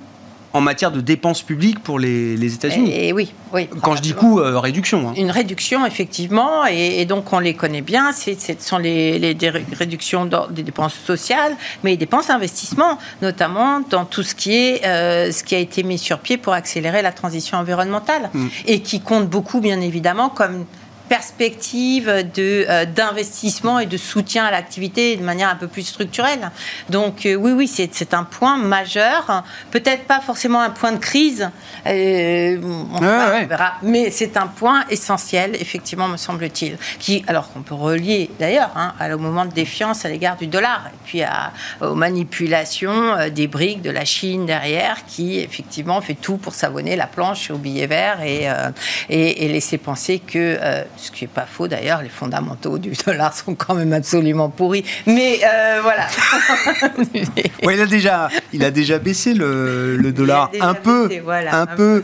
en 0.58 0.62
matière 0.62 0.92
de 0.92 1.02
dépenses 1.02 1.42
publiques 1.44 1.80
pour 1.80 2.00
les, 2.00 2.36
les 2.36 2.54
États-Unis. 2.56 2.92
Et 2.94 3.14
oui, 3.14 3.32
oui. 3.54 3.70
Quand 3.82 3.96
je 3.96 4.02
dis 4.02 4.14
coût, 4.14 4.40
euh, 4.40 4.60
réduction. 4.60 5.10
hein. 5.10 5.14
Une 5.16 5.32
réduction, 5.32 5.86
effectivement, 5.86 6.66
et, 6.70 7.02
et 7.02 7.06
donc 7.06 7.32
on 7.32 7.40
les 7.40 7.54
connaît 7.54 7.82
bien. 7.82 8.12
Ce 8.12 8.32
sont 8.60 8.78
les, 8.78 9.36
réductions 9.74 10.28
des 10.50 10.64
dépenses 10.64 10.96
sociales, 10.96 11.56
mais 11.84 11.92
les 11.92 11.98
dépenses 11.98 12.28
d'investissement, 12.28 12.98
notamment 13.22 13.82
dans 13.90 14.06
tout 14.06 14.24
ce 14.24 14.34
qui 14.36 14.56
est 14.56 14.86
euh, 14.86 15.32
ce 15.32 15.44
qui 15.44 15.56
a 15.56 15.60
été 15.60 15.84
mis 15.84 15.98
sur 15.98 16.20
pied 16.20 16.38
pour 16.38 16.54
accélérer 16.54 17.02
la 17.02 17.12
transition 17.12 17.58
environnementale, 17.58 18.30
Mm. 18.34 18.48
et 18.66 18.80
qui 18.82 19.00
compte 19.02 19.28
beaucoup, 19.30 19.60
bien 19.62 19.80
évidemment, 19.82 20.30
comme 20.30 20.66
perspective 21.10 22.08
de 22.36 22.66
euh, 22.70 22.86
d'investissement 22.86 23.80
et 23.80 23.86
de 23.86 23.98
soutien 23.98 24.46
à 24.46 24.52
l'activité 24.52 25.16
de 25.18 25.24
manière 25.24 25.50
un 25.50 25.56
peu 25.56 25.68
plus 25.68 25.84
structurelle. 25.84 26.52
Donc 26.90 27.26
euh, 27.26 27.36
oui, 27.36 27.52
oui, 27.52 27.68
c'est 27.68 27.90
c'est 27.94 28.14
un 28.14 28.24
point 28.24 28.58
majeur. 28.58 29.44
Peut-être 29.72 30.04
pas 30.06 30.20
forcément 30.22 30.62
un 30.62 30.70
point 30.70 30.92
de 30.92 30.98
crise. 31.00 31.50
euh, 31.86 32.58
on, 32.64 32.96
Ouais, 32.98 33.02
verra, 33.02 33.32
ouais. 33.32 33.42
on 33.44 33.48
verra. 33.48 33.74
Mais 33.84 34.12
c'est 34.12 34.38
un 34.38 34.48
point 34.48 34.84
essentiel, 34.90 35.56
effectivement, 35.60 36.08
me 36.08 36.18
semble-t-il, 36.18 36.78
qui, 37.00 37.24
alors 37.28 37.52
qu'on 37.52 37.62
peut 37.62 37.76
relier 37.76 38.30
d'ailleurs 38.40 38.72
hein, 38.76 38.94
au 39.14 39.18
moment 39.18 39.46
de 39.46 39.52
défiance 39.54 40.06
à 40.06 40.10
l'égard 40.10 40.38
du 40.38 40.48
dollar, 40.48 40.88
et 40.88 40.98
puis 41.06 41.22
à- 41.24 41.52
aux 41.82 41.96
manipulations 41.96 43.30
des 43.34 43.48
briques 43.48 43.82
de 43.82 43.90
la 43.92 44.06
Chine 44.06 44.46
derrière, 44.46 45.06
qui 45.06 45.40
effectivement 45.40 46.02
fait 46.02 46.14
tout 46.16 46.38
pour 46.38 46.54
savonner 46.54 46.96
la 46.96 47.08
planche 47.08 47.52
au 47.52 47.58
billet 47.58 47.88
vert 47.88 48.22
et, 48.22 48.48
et, 49.10 49.46
et 49.46 49.48
laisser 49.50 49.78
penser 49.78 50.20
que, 50.20 50.58
ce 50.98 51.12
qui 51.12 51.24
n'est 51.24 51.30
pas 51.30 51.46
faux 51.46 51.68
d'ailleurs, 51.68 52.02
les 52.02 52.10
fondamentaux 52.10 52.78
du 52.78 52.92
dollar 53.06 53.34
sont 53.34 53.56
quand 53.56 53.76
même 53.76 53.94
absolument 53.94 54.50
pourris. 54.50 54.84
Mais 55.06 55.40
euh, 55.46 55.80
voilà. 55.82 56.08
Ouais, 57.64 57.76
il, 57.76 57.82
a 57.82 57.86
déjà, 57.86 58.30
il 58.54 58.64
a 58.64 58.72
déjà 58.72 59.00
baissé 59.00 59.34
le, 59.34 59.98
le 59.98 60.12
dollar 60.12 60.52
un 60.60 60.74
peu, 60.74 61.08
baissé, 61.08 61.22
voilà, 61.22 61.56
un 61.56 61.62
un 61.62 61.66
peu 61.66 62.04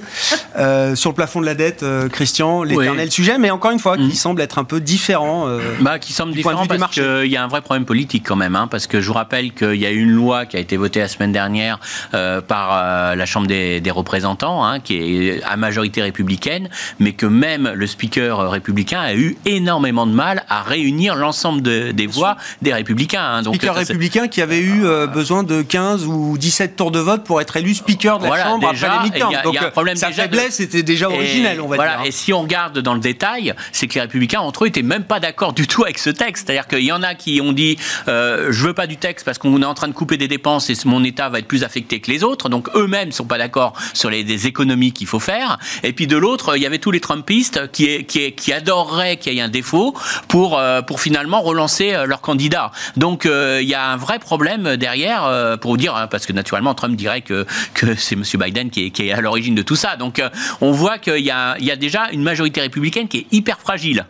euh, 0.58 0.96
sur 0.96 1.12
le 1.12 1.16
plafond 1.16 1.40
de 1.42 1.46
la 1.46 1.56
dette, 1.56 1.84
euh, 1.84 2.10
Christian, 2.10 2.64
l'éternel 2.64 3.12
sujet, 3.12 3.38
mais 3.38 3.50
encore 3.52 3.72
une 3.72 3.80
fois, 3.80 3.98
qui 3.98 4.16
semble 4.16 4.42
être 4.42 4.58
un 4.60 4.64
peu 4.64 4.80
différent. 4.82 5.48
euh, 5.48 5.60
Bah, 5.82 6.00
qui 6.00 6.12
semble 6.14 6.34
Du 6.34 6.42
point 6.42 6.54
de 6.54 6.62
différent 6.62 6.80
parce 6.80 6.94
qu'il 6.94 7.32
y 7.32 7.38
a 7.38 7.44
un 7.44 7.48
vrai 7.48 7.62
problème 7.62 7.86
politique 7.86 8.26
quand 8.28 8.36
même. 8.36 8.56
hein, 8.56 8.68
parce 8.70 8.88
que 8.88 9.00
je 9.02 9.08
vous 9.08 9.14
rappelle 9.14 9.54
qu'il 9.54 9.76
y 9.76 9.86
a 9.86 9.92
eu 9.92 10.02
une 10.02 10.12
loi 10.12 10.46
qui 10.46 10.58
a 10.58 10.60
été 10.60 10.76
votée 10.78 11.00
la 11.00 11.08
semaine 11.08 11.32
dernière 11.32 11.80
euh, 12.14 12.42
par 12.42 12.70
euh, 12.74 13.16
la 13.16 13.26
Chambre 13.26 13.48
des, 13.48 13.80
des 13.80 13.92
représentants, 13.92 14.66
hein, 14.66 14.80
qui 14.80 14.98
est 15.30 15.44
à 15.44 15.56
majorité 15.56 16.02
républicaine, 16.02 16.70
mais 17.00 17.14
que 17.14 17.26
même 17.26 17.72
le 17.74 17.88
speaker 17.88 18.40
euh, 18.40 18.50
républicain 18.84 19.02
a 19.02 19.16
eu 19.16 19.38
énormément 19.46 20.06
de 20.06 20.12
mal 20.14 20.44
à 20.50 20.62
réunir 20.62 21.16
l'ensemble 21.16 21.62
de- 21.62 21.92
des 21.92 22.08
voix 22.08 22.38
des 22.62 22.74
républicains. 22.74 23.24
hein. 23.24 23.42
Donc, 23.42 23.56
speaker 23.56 23.76
ça, 23.76 23.82
c'est- 23.86 23.94
républicain 23.94 24.28
qui 24.28 24.42
avait 24.42 24.60
eu 24.60 24.86
euh, 24.86 25.08
besoin 25.08 25.44
de 25.44 25.62
15 25.62 26.06
ou 26.06 26.38
17 26.38 26.76
tours 26.76 26.92
de 26.92 27.00
vote 27.00 27.24
pour 27.24 27.40
être 27.42 27.56
élu 27.58 27.74
speaker 27.74 28.18
de 28.18 28.24
la 28.24 28.30
Voilà, 28.30 28.44
Chambre 28.46 28.72
déjà, 28.72 28.94
après 28.94 29.10
les 29.10 29.16
il 29.16 29.20
Donc 29.44 29.54
y 29.54 29.58
a 29.58 29.64
un 29.64 29.66
euh, 29.66 29.72
problème 29.72 29.96
sa 29.96 30.10
déjà 30.10 30.28
de- 30.28 30.36
faiblesse 30.36 30.60
était 30.60 30.84
déjà 30.84 31.10
originelle, 31.10 31.58
Et 31.58 31.62
on 31.62 31.68
va 31.68 31.76
voilà, 31.78 31.92
dire. 31.94 32.02
hein. 32.02 32.06
Et 32.08 32.12
si 32.12 32.34
on 32.34 32.42
regarde 32.42 32.80
dans 32.80 32.94
le 32.94 33.00
détail, 33.00 33.54
c'est 33.72 33.88
que 33.88 33.96
les 33.96 34.02
républicains 34.02 34.42
entre 34.42 34.66
eux 34.66 34.68
étaient 34.68 34.82
même 34.82 35.04
pas 35.06 35.20
d'accord 35.20 35.54
du 35.54 35.68
tout 35.68 35.84
avec 35.84 35.98
ce 35.98 36.10
texte. 36.10 36.46
C'est-à-dire 36.48 36.68
qu'il 36.68 36.84
y 36.84 36.92
en 36.92 37.04
a 37.04 37.16
qui 37.16 37.40
ont 37.42 37.54
dit 37.54 37.78
euh, 38.08 38.48
je 38.52 38.66
veux 38.68 38.74
pas 38.74 38.88
du 38.88 38.98
texte 38.98 39.26
parce 39.26 39.38
qu'on 39.38 39.62
est 39.62 39.66
en 39.66 39.74
train 39.74 39.88
de 39.88 39.94
couper 39.94 40.18
des 40.18 40.28
dépenses 40.28 40.70
et 40.70 40.76
mon 40.86 41.04
État 41.04 41.30
va 41.30 41.40
être 41.40 41.48
plus 41.48 41.64
affecté 41.64 42.00
que 42.00 42.12
les 42.12 42.24
autres. 42.24 42.50
Donc 42.50 42.70
eux-mêmes 42.76 43.12
sont 43.12 43.26
pas 43.26 43.38
d'accord 43.38 43.74
sur 43.94 44.10
les 44.10 44.24
des 44.24 44.48
économies 44.48 44.92
qu'il 44.94 45.08
faut 45.08 45.20
faire. 45.20 45.58
Et 45.84 45.94
puis 45.94 46.08
de 46.08 46.18
l'autre, 46.18 46.56
il 46.58 46.64
y 46.64 46.66
avait 46.66 46.80
tous 46.80 46.92
les 46.92 47.00
Trumpistes 47.00 47.72
qui, 47.72 48.04
qui, 48.06 48.32
qui 48.34 48.54
adorent 48.54 48.73
qu'il 49.20 49.34
y 49.34 49.40
ait 49.40 49.42
un 49.42 49.50
défaut 49.50 49.94
pour, 50.28 50.62
pour 50.88 51.02
finalement 51.02 51.42
relancer 51.42 51.96
leur 52.06 52.22
candidat. 52.22 52.72
Donc 52.98 53.26
il 53.26 53.68
y 53.68 53.74
a 53.74 53.88
un 53.88 53.98
vrai 53.98 54.20
problème 54.20 54.78
derrière 54.78 55.58
pour 55.62 55.78
dire, 55.78 55.96
hein, 55.96 56.08
parce 56.08 56.26
que 56.26 56.34
naturellement 56.34 56.74
Trump 56.74 56.96
dirait 56.96 57.22
que, 57.22 57.46
que 57.74 57.96
c'est 57.98 58.16
M. 58.16 58.24
Biden 58.36 58.70
qui 58.70 58.88
est, 58.88 58.90
qui 58.92 59.08
est 59.08 59.14
à 59.14 59.22
l'origine 59.22 59.56
de 59.56 59.62
tout 59.62 59.76
ça. 59.76 59.96
Donc 59.96 60.22
on 60.62 60.72
voit 60.72 60.98
qu'il 60.98 61.24
y, 61.24 61.32
a, 61.32 61.56
il 61.60 61.66
y 61.66 61.72
a 61.72 61.76
déjà 61.76 62.10
une 62.12 62.24
majorité 62.24 62.62
républicaine 62.62 63.08
qui 63.08 63.20
est 63.20 63.28
hyper 63.32 63.60
fragile 63.60 64.06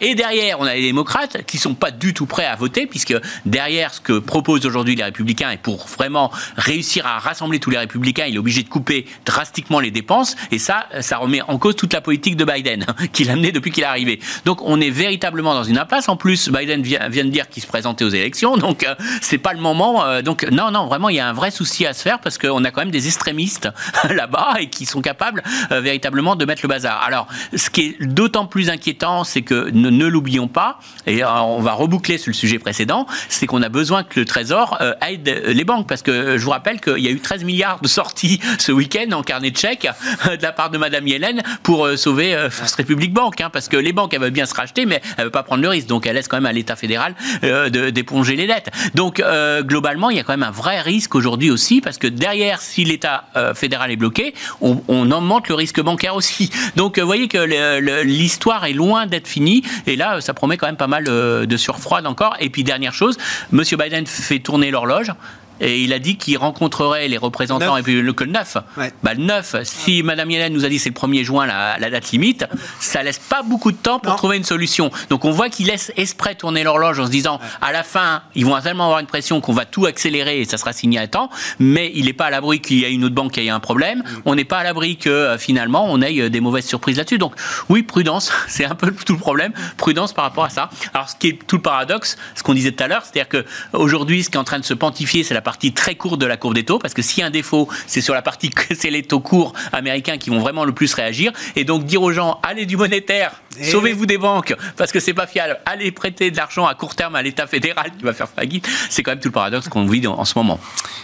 et 0.00 0.14
derrière, 0.14 0.60
on 0.60 0.64
a 0.64 0.74
les 0.74 0.82
démocrates 0.82 1.44
qui 1.44 1.58
sont 1.58 1.74
pas 1.74 1.90
du 1.90 2.14
tout 2.14 2.26
prêts 2.26 2.46
à 2.46 2.56
voter, 2.56 2.86
puisque 2.86 3.14
derrière 3.46 3.94
ce 3.94 4.00
que 4.00 4.18
proposent 4.18 4.66
aujourd'hui 4.66 4.96
les 4.96 5.04
républicains, 5.04 5.50
et 5.50 5.56
pour 5.56 5.86
vraiment 5.86 6.30
réussir 6.56 7.06
à 7.06 7.18
rassembler 7.18 7.60
tous 7.60 7.70
les 7.70 7.78
républicains, 7.78 8.26
il 8.26 8.34
est 8.34 8.38
obligé 8.38 8.62
de 8.62 8.68
couper 8.68 9.06
drastiquement 9.24 9.80
les 9.80 9.90
dépenses, 9.90 10.36
et 10.50 10.58
ça, 10.58 10.86
ça 11.00 11.18
remet 11.18 11.42
en 11.42 11.58
cause 11.58 11.76
toute 11.76 11.92
la 11.92 12.00
politique 12.00 12.36
de 12.36 12.44
Biden, 12.44 12.86
qu'il 13.12 13.30
a 13.30 13.36
menée 13.36 13.52
depuis 13.52 13.70
qu'il 13.70 13.82
est 13.82 13.86
arrivé. 13.86 14.20
Donc 14.44 14.60
on 14.62 14.80
est 14.80 14.90
véritablement 14.90 15.54
dans 15.54 15.64
une 15.64 15.78
impasse. 15.78 16.08
En 16.08 16.16
plus, 16.16 16.48
Biden 16.48 16.82
vient, 16.82 17.08
vient 17.08 17.24
de 17.24 17.30
dire 17.30 17.48
qu'il 17.48 17.62
se 17.62 17.68
présentait 17.68 18.04
aux 18.04 18.10
élections, 18.10 18.56
donc 18.56 18.84
euh, 18.84 18.94
c'est 19.20 19.38
pas 19.38 19.52
le 19.52 19.60
moment. 19.60 20.04
Euh, 20.04 20.22
donc 20.22 20.46
non, 20.50 20.70
non, 20.70 20.86
vraiment, 20.86 21.08
il 21.08 21.16
y 21.16 21.20
a 21.20 21.28
un 21.28 21.32
vrai 21.32 21.50
souci 21.50 21.86
à 21.86 21.92
se 21.92 22.02
faire, 22.02 22.20
parce 22.20 22.38
qu'on 22.38 22.64
a 22.64 22.70
quand 22.70 22.80
même 22.80 22.90
des 22.90 23.06
extrémistes 23.06 23.68
là-bas, 24.10 24.56
et 24.60 24.68
qui 24.68 24.86
sont 24.86 25.00
capables 25.00 25.42
euh, 25.72 25.80
véritablement 25.80 26.36
de 26.36 26.44
mettre 26.44 26.62
le 26.62 26.68
bazar. 26.68 27.02
Alors, 27.02 27.26
ce 27.54 27.70
qui 27.70 27.80
est 27.80 28.04
d'autant 28.04 28.46
plus 28.46 28.70
inquiétant, 28.70 29.24
c'est 29.24 29.42
que 29.42 29.69
ne, 29.72 30.06
l'oublions 30.06 30.48
pas, 30.48 30.78
et 31.06 31.22
euh, 31.22 31.40
on 31.42 31.60
va 31.60 31.72
reboucler 31.72 32.18
sur 32.18 32.30
le 32.30 32.34
sujet 32.34 32.58
précédent, 32.58 33.06
c'est 33.28 33.46
qu'on 33.46 33.62
a 33.62 33.68
besoin 33.68 34.02
que 34.04 34.20
le 34.20 34.26
Trésor 34.26 34.78
euh, 34.80 34.94
aide 35.06 35.42
les 35.46 35.64
banques, 35.64 35.88
parce 35.88 36.02
que 36.02 36.38
je 36.38 36.44
vous 36.44 36.50
rappelle 36.50 36.80
qu'il 36.80 36.98
y 36.98 37.08
a 37.08 37.10
eu 37.10 37.20
13 37.20 37.44
milliards 37.44 37.80
de 37.80 37.88
sorties 37.88 38.40
ce 38.58 38.72
week-end 38.72 39.12
en 39.12 39.22
carnet 39.22 39.50
de 39.50 39.56
chèques 39.56 39.88
euh, 40.26 40.36
de 40.36 40.42
la 40.42 40.52
part 40.52 40.70
de 40.70 40.78
Madame 40.78 41.06
Yellen 41.06 41.42
pour 41.62 41.88
sauver 41.96 42.48
First 42.50 42.76
Republic 42.76 43.12
Bank, 43.12 43.40
hein, 43.40 43.50
parce 43.52 43.68
que 43.68 43.76
les 43.76 43.92
banques, 43.92 44.14
elles 44.14 44.20
veulent 44.20 44.30
bien 44.30 44.46
se 44.46 44.54
racheter, 44.54 44.86
mais 44.86 45.00
elles 45.16 45.18
ne 45.18 45.22
veulent 45.24 45.32
pas 45.32 45.42
prendre 45.42 45.62
le 45.62 45.68
risque, 45.68 45.86
donc 45.86 46.06
elles 46.06 46.14
laissent 46.14 46.28
quand 46.28 46.36
même 46.36 46.46
à 46.46 46.52
l'État 46.52 46.76
fédéral 46.76 47.14
d'éponger 47.42 48.36
les 48.36 48.46
dettes. 48.46 48.70
Donc, 48.94 49.22
globalement, 49.62 50.10
il 50.10 50.16
y 50.16 50.20
a 50.20 50.22
quand 50.22 50.32
même 50.32 50.42
un 50.42 50.50
vrai 50.50 50.80
risque 50.80 51.14
aujourd'hui 51.14 51.50
aussi, 51.50 51.80
parce 51.80 51.98
que 51.98 52.06
derrière, 52.06 52.60
si 52.60 52.84
l'État 52.84 53.24
fédéral 53.54 53.90
est 53.90 53.96
bloqué, 53.96 54.34
on, 54.60 54.82
on, 54.88 55.10
augmente 55.10 55.48
le 55.48 55.54
risque 55.54 55.80
bancaire 55.80 56.14
aussi. 56.14 56.50
Donc, 56.76 56.98
vous 56.98 57.06
voyez 57.06 57.28
que 57.28 58.02
l'histoire 58.02 58.64
est 58.64 58.72
loin 58.72 59.06
d'être 59.06 59.28
finie. 59.28 59.59
Et 59.86 59.96
là, 59.96 60.20
ça 60.20 60.34
promet 60.34 60.56
quand 60.56 60.66
même 60.66 60.76
pas 60.76 60.86
mal 60.86 61.04
euh, 61.08 61.46
de 61.46 61.56
surfroid 61.56 62.02
encore. 62.04 62.36
Et 62.40 62.50
puis, 62.50 62.64
dernière 62.64 62.94
chose, 62.94 63.16
M. 63.52 63.62
Biden 63.78 64.06
fait 64.06 64.38
tourner 64.38 64.70
l'horloge 64.70 65.12
et 65.60 65.82
il 65.82 65.92
a 65.92 65.98
dit 65.98 66.16
qu'il 66.16 66.36
rencontrerait 66.38 67.08
les 67.08 67.18
représentants 67.18 67.76
et 67.76 67.82
puis 67.82 68.00
le, 68.00 68.12
que 68.12 68.24
le 68.24 68.32
9. 68.32 68.56
Bah, 69.02 69.14
le 69.14 69.22
9, 69.22 69.56
si 69.62 70.02
Mme 70.02 70.30
Yellen 70.30 70.52
nous 70.52 70.64
a 70.64 70.68
dit 70.68 70.78
c'est 70.78 70.90
le 70.90 70.94
1er 70.94 71.24
juin 71.24 71.46
la, 71.46 71.90
date 71.90 72.10
limite, 72.12 72.46
ça 72.78 73.02
laisse 73.02 73.18
pas 73.18 73.42
beaucoup 73.42 73.72
de 73.72 73.76
temps 73.76 73.98
pour 73.98 74.16
trouver 74.16 74.36
une 74.36 74.44
solution. 74.44 74.90
Donc 75.08 75.24
on 75.24 75.30
voit 75.30 75.48
qu'il 75.48 75.66
laisse 75.66 75.92
esprit 75.96 76.36
tourner 76.36 76.62
l'horloge 76.62 76.98
en 76.98 77.06
se 77.06 77.10
disant 77.10 77.40
à 77.60 77.72
la 77.72 77.82
fin, 77.82 78.22
ils 78.34 78.46
vont 78.46 78.58
tellement 78.60 78.84
avoir 78.84 79.00
une 79.00 79.06
pression 79.06 79.40
qu'on 79.40 79.52
va 79.52 79.64
tout 79.64 79.86
accélérer 79.86 80.40
et 80.40 80.44
ça 80.44 80.58
sera 80.58 80.72
signé 80.72 80.98
à 80.98 81.06
temps, 81.06 81.30
mais 81.58 81.90
il 81.94 82.06
n'est 82.06 82.12
pas 82.12 82.26
à 82.26 82.30
l'abri 82.30 82.60
qu'il 82.60 82.78
y 82.78 82.84
ait 82.84 82.92
une 82.92 83.04
autre 83.04 83.14
banque 83.14 83.32
qui 83.32 83.40
ait 83.40 83.50
un 83.50 83.60
problème. 83.60 83.98
Mm. 83.98 84.22
On 84.26 84.34
n'est 84.34 84.44
pas 84.44 84.58
à 84.58 84.64
l'abri 84.64 84.96
que 84.96 85.10
euh, 85.10 85.38
finalement 85.38 85.86
on 85.88 86.00
ait 86.02 86.20
euh, 86.20 86.30
des 86.30 86.40
mauvaises 86.40 86.66
surprises 86.66 86.96
là-dessus. 86.96 87.18
Donc 87.18 87.34
oui, 87.68 87.82
prudence, 87.82 88.32
c'est 88.48 88.64
un 88.64 88.74
peu 88.74 88.92
tout 88.92 89.14
le 89.14 89.18
problème. 89.18 89.52
Prudence 89.76 90.12
par 90.12 90.24
rapport 90.24 90.44
à 90.44 90.50
ça. 90.50 90.70
Alors 90.94 91.08
ce 91.08 91.16
qui 91.16 91.28
est 91.28 91.46
tout 91.46 91.56
le 91.56 91.62
paradoxe, 91.62 92.16
ce 92.34 92.42
qu'on 92.42 92.54
disait 92.54 92.72
tout 92.72 92.84
à 92.84 92.88
l'heure, 92.88 93.02
c'est-à-dire 93.04 93.44
qu'aujourd'hui, 93.72 94.22
ce 94.22 94.30
qui 94.30 94.36
est 94.36 94.40
en 94.40 94.44
train 94.44 94.58
de 94.58 94.64
se 94.64 94.74
pontifier, 94.74 95.24
c'est 95.24 95.34
la 95.34 95.42
partie 95.50 95.72
très 95.72 95.96
courte 95.96 96.20
de 96.20 96.26
la 96.26 96.36
courbe 96.36 96.54
des 96.54 96.64
taux, 96.64 96.78
parce 96.78 96.94
que 96.94 97.02
s'il 97.02 97.22
y 97.22 97.22
a 97.24 97.26
un 97.26 97.30
défaut, 97.30 97.68
c'est 97.88 98.00
sur 98.00 98.14
la 98.14 98.22
partie 98.22 98.50
que 98.60 98.72
c'est 98.72 98.90
les 98.90 99.02
taux 99.02 99.18
courts 99.18 99.52
américains 99.72 100.16
qui 100.16 100.30
vont 100.30 100.38
vraiment 100.38 100.64
le 100.64 100.70
plus 100.70 100.94
réagir. 100.94 101.32
Et 101.56 101.64
donc 101.64 101.86
dire 101.86 102.02
aux 102.02 102.12
gens, 102.12 102.38
allez 102.44 102.66
du 102.66 102.76
monétaire, 102.76 103.32
sauvez-vous 103.60 104.06
des 104.06 104.16
banques, 104.16 104.54
parce 104.76 104.92
que 104.92 105.00
c'est 105.00 105.12
pas 105.12 105.26
fiable, 105.26 105.58
allez 105.66 105.90
prêter 105.90 106.30
de 106.30 106.36
l'argent 106.36 106.66
à 106.66 106.76
court 106.76 106.94
terme 106.94 107.16
à 107.16 107.22
l'État 107.22 107.48
fédéral 107.48 107.90
qui 107.98 108.04
va 108.04 108.12
faire 108.12 108.28
faillite, 108.28 108.68
c'est 108.90 109.02
quand 109.02 109.10
même 109.10 109.18
tout 109.18 109.26
le 109.26 109.32
paradoxe 109.32 109.68
qu'on 109.68 109.86
vit 109.86 110.06
en 110.06 110.24
ce 110.24 110.38
moment. 110.38 110.60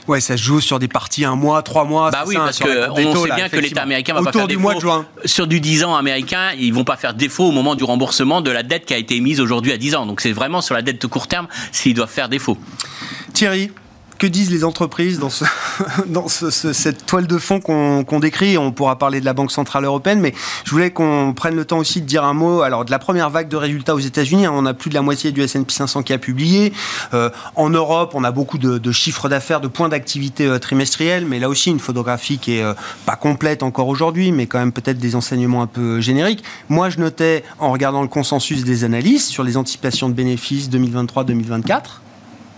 Ouais, 0.07 0.21
ça 0.21 0.37
se 0.37 0.43
joue 0.45 0.61
sur 0.61 0.79
des 0.79 0.87
parties 0.87 1.25
un 1.25 1.35
mois, 1.35 1.63
trois 1.65 1.85
mois. 1.85 2.13
Bah 2.13 2.23
oui, 2.25 2.37
parce 2.37 2.61
qu'on 2.61 3.25
sait 3.25 3.35
bien 3.35 3.49
que 3.49 3.57
l'État 3.57 3.83
américain 3.83 4.15
va 4.15 4.23
pas 4.23 4.31
faire 4.31 4.47
défaut. 4.47 4.61
Mois 4.61 4.75
de 4.75 4.81
juin. 4.81 5.07
Sur 5.25 5.49
du 5.49 5.61
10 5.61 5.83
ans 5.83 5.97
américain, 5.97 6.53
ils 6.57 6.73
vont 6.73 6.85
pas 6.85 6.97
faire 6.97 7.15
défaut 7.15 7.47
au 7.47 7.53
moment 7.53 7.75
du 7.75 7.83
remboursement 7.83 8.43
de 8.43 8.53
la 8.53 8.63
dette 8.63 8.85
qui 8.85 8.95
a 8.95 8.99
été 8.99 9.17
émise 9.17 9.41
aujourd'hui 9.41 9.73
à 9.73 9.77
10 9.77 9.97
ans. 9.97 10.07
Donc 10.07 10.21
c'est 10.21 10.33
vraiment 10.33 10.61
sur 10.61 10.77
la 10.77 10.83
dette 10.83 11.03
de 11.03 11.07
court 11.09 11.27
terme 11.27 11.49
s'ils 11.73 11.95
doivent 11.95 12.11
faire 12.11 12.29
défaut. 12.29 12.57
Thierry 13.33 13.71
que 14.19 14.27
disent 14.27 14.51
les 14.51 14.65
entreprises 14.65 15.19
dans, 15.19 15.31
cette 16.29 17.07
toile 17.07 17.27
de 17.27 17.39
fond 17.39 17.61
qu'on 17.61 18.21
décrit? 18.21 18.59
On 18.59 18.73
pourra 18.73 18.99
parler 18.99 19.21
de 19.21 19.25
la 19.25 19.33
Banque 19.33 19.53
Centrale 19.53 19.85
Européenne, 19.85 20.21
mais 20.21 20.35
je 20.65 20.71
voulais 20.71 20.91
qu'on 20.91 21.35
prenne 21.35 21.57
le 21.57 21.65
temps 21.65 21.79
aussi 21.79 22.01
de 22.01 22.07
dire 22.07 22.25
un 22.25 22.35
mot 22.35 22.63
alors, 22.63 22.85
de 22.85 22.91
la 22.91 22.99
première 22.99 23.31
vague 23.31 23.49
de 23.49 23.57
résultats 23.57 23.95
aux 23.95 24.01
États-Unis. 24.01 24.47
Hein, 24.47 24.53
on 24.55 24.67
a 24.67 24.75
plus 24.75 24.91
de 24.91 24.95
la 24.95 25.03
moitié 25.03 25.33
du 25.33 25.43
S&P 25.43 25.73
500 25.73 26.03
qui 26.03 26.13
a 26.13 26.19
publié. 26.19 26.73
Euh, 27.15 27.31
en 27.55 27.71
Europe, 27.71 28.13
on 28.15 28.25
a 28.25 28.31
beaucoup 28.31 28.59
de, 28.59 28.93
chiffres 28.93 29.29
d'affaires, 29.29 29.61
de 29.61 29.69
points 29.69 29.89
d'activité 29.89 30.47
euh, 30.47 30.59
trimestriels, 30.59 31.27
mais 31.27 31.39
là 31.39 31.49
aussi 31.49 31.71
une 31.71 31.81
photographie 31.81 32.39
qui 32.39 32.57
est 32.57 32.63
euh, 32.63 32.75
pas 33.05 33.17
complète 33.17 33.63
encore 33.63 33.89
aujourd'hui, 33.89 34.33
mais 34.33 34.47
quand 34.47 34.59
même 34.59 34.73
peut-être 34.73 34.99
des 34.99 35.17
enseignements 35.17 35.63
un 35.63 35.67
peu 35.67 36.01
génériques. 36.01 36.43
Moi, 36.69 36.91
je 36.91 36.99
notais, 36.99 37.45
en 37.59 37.73
regardant 37.73 38.03
le 38.03 38.09
consensus 38.09 38.65
des 38.65 38.85
analystes 38.85 39.29
sur 39.29 39.45
les 39.45 39.57
anticipations 39.57 40.09
de 40.09 40.15
bénéfices 40.15 40.71
2023-2024, 40.71 42.06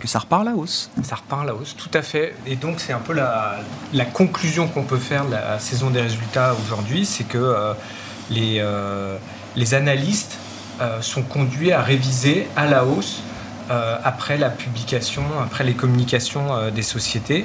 que 0.00 0.06
ça 0.08 0.20
repart 0.20 0.44
la 0.44 0.52
hausse. 0.52 0.90
Ça 1.02 1.16
repart 1.16 1.44
la 1.46 1.54
hausse, 1.54 1.76
tout 1.76 1.90
à 1.94 2.02
fait. 2.02 2.34
Et 2.46 2.56
donc, 2.56 2.80
c'est 2.80 2.92
un 2.92 3.00
peu 3.00 3.12
la, 3.12 4.04
conclusion 4.12 4.68
qu'on 4.68 4.84
peut 4.84 4.98
faire 4.98 5.26
de 5.26 5.32
la 5.32 5.58
saison 5.58 5.90
des 5.90 6.00
résultats 6.00 6.54
aujourd'hui, 6.64 7.04
c'est 7.04 7.24
que 7.24 7.38
euh, 7.38 7.72
les, 8.30 8.58
euh, 8.58 9.16
les 9.56 9.74
analystes 9.74 10.38
euh, 10.80 11.00
sont 11.02 11.22
conduits 11.22 11.72
à 11.72 11.82
réviser 11.82 12.46
à 12.56 12.66
la 12.66 12.84
hausse 12.84 13.22
après 14.02 14.38
la 14.38 14.48
publication, 14.48 15.22
après 15.44 15.62
les 15.62 15.74
communications 15.74 16.70
des 16.70 16.80
sociétés. 16.80 17.44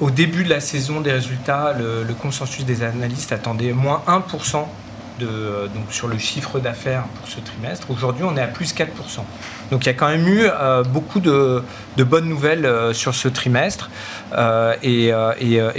au 0.00 0.10
début 0.10 0.42
de 0.42 0.48
la 0.48 0.60
saison 0.60 1.02
des 1.02 1.12
résultats, 1.12 1.74
le, 1.78 2.14
consensus 2.14 2.64
des 2.64 2.82
analystes 2.82 3.30
attendait 3.30 3.74
moins 3.74 4.02
1% 4.08 4.64
de, 5.20 5.68
donc 5.74 5.84
sur 5.90 6.08
le 6.08 6.16
chiffre 6.16 6.60
d'affaires 6.60 7.04
pour 7.18 7.28
ce 7.28 7.40
trimestre. 7.40 7.90
Aujourd'hui, 7.90 8.24
on 8.26 8.34
est 8.38 8.40
à 8.40 8.46
plus 8.46 8.74
4%. 8.74 8.86
Donc 9.70 9.84
il 9.84 9.86
y 9.86 9.90
a 9.90 9.94
quand 9.94 10.08
même 10.08 10.26
eu 10.28 10.42
euh, 10.44 10.82
beaucoup 10.82 11.20
de, 11.20 11.62
bonnes 11.98 12.28
nouvelles 12.28 12.66
euh, 12.66 12.92
sur 12.92 13.14
ce 13.14 13.28
trimestre. 13.28 13.90
Euh, 14.36 14.74
et, 14.82 15.12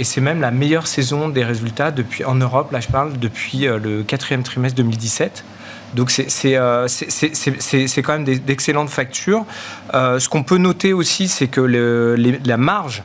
c'est 0.04 0.20
même 0.20 0.40
la 0.40 0.50
meilleure 0.50 0.86
saison 0.86 1.28
des 1.28 1.44
résultats 1.44 1.90
depuis, 1.90 2.24
en 2.24 2.34
Europe, 2.34 2.72
là 2.72 2.80
je 2.80 2.88
parle, 2.88 3.18
depuis 3.18 3.66
le 3.66 4.02
quatrième 4.02 4.42
trimestre 4.42 4.76
2017. 4.76 5.44
Donc 5.94 6.10
c'est 6.10 6.52
quand 8.02 8.12
même 8.12 8.24
d'excellentes 8.24 8.90
factures. 8.90 9.44
ce 9.92 10.28
qu'on 10.28 10.42
peut 10.42 10.58
noter 10.58 10.92
aussi, 10.92 11.28
c'est 11.28 11.48
que 11.48 11.60
la 11.60 12.56
marge 12.56 13.02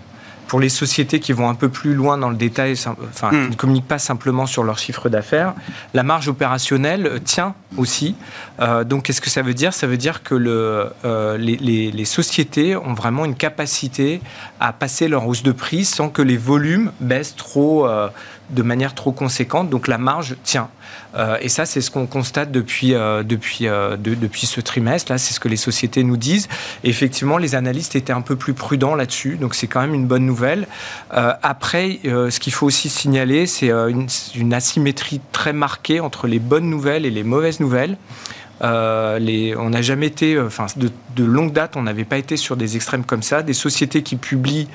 pour 0.51 0.59
les 0.59 0.67
sociétés 0.67 1.21
qui 1.21 1.31
vont 1.31 1.47
un 1.47 1.55
peu 1.55 1.69
plus 1.69 1.93
loin 1.93 2.17
dans 2.17 2.29
le 2.29 2.35
détail, 2.35 2.73
enfin, 2.73 3.29
qui 3.29 3.35
hmm. 3.37 3.49
ne 3.51 3.55
communiquent 3.55 3.87
pas 3.87 3.99
simplement 3.99 4.45
sur 4.45 4.65
leur 4.65 4.77
chiffre 4.79 5.07
d'affaires, 5.07 5.53
la 5.93 6.03
marge 6.03 6.27
opérationnelle 6.27 7.21
tient 7.23 7.55
aussi. 7.77 8.17
Euh, 8.59 8.83
donc, 8.83 9.03
qu'est-ce 9.03 9.21
que 9.21 9.29
ça 9.29 9.43
veut 9.43 9.53
dire? 9.53 9.73
Ça 9.73 9.87
veut 9.87 9.95
dire 9.95 10.23
que 10.23 10.35
le, 10.35 10.91
euh, 11.05 11.37
les, 11.37 12.03
sociétés 12.03 12.75
ont 12.75 12.93
vraiment 12.93 13.23
une 13.23 13.35
capacité 13.35 14.19
à 14.59 14.73
passer 14.73 15.07
leur 15.07 15.25
hausse 15.25 15.41
de 15.41 15.53
prix 15.53 15.85
sans 15.85 16.09
que 16.09 16.21
les 16.21 16.35
volumes 16.35 16.91
baissent 16.99 17.37
trop, 17.37 17.87
euh, 17.87 18.09
de 18.49 18.61
manière 18.61 18.93
trop 18.93 19.13
conséquente. 19.13 19.69
Donc, 19.69 19.87
la 19.87 19.97
marge 19.97 20.35
tient. 20.43 20.67
Euh, 21.15 21.37
et 21.41 21.49
ça, 21.49 21.65
c'est 21.65 21.81
ce 21.81 21.91
qu'on 21.91 22.07
constate 22.07 22.51
depuis, 22.51 22.93
euh, 22.93 23.23
depuis, 23.23 23.67
euh, 23.67 23.97
depuis 23.97 24.45
ce 24.45 24.61
trimestre. 24.61 25.11
Là, 25.11 25.17
c'est 25.17 25.33
ce 25.33 25.39
que 25.39 25.47
les 25.47 25.57
sociétés 25.57 26.03
nous 26.03 26.17
disent. 26.17 26.47
effectivement, 26.83 27.37
les 27.37 27.55
analystes 27.55 27.95
étaient 27.95 28.13
un 28.13 28.21
peu 28.21 28.35
plus 28.35 28.53
prudents 28.53 28.95
là-dessus. 28.95 29.37
Donc, 29.37 29.55
c'est 29.55 29.67
quand 29.67 29.81
même 29.81 29.93
une 29.93 30.07
bonne 30.07 30.25
nouvelle. 30.25 30.67
après, 31.11 31.99
ce 32.03 32.39
qu'il 32.39 32.53
faut 32.53 32.65
aussi 32.65 32.89
signaler, 32.89 33.45
c'est 33.45 33.69
une, 33.69 34.53
asymétrie 34.53 35.21
très 35.31 35.53
marquée 35.53 35.99
entre 35.99 36.27
les 36.27 36.39
bonnes 36.39 36.69
nouvelles 36.69 37.05
et 37.05 37.09
les 37.09 37.23
mauvaises 37.23 37.59
nouvelles. 37.59 37.97
les, 38.61 39.55
on 39.57 39.69
n'a 39.69 39.81
jamais 39.81 40.07
été, 40.07 40.39
enfin, 40.39 40.67
de, 40.75 41.23
longue 41.23 41.53
date, 41.53 41.75
on 41.75 41.83
n'avait 41.83 42.05
pas 42.05 42.17
été 42.17 42.37
sur 42.37 42.57
des 42.57 42.75
extrêmes 42.75 43.03
comme 43.03 43.23
ça. 43.23 43.43
Des 43.43 43.53
sociétés 43.53 44.03
qui 44.03 44.15
publient 44.15 44.67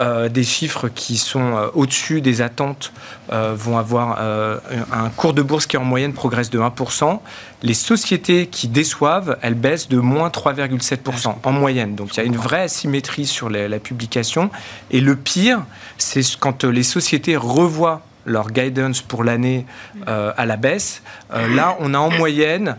des 0.00 0.44
chiffres 0.44 0.88
qui 0.88 1.16
sont 1.16 1.70
au-dessus 1.74 2.20
des 2.20 2.42
attentes 2.42 2.92
vont 3.30 3.78
avoir 3.78 4.20
un 4.20 5.10
cours 5.10 5.34
de 5.34 5.42
bourse 5.42 5.53
qui 5.58 5.76
en 5.76 5.84
moyenne 5.84 6.12
progresse 6.12 6.50
de 6.50 6.58
1%. 6.58 7.20
Les 7.62 7.74
sociétés 7.74 8.46
qui 8.46 8.68
déçoivent, 8.68 9.38
elles 9.42 9.54
baissent 9.54 9.88
de 9.88 9.98
moins 9.98 10.28
3,7% 10.28 11.36
en 11.42 11.52
moyenne. 11.52 11.94
Donc 11.94 12.14
il 12.14 12.16
y 12.18 12.20
a 12.20 12.24
une 12.24 12.36
vraie 12.36 12.62
asymétrie 12.62 13.26
sur 13.26 13.48
la 13.48 13.78
publication. 13.78 14.50
Et 14.90 15.00
le 15.00 15.16
pire, 15.16 15.64
c'est 15.98 16.22
quand 16.38 16.64
les 16.64 16.82
sociétés 16.82 17.36
revoient 17.36 18.02
leur 18.26 18.50
guidance 18.50 19.02
pour 19.02 19.24
l'année 19.24 19.66
à 20.06 20.46
la 20.46 20.56
baisse. 20.56 21.02
là, 21.30 21.76
on 21.80 21.94
a 21.94 21.98
en 21.98 22.10
moyenne 22.10 22.76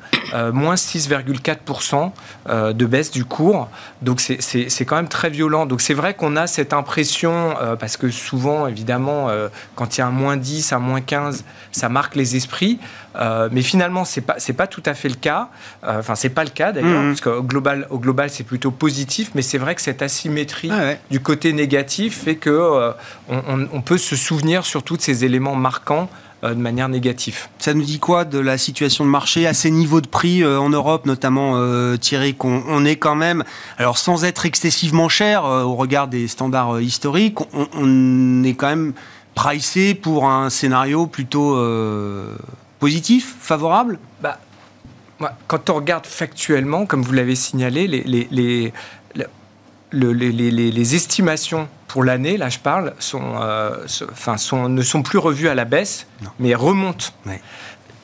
moins 0.53 0.75
6,4% 0.75 2.11
de 2.73 2.85
baisse 2.85 3.11
du 3.11 3.25
cours. 3.25 3.69
Donc 4.01 4.21
c'est 4.21 4.85
quand 4.85 4.95
même 4.95 5.07
très 5.07 5.29
violent. 5.29 5.65
Donc 5.65 5.81
c'est 5.81 5.93
vrai 5.93 6.13
qu'on 6.13 6.35
a 6.35 6.47
cette 6.47 6.73
impression, 6.73 7.55
parce 7.79 7.97
que 7.97 8.09
souvent, 8.09 8.67
évidemment, 8.67 9.29
quand 9.75 9.97
il 9.97 10.01
y 10.01 10.03
a 10.03 10.07
un 10.07 10.11
moins 10.11 10.37
10, 10.37 10.73
un 10.73 10.79
moins 10.79 11.01
15, 11.01 11.43
ça 11.71 11.89
marque 11.89 12.15
les 12.15 12.35
esprits. 12.35 12.79
Euh, 13.19 13.49
mais 13.51 13.61
finalement, 13.61 14.05
c'est 14.05 14.21
pas 14.21 14.35
c'est 14.37 14.53
pas 14.53 14.67
tout 14.67 14.83
à 14.85 14.93
fait 14.93 15.09
le 15.09 15.15
cas. 15.15 15.49
Euh, 15.83 15.99
enfin, 15.99 16.15
c'est 16.15 16.29
pas 16.29 16.43
le 16.43 16.49
cas 16.49 16.71
d'ailleurs, 16.71 17.01
mmh. 17.01 17.09
parce 17.09 17.21
qu'au 17.21 17.43
global, 17.43 17.87
au 17.89 17.99
global, 17.99 18.29
c'est 18.29 18.43
plutôt 18.43 18.71
positif. 18.71 19.31
Mais 19.35 19.41
c'est 19.41 19.57
vrai 19.57 19.75
que 19.75 19.81
cette 19.81 20.01
asymétrie 20.01 20.69
ah 20.71 20.95
du 21.09 21.19
côté 21.19 21.53
négatif 21.53 22.23
fait 22.23 22.35
que 22.35 22.49
euh, 22.49 22.91
on, 23.29 23.81
peut 23.81 23.97
se 23.97 24.15
souvenir 24.15 24.65
sur 24.65 24.83
tous 24.83 24.97
ces 24.99 25.25
éléments 25.25 25.55
marquants 25.55 26.09
de 26.43 26.53
manière 26.53 26.89
négative. 26.89 27.47
Ça 27.57 27.73
nous 27.73 27.83
dit 27.83 27.99
quoi 27.99 28.23
de 28.23 28.37
la 28.37 28.57
situation 28.57 29.03
de 29.03 29.09
marché 29.09 29.47
à 29.47 29.53
ces 29.53 29.71
niveaux 29.71 30.01
de 30.01 30.07
prix 30.07 30.45
en 30.45 30.69
Europe, 30.69 31.05
notamment 31.05 31.59
Thierry, 31.97 32.35
qu'on 32.35 32.63
on 32.67 32.85
est 32.85 32.97
quand 32.97 33.15
même, 33.15 33.43
alors 33.77 33.97
sans 33.97 34.25
être 34.25 34.45
excessivement 34.45 35.09
cher 35.09 35.43
au 35.43 35.75
regard 35.75 36.07
des 36.07 36.27
standards 36.27 36.81
historiques, 36.81 37.39
on, 37.53 37.67
on, 37.73 38.43
est 38.43 38.53
quand 38.53 38.67
même 38.67 38.93
pricé 39.33 39.95
pour 39.95 40.29
un 40.29 40.49
scénario 40.49 41.07
plutôt 41.07 41.55
positif, 42.85 43.35
favorable 43.39 43.97
bah, 44.21 44.37
Quand 45.47 45.71
on 45.71 45.73
regarde 45.73 46.05
factuellement, 46.05 46.85
comme 46.85 47.01
vous 47.01 47.13
l'avez 47.13 47.33
signalé, 47.33 47.87
les, 47.87 48.03
les, 48.03 48.73
les, 49.91 50.71
les, 50.71 50.95
estimations 50.95 51.67
pour 51.87 52.03
l'année, 52.03 52.37
là 52.37 52.49
je 52.49 52.59
parle, 52.59 52.93
sont, 52.99 53.41
euh, 53.41 53.87
enfin, 54.11 54.37
sont, 54.37 54.69
ne 54.69 54.83
sont 54.83 55.01
plus 55.01 55.17
revues 55.17 55.49
à 55.49 55.55
la 55.55 55.65
baisse, 55.65 56.05
mais 56.39 56.53
remontent. 56.53 57.07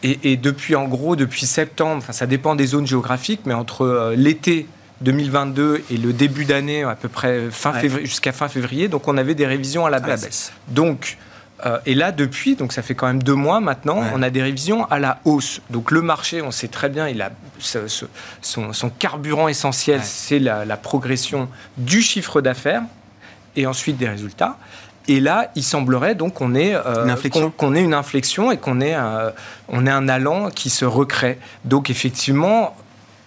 Et, 0.01 0.35
depuis, 0.35 0.75
en 0.75 0.87
gros, 0.87 1.15
depuis 1.15 1.45
septembre, 1.45 1.97
enfin, 1.97 2.13
ça 2.13 2.25
dépend 2.25 2.55
des 2.55 2.65
zones 2.65 2.87
géographiques, 2.87 3.41
mais 3.45 3.53
entre 3.53 3.83
euh, 3.83 4.15
l'été 4.15 4.65
2022 5.01 5.83
et 5.91 5.97
le 5.97 6.11
début 6.11 6.45
d'année, 6.45 6.81
à 6.81 6.95
peu 6.95 7.07
près 7.07 7.51
fin 7.51 7.73
février, 7.73 8.07
jusqu'à 8.07 8.31
fin 8.31 8.47
février, 8.47 8.87
donc 8.87 9.07
on 9.07 9.15
avait 9.15 9.35
des 9.35 9.45
révisions 9.45 9.85
à 9.85 9.91
la 9.91 9.99
baisse. 9.99 10.23
baisse. 10.23 10.53
Donc, 10.69 11.19
euh, 11.65 11.79
et 11.85 11.95
là, 11.95 12.11
depuis, 12.11 12.55
donc 12.55 12.73
ça 12.73 12.81
fait 12.81 12.95
quand 12.95 13.07
même 13.07 13.23
deux 13.23 13.35
mois 13.35 13.59
maintenant, 13.59 14.03
on 14.13 14.21
a 14.21 14.29
des 14.29 14.41
révisions 14.41 14.85
à 14.85 14.99
la 14.99 15.19
hausse. 15.25 15.61
Donc 15.69 15.91
le 15.91 16.01
marché, 16.01 16.41
on 16.41 16.51
sait 16.51 16.67
très 16.67 16.89
bien, 16.89 17.07
il 17.07 17.21
a 17.21 17.31
son, 17.59 18.89
carburant 18.89 19.47
essentiel, 19.47 20.01
c'est 20.03 20.39
la, 20.39 20.77
progression 20.77 21.49
du 21.77 22.01
chiffre 22.01 22.41
d'affaires 22.41 22.83
et 23.55 23.67
ensuite 23.67 23.97
des 23.97 24.09
résultats. 24.09 24.57
Et 25.07 25.19
là, 25.19 25.51
il 25.55 25.63
semblerait 25.63 26.15
donc 26.15 26.35
qu'on 26.35 26.53
ait, 26.53 26.75
euh, 26.75 27.05
une 27.05 27.75
ait 27.75 27.83
une 27.83 27.93
inflexion 27.93 28.51
et 28.51 28.57
qu'on 28.57 28.81
ait, 28.81 28.95
on 29.67 29.85
ait 29.85 29.91
un 29.91 30.07
allant 30.07 30.49
qui 30.49 30.69
se 30.69 30.85
recrée. 30.85 31.39
Donc 31.65 31.89
effectivement, 31.89 32.75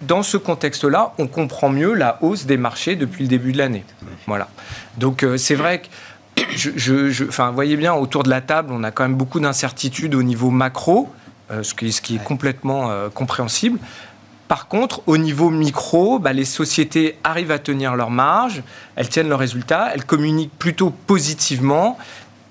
dans 0.07 0.23
ce 0.23 0.37
contexte-là, 0.37 1.13
on 1.19 1.27
comprend 1.27 1.69
mieux 1.69 1.95
la 1.95 2.19
hausse 2.23 2.47
des 2.47 2.57
marchés 2.57 2.97
depuis 2.97 3.23
le 3.23 3.29
début 3.29 3.53
de 3.53 3.59
l'année. 3.59 3.85
Voilà. 4.27 4.49
Donc 4.99 5.23
euh, 5.23 5.37
c'est 5.37 5.55
vrai 5.55 5.81
que 5.81 5.87
je, 6.57 7.29
enfin, 7.29 7.51
voyez 7.51 7.77
bien, 7.77 7.95
autour 7.95 8.23
de 8.23 8.31
la 8.31 8.41
table, 8.41 8.71
on 8.73 8.83
a 8.83 8.91
quand 8.91 9.05
même 9.05 9.17
beaucoup 9.17 9.41
d'incertitudes 9.41 10.15
au 10.15 10.23
niveau 10.23 10.51
macro, 10.51 11.13
euh, 11.51 11.63
ce, 11.63 11.75
qui, 11.75 11.93
ce, 11.93 12.01
qui, 12.01 12.17
est 12.17 12.25
complètement 12.25 12.91
euh, 12.91 13.09
compréhensible. 13.09 13.79
Par 14.49 14.69
contre, 14.69 15.03
au 15.07 15.17
niveau 15.17 15.51
micro, 15.51 16.19
bah, 16.19 16.33
les 16.33 16.45
sociétés 16.45 17.17
arrivent 17.25 17.51
à 17.51 17.59
tenir 17.59 17.97
leurs 17.97 18.11
marges, 18.11 18.63
elles 18.97 19.09
tiennent 19.09 19.29
leurs 19.29 19.39
résultats, 19.39 19.91
elles 19.95 20.05
communiquent 20.05 20.57
plutôt 20.59 20.91
positivement. 20.91 21.99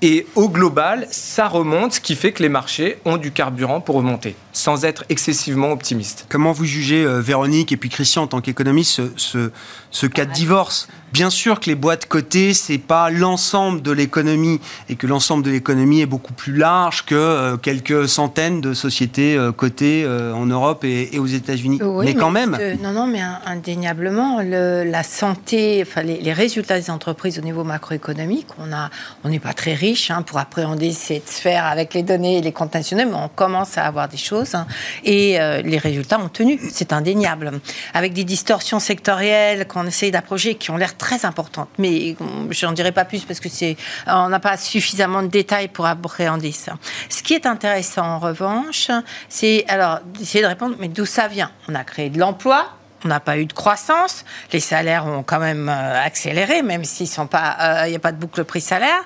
Et 0.01 0.27
au 0.36 0.49
global, 0.49 1.07
ça 1.11 1.47
remonte, 1.47 1.93
ce 1.93 2.01
qui 2.01 2.15
fait 2.15 2.34
que 2.34 2.43
les 2.43 2.49
marchés 2.49 2.97
ont 3.05 3.15
du 3.15 3.31
carburant 3.31 3.79
pour 3.79 3.95
remonter, 3.95 4.36
sans 4.51 4.84
être 4.84 5.05
excessivement 5.07 5.71
optimistes. 5.71 6.25
Comment 6.27 6.51
vous 6.51 6.65
jugez, 6.65 7.05
euh, 7.05 7.21
Véronique 7.21 7.71
et 7.71 7.77
puis 7.77 7.88
Christian, 7.88 8.23
en 8.23 8.27
tant 8.27 8.41
qu'économiste, 8.41 9.01
ce, 9.15 9.51
ce, 9.91 10.05
cas 10.07 10.25
de 10.25 10.34
divorce? 10.34 10.89
Bien 11.14 11.30
sûr 11.30 11.59
que 11.59 11.68
les 11.68 11.76
boîtes 11.76 12.07
cotées, 12.07 12.55
c'est 12.55 12.80
pas 12.80 13.11
l'ensemble 13.11 13.84
de 13.84 13.91
l'économie 13.91 14.59
et 14.89 14.95
que 14.95 15.05
l'ensemble 15.05 15.43
de 15.43 15.51
l'économie 15.51 16.01
est 16.01 16.07
beaucoup 16.07 16.34
plus 16.34 16.57
large 16.57 17.05
que 17.05 17.14
euh, 17.14 17.55
quelques 17.55 18.09
centaines 18.09 18.61
de 18.61 18.74
sociétés 18.74 19.38
euh, 19.38 19.51
cotées 19.51 20.05
euh, 20.05 20.34
en 20.34 20.47
Europe 20.47 20.84
et, 20.84 21.20
aux 21.20 21.28
États-Unis. 21.28 21.80
mais, 22.03 22.16
quand 22.16 22.32
même. 22.32 22.57
non, 22.82 22.93
non, 22.93 23.05
mais 23.05 23.22
indéniablement, 23.45 24.41
la 24.41 25.03
santé, 25.03 25.86
enfin 25.88 26.01
les, 26.01 26.34
résultats 26.34 26.80
des 26.80 26.89
entreprises 26.89 27.38
au 27.38 27.43
niveau 27.43 27.64
macroéconomique, 27.64 28.47
on 28.57 28.74
a, 28.74 28.89
on 29.24 29.30
n'est 29.30 29.39
pas 29.39 29.53
très 29.53 29.76
riche 29.76 30.09
hein, 30.09 30.24
pour 30.24 30.39
appréhender 30.39 30.91
cette 30.93 31.30
sphère 31.30 31.68
avec 31.68 31.93
les 31.93 32.01
données 32.01 32.39
et 32.39 32.41
les 32.41 32.51
comptes 32.51 32.74
nationaux, 32.74 33.03
mais 33.05 33.18
on 33.18 33.30
commence 33.30 33.78
à 33.78 33.86
avoir 33.86 34.09
des 34.09 34.18
choses 34.18 34.55
hein, 34.55 34.66
et 35.03 35.38
les 35.64 35.78
résultats 35.78 36.20
ont 36.20 36.30
tenu, 36.30 36.59
c'est 36.72 36.91
indéniable, 36.91 37.51
avec 37.93 38.14
des 38.14 38.24
distorsions 38.24 38.80
sectorielles 38.80 39.68
qu'on 39.68 39.86
essaye 39.86 40.09
d'approcher 40.09 40.55
qui 40.55 40.72
ont 40.72 40.78
l'air 40.78 40.95
très 41.03 41.25
importante, 41.25 41.67
mais 41.77 42.15
je 42.49 42.65
n'en 42.65 42.71
dirai 42.71 42.93
pas 42.93 43.03
plus 43.03 43.25
parce 43.25 43.41
que 43.41 43.49
c'est, 43.49 43.75
on 44.07 44.29
n'a 44.29 44.39
pas 44.39 44.55
suffisamment 44.55 45.21
de 45.21 45.27
détails 45.27 45.67
pour 45.67 45.85
appréhender 45.85 46.53
ça. 46.53 46.77
Ce 47.09 47.21
qui 47.21 47.33
est 47.33 47.45
intéressant 47.45 48.05
en 48.05 48.19
revanche, 48.19 48.89
c'est 49.27 49.65
alors 49.67 49.99
d'essayer 50.17 50.41
de 50.41 50.47
répondre, 50.47 50.77
mais 50.79 50.87
d'où 50.87 51.05
ça 51.05 51.27
vient? 51.27 51.51
On 51.67 51.75
a 51.75 51.83
créé 51.83 52.09
de 52.09 52.19
l'emploi, 52.19 52.69
on 53.05 53.07
n'a 53.07 53.19
pas 53.19 53.37
eu 53.37 53.45
de 53.45 53.53
croissance. 53.53 54.25
Les 54.51 54.59
salaires 54.59 55.05
ont 55.05 55.23
quand 55.23 55.39
même 55.39 55.69
euh, 55.69 56.03
accéléré, 56.03 56.61
même 56.61 56.83
s'ils 56.83 57.07
sont 57.07 57.27
pas, 57.27 57.57
il 57.59 57.87
euh, 57.87 57.89
n'y 57.89 57.95
a 57.95 57.99
pas 57.99 58.11
de 58.11 58.17
boucle 58.17 58.43
prix-salaire. 58.43 59.03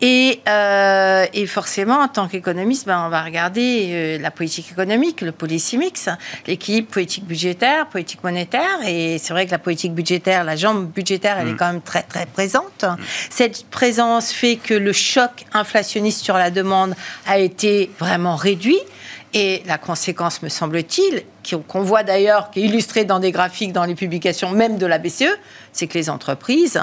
Et, 0.00 0.40
euh, 0.48 1.26
et, 1.32 1.46
forcément, 1.46 2.00
en 2.00 2.08
tant 2.08 2.28
qu'économiste, 2.28 2.86
ben, 2.86 3.04
on 3.06 3.08
va 3.08 3.22
regarder 3.22 4.18
la 4.18 4.30
politique 4.30 4.70
économique, 4.70 5.20
le 5.20 5.32
policy 5.32 5.78
mix, 5.78 6.08
l'équilibre 6.46 6.88
politique 6.88 7.24
budgétaire, 7.24 7.86
politique 7.86 8.22
monétaire. 8.24 8.78
Et 8.86 9.18
c'est 9.18 9.32
vrai 9.32 9.46
que 9.46 9.52
la 9.52 9.58
politique 9.58 9.94
budgétaire, 9.94 10.44
la 10.44 10.56
jambe 10.56 10.86
budgétaire, 10.86 11.38
elle 11.38 11.48
est 11.48 11.52
mm. 11.52 11.56
quand 11.56 11.72
même 11.72 11.82
très 11.82 12.02
très 12.02 12.26
présente. 12.26 12.84
Mm. 12.84 12.96
Cette 13.30 13.66
présence 13.66 14.32
fait 14.32 14.56
que 14.56 14.74
le 14.74 14.92
choc 14.92 15.44
inflationniste 15.52 16.24
sur 16.24 16.36
la 16.36 16.50
demande 16.50 16.94
a 17.26 17.38
été 17.38 17.90
vraiment 17.98 18.36
réduit. 18.36 18.80
Et 19.34 19.62
la 19.66 19.78
conséquence, 19.78 20.42
me 20.42 20.48
semble-t-il, 20.48 21.22
qu'on 21.66 21.82
voit 21.82 22.02
d'ailleurs, 22.02 22.50
qui 22.50 22.60
est 22.60 22.64
illustrée 22.64 23.04
dans 23.04 23.18
des 23.18 23.32
graphiques 23.32 23.72
dans 23.72 23.84
les 23.84 23.94
publications 23.94 24.50
même 24.50 24.76
de 24.76 24.86
la 24.86 24.98
BCE, 24.98 25.24
c'est 25.72 25.86
que 25.86 25.96
les 25.96 26.10
entreprises 26.10 26.80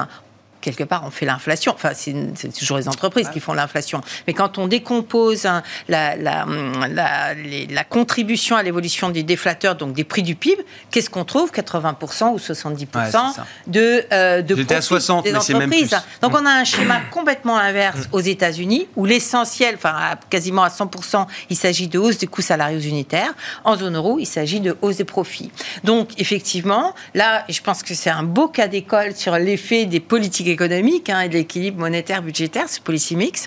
quelque 0.62 0.84
part, 0.84 1.04
on 1.06 1.12
fait 1.12 1.26
l'inflation. 1.26 1.74
Enfin, 1.74 1.92
c'est 1.94 2.54
toujours 2.58 2.78
les 2.78 2.88
entreprises 2.88 3.30
qui 3.30 3.40
font 3.40 3.54
l'inflation. 3.54 4.02
Mais 4.28 4.34
quand 4.34 4.58
on 4.58 4.68
décompose 4.68 5.46
hein, 5.46 5.64
la, 5.88 6.16
la, 6.16 6.46
la, 6.88 7.84
contribution 7.84 8.56
à 8.56 8.64
l'évolution 8.64 9.10
des 9.10 9.24
déflateurs, 9.24 9.76
donc 9.76 9.94
des 9.94 10.04
prix 10.04 10.24
du 10.24 10.36
PIB, 10.36 10.64
qu'est-ce 10.92 11.10
qu'on 11.10 11.26
trouve? 11.26 11.52
80% 11.52 12.34
ou 12.34 12.38
70% 12.38 13.34
de, 13.68 14.04
euh, 14.12 14.42
de 14.42 14.56
profit 14.56 14.74
à 14.74 14.82
60, 14.82 15.24
des 15.26 15.36
entreprises. 15.36 15.96
Donc, 16.22 16.34
on 16.34 16.46
a 16.46 16.52
un 16.52 16.64
schéma 16.64 17.02
complètement 17.12 17.58
inverse 17.58 18.08
aux 18.12 18.20
États-Unis, 18.20 18.88
où 18.96 19.06
l'essentiel, 19.06 19.76
enfin, 19.76 19.98
quasiment 20.30 20.64
à 20.64 20.70
100%, 20.70 21.26
il 21.50 21.56
s'agit 21.56 21.88
de 21.88 22.00
hausse 22.00 22.18
des 22.18 22.28
coûts 22.28 22.42
salariaux 22.42 22.80
unitaires. 22.80 23.34
En 23.64 23.76
zone 23.78 23.96
euro, 23.96 24.20
il 24.20 24.26
s'agit 24.26 24.60
de 24.60 24.78
hausse 24.82 24.98
des 24.98 25.06
profits. 25.06 25.52
Donc, 25.84 26.10
effectivement, 26.18 26.94
là, 27.14 27.46
je 27.50 27.62
pense 27.62 27.84
que 27.84 27.94
c'est 27.94 28.10
un 28.10 28.24
beau 28.24 28.48
cas 28.48 28.68
d'école 28.68 29.16
sur 29.16 29.38
l'effet 29.38 29.86
des 29.86 30.00
politiques 30.00 30.49
économique 30.50 31.10
hein, 31.10 31.22
et 31.22 31.30
de 31.30 31.34
l'équilibre 31.34 31.80
monétaire 31.80 32.22
budgétaire, 32.22 32.70
ce 32.70 32.80
policy 32.80 33.16
mix. 33.16 33.46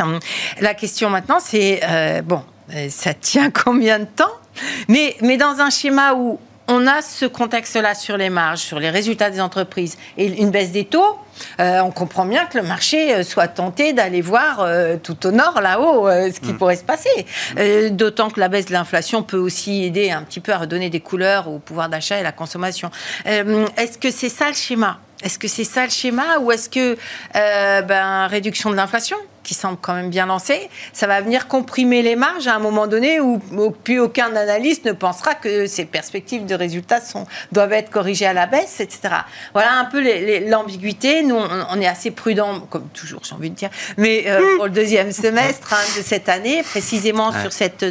La 0.60 0.74
question 0.74 1.10
maintenant, 1.10 1.38
c'est 1.40 1.80
euh, 1.82 2.22
bon, 2.22 2.42
euh, 2.74 2.88
ça 2.88 3.14
tient 3.14 3.50
combien 3.64 4.00
de 4.00 4.04
temps? 4.04 4.32
Mais, 4.88 5.16
mais 5.22 5.36
dans 5.36 5.60
un 5.60 5.70
schéma 5.70 6.14
où 6.14 6.38
on 6.68 6.86
a 6.86 7.02
ce 7.02 7.26
contexte-là 7.26 7.94
sur 7.94 8.16
les 8.16 8.30
marges, 8.30 8.60
sur 8.60 8.78
les 8.78 8.88
résultats 8.88 9.30
des 9.30 9.40
entreprises 9.40 9.98
et 10.16 10.26
une 10.26 10.50
baisse 10.50 10.70
des 10.70 10.84
taux, 10.84 11.18
euh, 11.58 11.80
on 11.80 11.90
comprend 11.90 12.24
bien 12.24 12.46
que 12.46 12.56
le 12.56 12.64
marché 12.64 13.24
soit 13.24 13.48
tenté 13.48 13.92
d'aller 13.92 14.20
voir 14.20 14.64
tout 15.02 15.26
au 15.26 15.32
nord, 15.32 15.60
là-haut, 15.60 16.08
ce 16.08 16.38
qui 16.38 16.52
mm. 16.52 16.58
pourrait 16.58 16.76
se 16.76 16.84
passer. 16.84 17.26
D'autant 17.90 18.30
que 18.30 18.38
la 18.38 18.48
baisse 18.48 18.66
de 18.66 18.72
l'inflation 18.72 19.24
peut 19.24 19.38
aussi 19.38 19.82
aider 19.84 20.12
un 20.12 20.22
petit 20.22 20.40
peu 20.40 20.52
à 20.52 20.58
redonner 20.58 20.88
des 20.88 21.00
couleurs 21.00 21.48
au 21.48 21.58
pouvoir 21.58 21.88
d'achat 21.88 22.16
et 22.16 22.20
à 22.20 22.22
la 22.22 22.32
consommation. 22.32 22.90
Est-ce 23.24 23.98
que 23.98 24.10
c'est 24.10 24.28
ça 24.28 24.46
le 24.46 24.54
schéma? 24.54 25.00
Est-ce 25.22 25.38
que 25.38 25.48
c'est 25.48 25.64
ça 25.64 25.84
le 25.84 25.90
schéma 25.90 26.38
ou 26.40 26.52
est-ce 26.52 26.68
que 26.68 26.96
euh, 27.36 27.82
ben, 27.82 28.26
réduction 28.26 28.70
de 28.70 28.76
l'inflation? 28.76 29.16
Qui 29.42 29.54
semble 29.54 29.78
quand 29.80 29.94
même 29.94 30.10
bien 30.10 30.26
lancé, 30.26 30.68
ça 30.92 31.06
va 31.06 31.20
venir 31.20 31.48
comprimer 31.48 32.02
les 32.02 32.16
marges 32.16 32.46
à 32.46 32.54
un 32.54 32.58
moment 32.58 32.86
donné 32.86 33.20
où, 33.20 33.40
plus 33.84 34.00
aucun 34.00 34.34
analyste 34.36 34.84
ne 34.84 34.92
pensera 34.92 35.34
que 35.34 35.66
ces 35.66 35.84
perspectives 35.84 36.46
de 36.46 36.54
résultats 36.54 37.00
sont, 37.00 37.26
doivent 37.50 37.72
être 37.72 37.90
corrigées 37.90 38.26
à 38.26 38.32
la 38.32 38.46
baisse, 38.46 38.80
etc. 38.80 39.14
Voilà 39.52 39.72
un 39.74 39.84
peu 39.86 40.02
l'ambiguïté. 40.48 41.22
Nous, 41.22 41.36
on, 41.36 41.80
est 41.80 41.86
assez 41.86 42.10
prudents, 42.10 42.60
comme 42.60 42.88
toujours, 42.88 43.22
j'ai 43.24 43.34
envie 43.34 43.50
de 43.50 43.54
dire, 43.54 43.70
mais 43.96 44.24
euh, 44.26 44.56
pour 44.56 44.66
le 44.66 44.70
deuxième 44.70 45.12
semestre 45.12 45.72
hein, 45.72 45.98
de 45.98 46.02
cette 46.02 46.28
année, 46.28 46.62
précisément 46.62 47.32
sur 47.32 47.52
cette, 47.52 47.84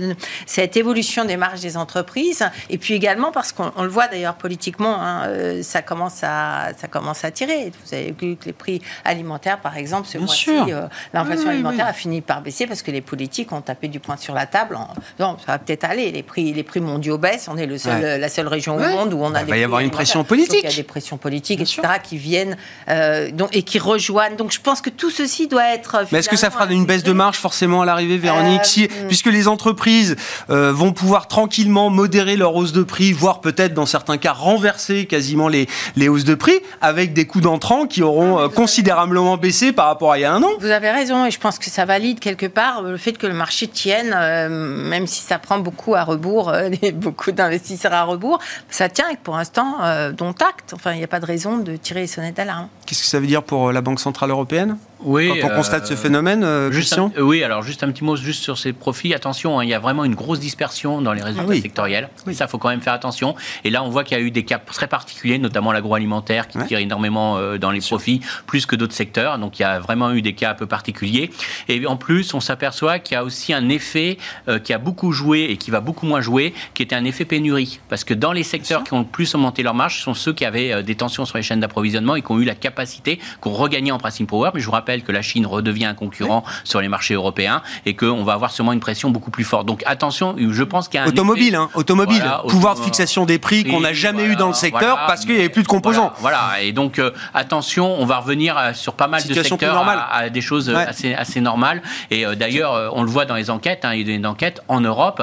cette 0.45 0.78
évolution 0.78 1.26
des 1.26 1.38
marges 1.38 1.62
des 1.62 1.78
entreprises, 1.78 2.43
et 2.70 2.78
puis 2.78 2.93
également 2.93 3.32
parce 3.32 3.52
qu'on 3.52 3.82
le 3.82 3.89
voit 3.89 4.08
d'ailleurs 4.08 4.36
politiquement, 4.36 5.02
hein, 5.02 5.28
euh, 5.28 5.64
ça, 5.64 5.82
commence 5.82 6.24
à, 6.24 6.70
ça 6.78 6.88
commence 6.88 7.24
à 7.24 7.32
tirer. 7.32 7.72
Vous 7.86 7.93
avez 7.93 8.12
vu 8.20 8.36
que 8.36 8.45
les 8.45 8.54
prix 8.54 8.82
alimentaires, 9.04 9.60
par 9.60 9.78
exemple, 9.78 10.08
ce 10.08 10.18
mois-ci, 10.18 10.52
euh, 10.52 10.88
l'inflation 11.14 11.41
consommation 11.42 11.50
alimentaire 11.50 11.88
a 11.88 11.94
fini 11.94 12.22
par 12.22 12.42
baisser 12.42 12.68
parce 12.68 12.82
que 12.82 12.92
les 12.92 13.02
politiques 13.02 13.52
ont 13.52 13.62
tapé 13.62 13.88
du 13.88 14.00
poing 14.00 14.18
sur 14.18 14.34
la 14.34 14.46
table. 14.46 14.78
Non, 15.20 15.38
ça 15.46 15.54
va 15.54 15.60
peut-être 15.60 15.84
aller. 15.84 16.12
Les 16.12 16.24
prix, 16.24 16.54
les 16.54 16.64
prix 16.64 16.80
mondiaux 16.80 17.18
baissent. 17.18 17.48
On 17.52 17.58
est 17.58 17.66
le 17.66 17.78
seul, 17.78 18.20
la 18.20 18.30
seule 18.30 18.48
région 18.48 18.76
au 18.76 18.80
monde 18.80 19.14
où 19.14 19.20
on 19.22 19.34
a 19.34 19.42
Il 19.42 19.46
des 19.46 19.52
va 19.52 19.58
y 19.58 19.64
avoir 19.64 19.82
une 19.82 19.92
pression 19.92 20.24
politique. 20.24 20.62
Il 20.64 20.70
y 20.70 20.74
a 20.74 20.76
des 20.76 20.84
pressions 20.84 21.18
politiques, 21.18 21.62
etc., 21.62 21.82
qui 22.04 22.18
viennent 22.18 22.58
euh, 22.89 23.32
donc, 23.32 23.56
et 23.56 23.64
qui 23.64 23.80
rejoignent. 23.80 24.36
Donc 24.36 24.52
je 24.52 24.62
pense 24.62 24.82
que 24.82 24.89
tout 24.89 25.10
ceci 25.10 25.48
doit 25.48 25.74
être. 25.74 26.06
Mais 26.12 26.20
est-ce 26.20 26.30
que 26.30 26.38
ça 26.38 26.50
fera 26.50 26.66
une 26.68 26.86
baisse 26.86 27.04
de 27.04 27.14
marge 27.14 27.38
forcément 27.38 27.82
à 27.82 27.86
l'arrivée, 27.86 28.18
Véronique 28.18 28.62
Euh, 28.62 28.64
si, 28.64 28.84
hmm. 28.84 29.08
Puisque 29.08 29.28
les 29.28 29.48
entreprises 29.48 30.16
euh, 30.50 30.72
vont 30.72 30.94
pouvoir 30.94 31.28
tranquillement 31.28 31.89
modérer 31.89 32.36
leur 32.36 32.56
hausse 32.56 32.72
de 32.72 32.84
prix, 32.84 33.12
voire 33.12 33.42
peut-être 33.42 33.74
dans 33.74 33.86
certains 33.86 34.18
cas 34.18 34.34
renverser 34.34 35.06
quasiment 35.06 35.48
les, 35.48 35.68
les 35.96 36.10
hausses 36.10 36.24
de 36.24 36.36
prix, 36.36 36.60
avec 36.82 37.14
des 37.14 37.26
coûts 37.26 37.42
d'entrant 37.42 37.86
qui 37.86 38.04
auront 38.04 38.39
euh, 38.39 38.48
considérablement 38.48 39.38
baissé 39.38 39.72
par 39.72 39.88
rapport 39.88 40.12
à 40.12 40.18
il 40.18 40.22
y 40.22 40.26
a 40.26 40.34
un 40.34 40.44
an? 40.44 40.52
Vous 40.60 40.70
avez 40.70 40.92
raison, 40.92 41.26
je 41.32 41.40
pense 41.40 41.58
que 41.58 41.70
ça 41.70 41.86
valide 41.86 42.20
quelque 42.20 42.46
part 42.46 42.82
le 42.84 42.98
fait 42.98 43.14
que 43.14 43.28
le 43.28 43.34
marché 43.34 43.68
tienne, 43.68 44.14
euh, 44.16 44.50
même 44.50 45.08
si 45.08 45.22
ça 45.22 45.40
prend 45.40 45.60
beaucoup 45.60 45.96
à 45.96 46.04
rebours, 46.04 46.50
euh, 46.50 46.70
beaucoup 46.94 47.32
d'investisseurs 47.32 47.94
à 47.94 48.04
rebours, 48.04 48.40
ça 48.70 48.90
tient 48.90 49.10
et 49.10 49.18
pour 49.18 49.38
l'instant, 49.38 49.78
euh, 49.84 50.12
dont 50.12 50.32
acte. 50.32 50.74
Enfin, 50.74 50.94
il 50.94 50.98
n'y 50.98 51.04
a 51.04 51.08
pas 51.08 51.20
de 51.20 51.26
raison 51.26 51.58
de 51.58 51.76
tirer 51.76 52.02
les 52.02 52.08
sonnettes 52.08 52.36
d'alarme. 52.36 52.68
Qu'est-ce 52.86 53.02
que 53.02 53.08
ça 53.08 53.20
veut 53.20 53.28
dire 53.28 53.44
pour 53.44 53.70
euh, 53.70 53.72
la 53.72 53.82
Banque 53.82 54.00
Centrale 54.00 54.30
Européenne? 54.30 54.78
Oui. 55.04 55.28
Quand 55.41 55.47
on 55.47 55.52
euh, 55.52 55.56
constate 55.56 55.88
ce 55.88 55.95
phénomène, 55.95 56.43
euh, 56.43 56.70
Christian 56.70 57.12
un- 57.16 57.20
euh, 57.20 57.24
oui, 57.24 57.43
alors 57.43 57.64
juste 57.64 57.84
un 57.84 57.91
petit 57.91 58.04
mot 58.04 58.16
juste 58.16 58.43
sur 58.43 58.58
ces 58.58 58.74
profits. 58.74 59.14
Attention, 59.14 59.60
hein, 59.60 59.64
il 59.64 59.70
y 59.70 59.74
a 59.74 59.80
vraiment 59.80 60.04
une 60.06 60.16
grosse 60.16 60.39
dispersion 60.39 61.02
dans 61.02 61.14
les 61.14 61.22
résultats 61.22 61.45
Ah 61.47 61.49
oui. 61.49 61.62
sectoriels. 61.62 62.10
Oui. 62.28 62.36
Ça, 62.36 62.47
faut 62.47 62.58
quand 62.58 62.70
même 62.70 62.82
faire 62.82 62.93
attention. 62.93 63.36
Et 63.64 63.70
là, 63.70 63.84
on 63.84 63.89
voit 63.89 64.04
qu'il 64.04 64.18
y 64.18 64.22
a 64.22 64.24
eu 64.24 64.32
des 64.32 64.43
cas 64.43 64.60
très 64.60 64.88
particuliers, 64.88 65.39
notamment 65.39 65.72
l'agroalimentaire 65.72 66.47
qui 66.47 66.58
Ouais. 66.58 66.68
tire 66.68 66.80
énormément 66.80 67.39
dans 67.58 67.72
les 67.72 67.80
profits, 67.82 68.22
plus 68.47 68.66
que 68.66 68.76
d'autres 68.76 68.93
secteurs. 68.93 69.38
Donc, 69.39 69.60
il 69.60 69.64
y 69.64 69.66
a 69.66 69.80
vraiment 69.80 70.12
eu 70.12 70.22
des 70.22 70.34
cas 70.34 70.52
un 70.52 70.56
peu 70.56 70.66
particuliers. 70.68 71.32
Et 71.68 71.86
en 71.88 71.95
plus, 71.97 72.34
on 72.34 72.39
s'aperçoit 72.39 72.99
qu'il 72.99 73.16
y 73.16 73.18
a 73.18 73.24
aussi 73.24 73.54
un 73.54 73.70
effet 73.70 74.18
qui 74.64 74.74
a 74.74 74.78
beaucoup 74.78 75.12
joué 75.12 75.45
et 75.49 75.58
qui 75.58 75.72
va 75.72 75.80
beaucoup 75.80 76.06
moins 76.06 76.22
jouer, 76.22 76.54
qui 76.74 76.84
était 76.84 76.95
un 76.95 77.06
effet 77.06 77.26
pénurie. 77.26 77.80
Parce 77.89 78.04
que 78.04 78.14
dans 78.14 78.34
les 78.34 78.43
secteurs 78.43 78.84
qui 78.84 78.93
ont 78.93 78.99
le 78.99 79.06
plus 79.06 79.34
augmenté 79.36 79.64
leur 79.64 79.74
marge, 79.74 79.97
ce 79.97 80.04
sont 80.04 80.14
ceux 80.14 80.34
qui 80.34 80.45
avaient 80.45 80.84
des 80.84 80.95
tensions 80.95 81.26
sur 81.26 81.38
les 81.38 81.43
chaînes 81.43 81.60
d'approvisionnement 81.60 82.16
et 82.16 82.22
qui 82.22 82.32
ont 82.32 82.39
eu 82.39 82.43
la 82.45 82.56
capacité, 82.56 83.18
qui 83.18 83.47
ont 83.47 83.54
regagné 83.54 83.91
en 83.91 83.97
pricing 83.97 84.28
power. 84.28 84.52
Mais 84.54 84.60
je 84.60 84.66
vous 84.66 84.72
rappelle 84.72 84.91
que 85.00 85.12
la 85.14 85.22
Chine 85.22 85.46
redevient 85.46 85.86
un 85.86 85.94
concurrent 85.94 86.44
sur 86.66 86.82
les 86.82 86.89
marchés 86.89 87.14
européens 87.14 87.62
et 87.86 87.96
qu'on 87.96 88.24
va 88.26 88.34
avoir 88.34 88.52
sûrement 88.52 88.74
une 88.74 88.82
pression 88.82 89.10
beaucoup 89.10 89.32
plus 89.32 89.46
forte. 89.46 89.66
Donc 89.66 89.82
attention, 89.86 90.36
je 90.38 90.64
pense 90.64 90.89
qu'il 90.89 90.98
y 91.00 91.02
a 91.02 91.06
un 91.06 91.08
Automobile, 91.08 91.48
effet- 91.54 91.56
hein, 91.56 91.70
automobile. 91.76 92.18
Voilà, 92.20 92.44
pouvoir 92.48 92.76
de 92.76 92.82
fixation 92.82 93.26
des 93.26 93.39
prix 93.39 93.64
qu'on 93.64 93.80
n'a 93.80 93.94
jamais 93.94 94.20
voilà, 94.20 94.34
eu 94.34 94.36
dans 94.36 94.48
le 94.50 94.54
secteur 94.54 94.82
voilà, 94.96 95.08
parce 95.08 95.22
qu'il 95.22 95.36
n'y 95.36 95.39
avait 95.39 95.50
plus 95.50 95.64
de 95.64 95.68
composants. 95.68 96.12
Voilà, 96.20 96.62
et 96.62 96.74
donc 96.74 97.00
euh, 97.00 97.12
attention, 97.34 97.96
on 98.00 98.06
va 98.06 98.18
revenir 98.18 98.58
euh, 98.58 98.74
sur 98.74 98.94
pas 98.94 99.08
mal 99.08 99.22
Situation 99.22 99.56
de 99.56 99.62
secteurs 99.62 99.88
à, 99.88 100.16
à 100.16 100.30
des 100.30 100.42
choses 100.42 100.70
euh, 100.70 100.76
Ouais. 100.76 100.86
assez, 100.88 101.14
assez 101.14 101.42
normales. 101.42 101.82
Et 102.10 102.26
euh, 102.26 102.36
d'ailleurs, 102.36 102.74
euh, 102.74 102.89
on 102.94 103.04
le 103.04 103.10
voit 103.10 103.26
dans 103.26 103.36
les 103.36 103.50
enquêtes, 103.50 103.86
hein, 103.86 103.94
il 103.94 104.00
y 104.00 104.14
a 104.14 104.18
des 104.18 104.22
en 104.68 104.82
Europe. 104.82 105.22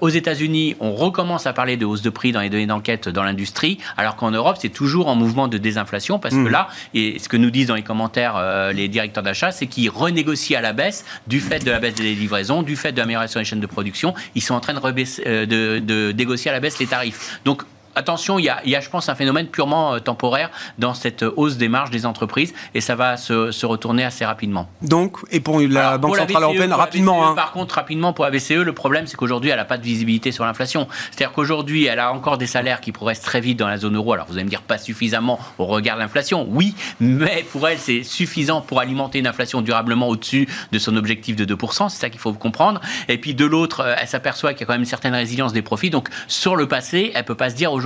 Aux 0.00 0.08
États-Unis, 0.08 0.76
on 0.80 0.92
recommence 0.92 1.46
à 1.46 1.52
parler 1.52 1.76
de 1.76 1.84
hausse 1.84 2.02
de 2.02 2.10
prix 2.10 2.32
dans 2.32 2.40
les 2.40 2.48
données 2.50 2.66
d'enquête 2.66 3.08
dans 3.08 3.22
l'industrie, 3.22 3.78
alors 3.96 4.16
qu'en 4.16 4.30
Europe, 4.30 4.56
c'est 4.60 4.68
toujours 4.68 5.08
en 5.08 5.14
mouvement 5.14 5.48
de 5.48 5.58
désinflation 5.58 6.18
parce 6.18 6.34
Mmh. 6.34 6.44
que 6.44 6.48
là, 6.50 6.68
et 6.94 7.18
ce 7.18 7.28
que 7.28 7.36
nous 7.36 7.50
disent 7.50 7.66
dans 7.68 7.74
les 7.74 7.82
commentaires 7.82 8.34
les 8.72 8.88
directeurs 8.88 9.03
d'achat, 9.12 9.52
c'est 9.52 9.66
qu'ils 9.66 9.90
renégocient 9.90 10.58
à 10.58 10.62
la 10.62 10.72
baisse 10.72 11.04
du 11.26 11.40
fait 11.40 11.64
de 11.64 11.70
la 11.70 11.78
baisse 11.78 11.94
des 11.94 12.14
livraisons, 12.14 12.62
du 12.62 12.76
fait 12.76 12.92
de 12.92 12.98
l'amélioration 12.98 13.40
des 13.40 13.44
chaînes 13.44 13.60
de 13.60 13.66
production. 13.66 14.14
Ils 14.34 14.42
sont 14.42 14.54
en 14.54 14.60
train 14.60 14.74
de, 14.74 14.80
euh, 15.26 15.80
de 15.80 16.12
négocier 16.12 16.50
à 16.50 16.54
la 16.54 16.60
baisse 16.60 16.78
les 16.78 16.86
tarifs. 16.86 17.40
Donc 17.44 17.62
Attention, 17.96 18.38
il 18.38 18.44
y, 18.44 18.48
a, 18.48 18.60
il 18.64 18.70
y 18.70 18.76
a, 18.76 18.80
je 18.80 18.90
pense, 18.90 19.08
un 19.08 19.14
phénomène 19.14 19.46
purement 19.46 19.94
euh, 19.94 19.98
temporaire 19.98 20.50
dans 20.78 20.94
cette 20.94 21.22
euh, 21.22 21.32
hausse 21.36 21.56
des 21.56 21.68
marges 21.68 21.90
des 21.90 22.06
entreprises 22.06 22.52
et 22.74 22.80
ça 22.80 22.96
va 22.96 23.16
se, 23.16 23.52
se 23.52 23.66
retourner 23.66 24.04
assez 24.04 24.24
rapidement. 24.24 24.68
Donc, 24.82 25.18
et 25.30 25.40
pour 25.40 25.60
la 25.60 25.88
Alors, 25.88 25.98
Banque 26.00 26.10
pour 26.10 26.16
la 26.16 26.22
Centrale 26.22 26.42
BCE, 26.42 26.44
Européenne, 26.44 26.70
la 26.70 26.76
rapidement. 26.76 27.20
BCE, 27.20 27.28
hein. 27.28 27.34
Par 27.36 27.52
contre, 27.52 27.74
rapidement, 27.76 28.12
pour 28.12 28.24
la 28.24 28.30
BCE, 28.30 28.50
le 28.52 28.72
problème, 28.72 29.06
c'est 29.06 29.16
qu'aujourd'hui, 29.16 29.50
elle 29.50 29.58
n'a 29.58 29.64
pas 29.64 29.78
de 29.78 29.84
visibilité 29.84 30.32
sur 30.32 30.44
l'inflation. 30.44 30.88
C'est-à-dire 31.10 31.32
qu'aujourd'hui, 31.32 31.84
elle 31.84 32.00
a 32.00 32.12
encore 32.12 32.36
des 32.36 32.46
salaires 32.46 32.80
qui 32.80 32.90
progressent 32.90 33.20
très 33.20 33.40
vite 33.40 33.58
dans 33.58 33.68
la 33.68 33.78
zone 33.78 33.94
euro. 33.94 34.12
Alors, 34.12 34.26
vous 34.26 34.34
allez 34.34 34.44
me 34.44 34.50
dire 34.50 34.62
pas 34.62 34.78
suffisamment 34.78 35.38
au 35.58 35.66
regard 35.66 35.96
de 35.96 36.02
l'inflation. 36.02 36.46
Oui, 36.50 36.74
mais 36.98 37.44
pour 37.52 37.68
elle, 37.68 37.78
c'est 37.78 38.02
suffisant 38.02 38.60
pour 38.60 38.80
alimenter 38.80 39.20
une 39.20 39.26
inflation 39.28 39.60
durablement 39.62 40.08
au-dessus 40.08 40.48
de 40.72 40.78
son 40.78 40.96
objectif 40.96 41.36
de 41.36 41.44
2%. 41.44 41.88
C'est 41.90 42.00
ça 42.00 42.10
qu'il 42.10 42.20
faut 42.20 42.32
comprendre. 42.32 42.80
Et 43.08 43.18
puis, 43.18 43.34
de 43.34 43.44
l'autre, 43.44 43.80
euh, 43.80 43.94
elle 44.00 44.08
s'aperçoit 44.08 44.52
qu'il 44.52 44.62
y 44.62 44.64
a 44.64 44.66
quand 44.66 44.72
même 44.72 44.82
une 44.82 44.86
certaine 44.86 45.14
résilience 45.14 45.52
des 45.52 45.62
profits. 45.62 45.90
Donc, 45.90 46.08
sur 46.26 46.56
le 46.56 46.66
passé, 46.66 47.12
elle 47.14 47.24
peut 47.24 47.36
pas 47.36 47.50
se 47.50 47.54
dire 47.54 47.72
aujourd'hui 47.72 47.83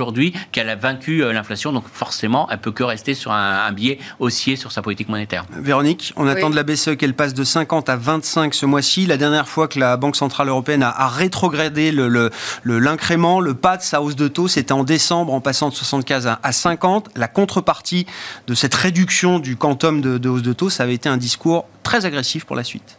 qu'elle 0.51 0.69
a 0.69 0.75
vaincu 0.75 1.23
euh, 1.23 1.33
l'inflation. 1.33 1.71
Donc, 1.71 1.85
forcément, 1.91 2.47
elle 2.51 2.59
peut 2.59 2.71
que 2.71 2.83
rester 2.83 3.13
sur 3.13 3.31
un, 3.31 3.65
un 3.65 3.71
biais 3.71 3.99
haussier 4.19 4.55
sur 4.55 4.71
sa 4.71 4.81
politique 4.81 5.09
monétaire. 5.09 5.45
Véronique, 5.51 6.13
on 6.15 6.27
attend 6.27 6.49
de 6.49 6.55
la 6.55 6.63
BCE 6.63 6.95
qu'elle 6.97 7.13
passe 7.13 7.33
de 7.33 7.43
50 7.43 7.89
à 7.89 7.95
25 7.95 8.53
ce 8.53 8.65
mois-ci. 8.65 9.05
La 9.05 9.17
dernière 9.17 9.47
fois 9.47 9.67
que 9.67 9.79
la 9.79 9.97
Banque 9.97 10.15
Centrale 10.15 10.47
Européenne 10.49 10.83
a, 10.83 10.89
a 10.89 11.07
rétrogradé 11.07 11.91
le- 11.91 12.07
le- 12.07 12.29
le- 12.63 12.79
l'incrément, 12.79 13.39
le, 13.39 13.53
pas 13.53 13.77
de 13.77 13.81
sa 13.81 14.01
hausse 14.01 14.15
de 14.15 14.27
taux, 14.27 14.47
c'était 14.47 14.71
en 14.71 14.83
décembre 14.83 15.33
en 15.33 15.41
passant 15.41 15.69
de 15.69 15.73
75 15.75 16.27
à, 16.27 16.39
à 16.43 16.51
50. 16.51 17.09
La 17.15 17.27
contrepartie 17.27 18.05
de 18.47 18.53
cette 18.53 18.75
réduction 18.75 19.39
du 19.39 19.55
quantum 19.55 20.01
de, 20.01 20.17
de 20.17 20.29
hausse 20.29 20.41
de 20.43 20.53
taux, 20.53 20.69
ça 20.69 20.83
avait 20.83 20.93
été 20.93 21.09
un 21.09 21.17
discours 21.17 21.65
très 21.83 22.05
agressif 22.05 22.45
pour 22.45 22.55
la 22.55 22.63
suite. 22.63 22.98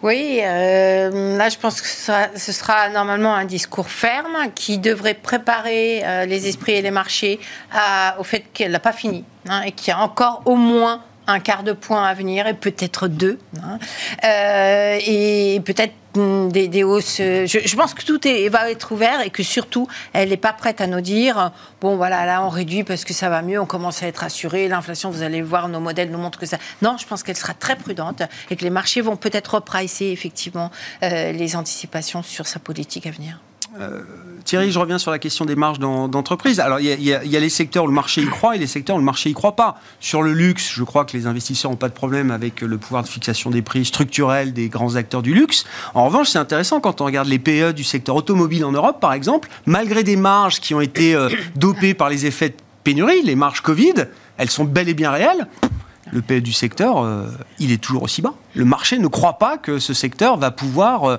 Oui, 0.00 0.38
euh, 0.42 1.36
là, 1.36 1.48
je 1.48 1.58
pense 1.58 1.80
que 1.80 1.88
ce 1.88 2.52
sera, 2.52 2.88
normalement 2.88 3.34
un 3.34 3.44
discours 3.44 3.88
ferme 3.88 4.52
qui 4.54 4.78
devrait 4.78 5.14
préparer 5.14 6.02
euh, 6.04 6.24
les 6.24 6.46
esprits 6.46 6.74
et 6.74 6.82
les 6.82 6.92
marchés 6.92 7.40
à- 7.72 8.14
au 8.20 8.22
fait 8.22 8.44
qu'elle 8.52 8.70
n'a 8.70 8.78
pas 8.78 8.92
fini 8.92 9.24
hein, 9.48 9.62
et 9.62 9.72
qu'il 9.72 9.88
y 9.88 9.90
a 9.90 9.98
encore 10.00 10.42
au 10.44 10.54
moins 10.54 11.02
un 11.28 11.40
quart 11.40 11.62
de 11.62 11.72
point 11.72 12.04
à 12.04 12.14
venir 12.14 12.46
et 12.46 12.54
peut-être 12.54 13.06
deux. 13.06 13.38
hein. 13.62 13.78
Euh, 14.24 14.98
et 15.06 15.60
peut-être 15.64 15.92
hum, 16.16 16.50
des, 16.50 16.68
des 16.68 16.82
hausses. 16.82 17.18
euh, 17.20 17.46
Je, 17.46 17.58
je 17.64 17.76
pense 17.76 17.94
que 17.94 18.04
tout 18.04 18.26
est, 18.26 18.48
va 18.48 18.70
être 18.70 18.92
ouvert 18.92 19.20
et 19.20 19.30
que 19.30 19.42
surtout, 19.42 19.86
elle 20.12 20.30
n'est 20.30 20.36
pas 20.36 20.52
prête 20.52 20.80
à 20.80 20.86
nous 20.86 21.00
dire 21.00 21.52
bon, 21.80 21.96
voilà, 21.96 22.26
là, 22.26 22.42
on 22.44 22.48
réduit 22.48 22.82
parce 22.82 23.04
que 23.04 23.12
ça 23.14 23.28
va 23.28 23.42
mieux, 23.42 23.60
on 23.60 23.66
commence 23.66 24.02
à 24.02 24.06
être 24.06 24.24
assuré, 24.24 24.68
l'inflation, 24.68 25.10
vous 25.10 25.22
allez 25.22 25.42
voir, 25.42 25.68
nos 25.68 25.80
modèles 25.80 26.10
nous 26.10 26.18
montrent 26.18 26.38
que 26.40 26.46
ça. 26.46 26.58
Non, 26.82 26.96
je 26.98 27.06
pense 27.06 27.22
qu'elle 27.22 27.36
sera 27.36 27.54
très 27.54 27.76
prudente 27.76 28.22
et 28.50 28.56
que 28.56 28.64
les 28.64 28.70
marchés 28.70 29.00
vont 29.02 29.16
peut-être 29.16 29.54
repricer 29.54 30.06
effectivement 30.06 30.70
euh, 31.02 31.32
les 31.32 31.56
anticipations 31.56 32.22
sur 32.22 32.46
sa 32.46 32.58
politique 32.58 33.06
à 33.06 33.10
venir. 33.10 33.38
Thierry, 34.44 34.72
je 34.72 34.78
reviens 34.78 34.98
sur 34.98 35.10
la 35.10 35.18
question 35.18 35.44
des 35.44 35.56
marges 35.56 35.78
d'entreprise. 35.78 36.58
Alors, 36.58 36.80
il 36.80 36.86
y, 37.02 37.12
a- 37.14 37.20
les 37.40 37.48
secteurs 37.50 37.84
où 37.84 37.86
le 37.86 37.92
marché 37.92 38.22
y 38.22 38.26
croit 38.26 38.56
et 38.56 38.58
les 38.58 38.66
secteurs 38.66 38.96
où 38.96 38.98
le 38.98 39.04
marché 39.04 39.28
y 39.28 39.34
croit 39.34 39.56
pas. 39.56 39.78
Sur 40.00 40.22
le 40.22 40.32
luxe, 40.32 40.70
je 40.74 40.82
crois 40.84 41.04
que 41.04 41.16
les 41.16 41.26
investisseurs 41.26 41.70
n'ont 41.70 41.76
pas 41.76 41.88
de 41.88 41.94
problème 41.94 42.30
avec 42.30 42.62
le 42.62 42.78
pouvoir 42.78 43.02
de 43.02 43.08
fixation 43.08 43.50
des 43.50 43.60
prix 43.62 43.84
structurels 43.84 44.52
des 44.54 44.68
grands 44.68 44.96
acteurs 44.96 45.20
du 45.22 45.34
luxe. 45.34 45.66
En 45.94 46.06
revanche, 46.06 46.28
c'est 46.28 46.38
intéressant 46.38 46.80
quand 46.80 47.00
on 47.00 47.04
regarde 47.04 47.28
les 47.28 47.38
PE 47.38 47.72
du 47.72 47.84
secteur 47.84 48.16
automobile 48.16 48.64
en 48.64 48.72
Europe, 48.72 49.00
par 49.00 49.12
exemple, 49.12 49.48
malgré 49.66 50.02
des 50.02 50.16
marges 50.16 50.60
qui 50.60 50.74
ont 50.74 50.80
été 50.80 51.14
euh, 51.14 51.28
dopées 51.54 51.92
par 51.94 52.08
les 52.08 52.24
effets 52.24 52.48
de 52.50 52.54
pénurie, 52.84 53.22
les 53.22 53.36
marges 53.36 53.60
Covid, 53.60 53.94
elles 54.38 54.50
sont 54.50 54.64
bel 54.64 54.88
et 54.88 54.94
bien 54.94 55.10
réelles. 55.10 55.46
Le 56.12 56.22
PE 56.22 56.40
du 56.40 56.52
secteur, 56.52 57.04
euh, 57.04 57.26
il 57.58 57.72
est 57.72 57.82
toujours 57.82 58.02
aussi 58.02 58.22
bas. 58.22 58.34
Le 58.54 58.64
marché 58.64 58.98
ne 58.98 59.06
croit 59.06 59.34
pas 59.34 59.58
que 59.58 59.78
ce 59.78 59.94
secteur 59.94 60.36
va 60.36 60.50
pouvoir 60.50 61.04
euh, 61.04 61.16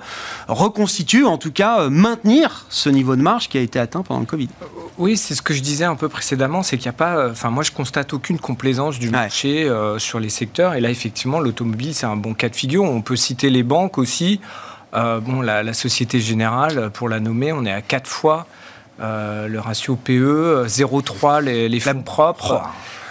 reconstituer, 0.47 1.23
en 1.23 1.37
tout 1.37 1.51
cas 1.51 1.81
euh, 1.81 1.89
maintenir 1.89 2.65
ce 2.69 2.89
niveau 2.89 3.15
de 3.15 3.21
marge 3.21 3.49
qui 3.49 3.57
a 3.57 3.61
été 3.61 3.79
atteint 3.79 4.01
pendant 4.01 4.19
le 4.19 4.25
Covid. 4.25 4.49
Oui, 4.97 5.15
c'est 5.15 5.35
ce 5.35 5.41
que 5.41 5.53
je 5.53 5.61
disais 5.61 5.85
un 5.85 5.95
peu 5.95 6.09
précédemment, 6.09 6.63
c'est 6.63 6.77
qu'il 6.77 6.87
n'y 6.87 6.95
a 6.95 6.97
pas, 6.97 7.29
enfin 7.29 7.49
moi 7.49 7.63
je 7.63 7.71
constate 7.71 8.13
aucune 8.13 8.39
complaisance 8.39 8.99
du 8.99 9.09
marché 9.09 9.71
sur 9.97 10.19
les 10.19 10.29
secteurs. 10.29 10.73
Et 10.73 10.81
là 10.81 10.89
effectivement, 10.89 11.39
l'automobile 11.39 11.93
c'est 11.93 12.05
un 12.05 12.17
bon 12.17 12.33
cas 12.33 12.49
de 12.49 12.55
figure. 12.55 12.83
On 12.83 13.01
peut 13.01 13.15
citer 13.15 13.49
les 13.49 13.63
banques 13.63 13.97
aussi. 13.97 14.41
Bon, 14.91 15.41
la, 15.41 15.63
la 15.63 15.73
Société 15.73 16.19
Générale, 16.19 16.89
pour 16.91 17.07
la 17.07 17.21
nommer, 17.21 17.53
on 17.53 17.63
est 17.63 17.71
à 17.71 17.81
4 17.81 18.07
fois 18.07 18.47
euh, 19.01 19.47
le 19.47 19.59
ratio 19.59 19.95
PE, 19.95 20.65
0,3 20.67 21.41
les, 21.41 21.69
les 21.69 21.79
fonds 21.79 22.01
propres. 22.01 22.61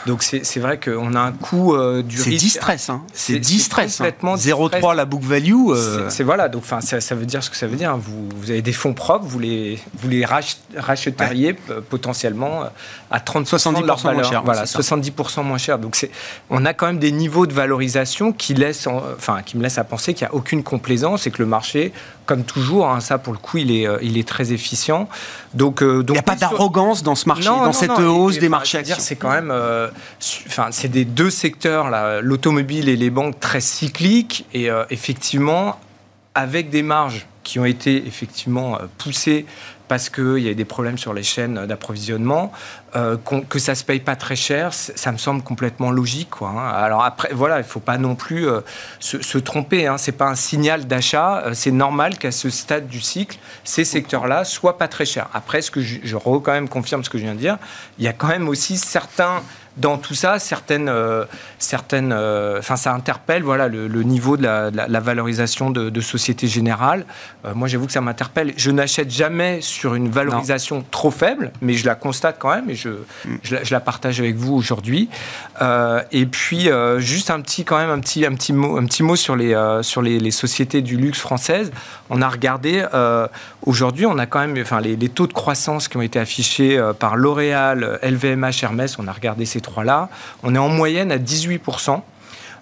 Donc 0.09 0.23
c'est 0.23 0.59
vrai 0.61 0.81
qu'on 0.81 1.15
a 1.15 1.21
un 1.21 1.33
coût 1.33 1.75
euh, 1.75 2.03
du 2.03 2.17
C'est 2.17 2.31
risque. 2.31 2.45
10 2.45 2.51
stress, 2.51 2.89
hein. 2.91 3.03
c'est 3.13 3.35
C'est- 3.35 3.39
10 3.39 3.59
c'est 3.59 3.65
stress. 3.65 4.01
hein. 4.01 4.05
complètement 4.05 4.37
0,3 4.37 4.95
la 4.95 5.05
book 5.05 5.23
value. 5.23 5.53
euh, 5.69 6.09
C'est- 6.11 6.25
voilà, 6.25 6.49
donc 6.49 6.65
ça, 6.81 7.01
ça 7.01 7.15
veut 7.15 7.27
dire 7.27 7.45
ce 7.45 7.51
que 7.51 7.57
ça 7.57 7.67
veut 7.67 7.77
dire. 7.77 7.93
hein. 7.93 8.01
Vous, 8.03 8.29
vous 8.35 8.51
avez 8.51 8.63
des 8.63 8.73
fonds 8.73 8.95
propres, 8.95 9.27
vous 9.27 9.39
les 9.39 9.79
vous 10.01 10.09
les 10.09 10.25
rach- 10.25 10.57
racheteriez 10.77 11.57
euh, 11.71 11.81
potentiellement 11.89 12.63
euh, 12.65 12.67
à 13.11 13.21
30 13.21 13.47
70% 13.47 13.83
de 13.83 13.87
leur 13.87 14.03
moins 14.03 14.15
valeur. 14.15 14.31
cher, 14.31 14.43
Voilà, 14.45 14.67
c'est 14.67 14.73
ça. 14.83 14.97
70% 14.97 15.43
moins 15.45 15.59
cher. 15.59 15.79
Donc 15.79 15.97
on 16.51 16.65
a 16.65 16.73
quand 16.73 16.87
même 16.87 16.99
des 16.99 17.13
niveaux 17.13 17.47
de 17.47 17.53
valorisation 17.53 18.33
qui 18.33 18.55
laissent 18.55 18.87
en- 18.87 19.03
enfin 19.17 19.43
qui 19.45 19.57
me 19.59 19.63
laissent 19.63 19.79
à 19.79 19.85
penser 19.85 20.15
qu'il 20.15 20.27
n'y 20.27 20.31
a 20.33 20.35
aucune 20.35 20.63
complaisance 20.63 21.27
et 21.27 21.31
que 21.31 21.39
le 21.43 21.47
marché 21.47 21.93
comme 22.29 22.45
toujours 22.45 22.91
hein, 22.91 23.01
ça 23.01 23.17
pour 23.17 23.33
le 23.33 23.39
coup 23.39 23.57
il 23.57 23.73
est 23.73 23.89
euh, 23.89 23.99
il 24.03 24.19
est 24.19 24.29
très 24.29 24.53
efficient. 24.53 25.09
Donc 25.55 25.83
euh, 25.83 26.05
il 26.07 26.13
n'y 26.13 26.19
a 26.19 26.23
pas 26.23 26.37
d'arrogance 26.37 27.03
dans 27.03 27.15
ce 27.15 27.27
marché, 27.27 27.49
non, 27.49 27.57
dans 27.57 27.65
non, 27.67 27.73
cette 27.73 27.99
non, 27.99 28.17
hausse 28.17 28.37
et, 28.37 28.41
des 28.41 28.51
marchés 28.51 28.79
actions. 28.79 28.97
C'est 28.99 29.17
quand 29.17 29.31
même, 29.31 29.51
euh, 29.51 29.89
enfin, 30.47 30.69
c'est 30.71 30.89
des 30.89 31.07
deux 31.07 31.31
secteurs 31.31 31.89
là, 31.89 32.21
l'automobile 32.21 32.91
et 32.91 32.97
les 32.97 33.09
banques 33.09 33.41
très 33.41 33.63
cycliques 33.63 34.47
et 34.53 34.71
euh, 34.71 34.85
effectivement 34.91 35.81
avec 36.35 36.69
des 36.69 36.83
marges 36.83 37.27
qui 37.43 37.59
ont 37.59 37.65
été 37.65 38.07
effectivement 38.07 38.79
poussées 38.99 39.47
parce 39.89 40.11
qu'il 40.11 40.39
y 40.39 40.49
a 40.49 40.55
des 40.55 40.65
problèmes 40.65 40.99
sur 40.99 41.15
les 41.15 41.23
chaînes 41.23 41.67
d'approvisionnement, 41.67 42.53
euh, 42.97 43.17
que 43.49 43.59
ça 43.59 43.75
se 43.75 43.85
paye 43.85 44.01
pas 44.01 44.17
très 44.17 44.37
cher, 44.37 44.73
ça 44.73 45.13
me 45.13 45.19
semble 45.19 45.43
complètement 45.43 45.91
logique. 45.91 46.29
Hein. 46.41 46.57
Alors 46.75 47.05
après, 47.05 47.31
voilà, 47.33 47.59
il 47.59 47.65
faut 47.65 47.81
pas 47.81 47.99
non 47.99 48.15
plus 48.15 48.49
euh, 48.49 48.61
se, 49.01 49.39
tromper. 49.39 49.87
Hein. 49.87 49.99
C'est 49.99 50.13
pas 50.13 50.29
un 50.29 50.35
signal 50.35 50.87
d'achat. 50.87 51.43
Euh, 51.45 51.55
c'est 51.55 51.71
normal 51.71 52.19
qu'à 52.19 52.31
ce 52.31 52.51
stade 52.51 52.89
du 52.89 53.01
cycle, 53.01 53.39
ces 53.65 53.85
secteurs-là 53.85 54.45
soient 54.45 54.79
pas 54.79 54.89
très 54.89 55.05
chers. 55.05 55.29
Après, 55.35 55.63
ce 55.63 55.71
que 55.71 55.81
je, 55.81 55.99
je 56.03 56.17
quand 56.17 56.53
même 56.53 56.69
confirme 56.69 57.03
ce 57.05 57.11
que 57.11 57.19
je 57.19 57.25
viens 57.25 57.35
de 57.35 57.41
dire, 57.41 57.59
il 57.99 58.05
y 58.05 58.09
a 58.09 58.13
quand 58.13 58.29
même 58.29 58.49
aussi 58.49 58.77
certains 58.77 59.43
dans 59.79 59.97
tout 59.97 60.15
ça, 60.15 60.39
certaines, 60.39 60.89
euh, 60.89 61.25
certaines, 61.59 62.13
euh, 62.13 62.59
enfin, 62.59 62.77
ça 62.77 62.93
interpelle, 62.93 63.43
voilà, 63.43 63.69
le, 63.69 64.03
niveau 64.03 64.37
de 64.37 64.43
la, 64.43 65.01
valorisation 65.01 65.71
de, 65.71 65.91
de, 65.91 66.01
Société 66.01 66.47
Générale. 66.47 67.05
Euh, 67.45 67.55
moi, 67.55 67.69
j'avoue 67.69 67.87
que 67.87 67.93
ça 67.93 68.01
m'interpelle. 68.01 68.55
Je 68.57 68.71
n'achète 68.71 69.11
jamais 69.11 69.61
sur 69.61 69.95
une 69.95 70.09
valorisation 70.11 70.85
trop 70.91 71.11
faible, 71.11 71.53
mais 71.61 71.75
je 71.75 71.87
la 71.87 71.95
constate 71.95 72.37
quand 72.39 72.55
même 72.55 72.71
et 72.71 72.75
je, 72.75 72.89
mm. 72.89 73.39
je, 73.43 73.73
la, 73.73 73.81
partage 73.81 74.21
avec 74.21 74.37
vous 74.37 74.55
aujourd'hui. 74.55 75.09
et 76.13 76.27
puis, 76.27 76.69
juste 76.99 77.31
un 77.31 77.41
petit, 77.41 77.65
quand 77.65 77.79
même, 77.79 77.91
un 77.91 78.01
petit, 78.01 78.27
un 78.27 78.35
petit 78.35 78.53
mot, 78.53 78.77
un 78.77 78.85
petit 78.85 79.03
mot 79.03 79.17
sur 79.17 79.37
les, 79.37 79.55
sur 79.83 80.03
les, 80.03 80.19
les 80.19 80.31
sociétés 80.31 80.83
du 80.83 80.97
luxe 80.97 81.21
françaises. 81.21 81.71
On 82.11 82.23
a 82.23 82.29
regardé 82.29 82.85
aujourd'hui, 83.67 84.07
on 84.07 84.19
a 84.19 84.27
quand 84.27 84.41
même, 84.41 84.57
enfin, 84.61 84.81
les, 84.81 85.09
taux 85.09 85.27
de 85.27 85.33
croissance 85.33 85.89
qui 85.89 85.97
ont 85.97 86.03
été 86.03 86.19
affichés 86.19 86.81
par 86.99 87.17
L'Oréal, 87.17 87.99
LVMH, 88.03 88.63
Hermès. 88.63 88.99
On 88.99 89.09
a 89.09 89.13
regardé 89.13 89.45
ces 89.45 89.61
trois-là, 89.61 90.09
on 90.43 90.55
est 90.55 90.59
en 90.59 90.69
moyenne 90.69 91.13
à 91.13 91.19
18%. 91.19 92.01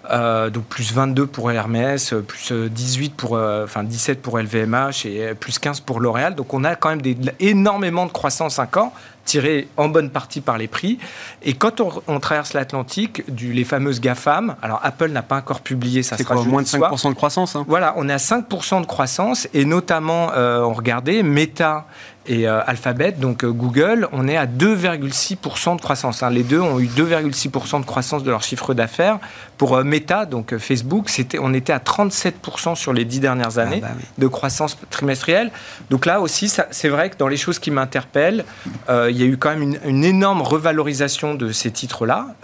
Euh, 0.09 0.49
donc 0.49 0.63
plus 0.65 0.93
22 0.93 1.27
pour 1.27 1.51
Hermès, 1.51 2.13
plus 2.25 2.53
18 2.53 3.15
pour, 3.15 3.35
euh, 3.35 3.65
enfin 3.65 3.83
17 3.83 4.21
pour 4.21 4.39
LVMH 4.39 5.05
et 5.05 5.33
plus 5.33 5.59
15 5.59 5.81
pour 5.81 5.99
L'Oréal. 5.99 6.35
Donc 6.35 6.53
on 6.53 6.63
a 6.63 6.75
quand 6.75 6.89
même 6.89 7.01
des, 7.01 7.17
énormément 7.39 8.05
de 8.05 8.11
croissance 8.11 8.59
ans, 8.59 8.93
tiré 9.27 9.67
en 9.77 9.89
bonne 9.89 10.09
partie 10.09 10.41
par 10.41 10.57
les 10.57 10.67
prix. 10.67 10.97
Et 11.43 11.53
quand 11.53 11.81
on, 11.81 12.19
traverse 12.19 12.53
l'Atlantique, 12.53 13.23
les 13.27 13.63
fameuses 13.63 13.99
GAFAM, 13.99 14.55
alors 14.61 14.79
Apple 14.83 15.09
n'a 15.09 15.21
pas 15.21 15.35
encore 15.35 15.61
publié, 15.61 16.01
ça 16.01 16.17
sera 16.17 16.35
quoi, 16.35 16.43
moins 16.45 16.63
de 16.63 16.67
5% 16.67 17.09
de 17.09 17.13
croissance 17.13 17.55
hein? 17.55 17.65
Voilà, 17.67 17.93
on 17.97 18.09
est 18.09 18.13
à 18.13 18.17
5% 18.17 18.81
de 18.81 18.85
croissance 18.85 19.47
et 19.53 19.65
notamment, 19.65 20.31
euh, 20.33 20.61
on 20.61 20.73
regardait 20.73 21.21
Meta 21.21 21.85
et 22.27 22.47
euh, 22.47 22.61
Alphabet, 22.65 23.13
donc 23.13 23.43
euh, 23.43 23.51
Google, 23.51 24.07
on 24.11 24.27
est 24.27 24.35
à 24.35 24.45
2,6% 24.45 25.77
de 25.77 25.81
croissance. 25.81 26.23
Hein. 26.23 26.29
Les 26.29 26.43
deux 26.43 26.59
ont 26.59 26.79
eu 26.79 26.87
2,6% 26.87 27.79
de 27.81 27.85
croissance 27.85 28.23
de 28.23 28.29
leur 28.29 28.43
chiffre 28.43 28.73
d'affaires. 28.73 29.19
Pour 29.57 29.75
euh, 29.75 29.83
Meta, 29.83 30.25
donc 30.25 30.57
Facebook, 30.57 31.09
c'était, 31.09 31.39
on 31.39 31.53
était 31.53 31.73
à 31.73 31.79
37% 31.79 32.75
sur 32.75 32.91
les 32.91 33.05
dix 33.05 33.19
dernières 33.19 33.57
ah 33.57 33.61
années 33.61 33.79
bah 33.81 33.89
de 34.17 34.27
croissance 34.27 34.77
trimestrielle. 34.89 35.51
Donc 35.89 36.05
là 36.05 36.19
aussi, 36.19 36.51
c'est 36.71 36.89
vrai 36.89 37.09
que 37.09 37.17
dans 37.17 37.27
les 37.27 37.37
choses 37.37 37.59
qui 37.59 37.71
m'interpellent, 37.71 38.43
il 38.89 39.17
y 39.17 39.23
a 39.23 39.25
eu 39.25 39.37
quand 39.37 39.49
même 39.49 39.61
une, 39.61 39.79
une 39.85 40.03
énorme 40.03 40.41
revalorisation 40.41 41.33
de 41.33 41.51
ces 41.51 41.71
titres-là. 41.71 42.35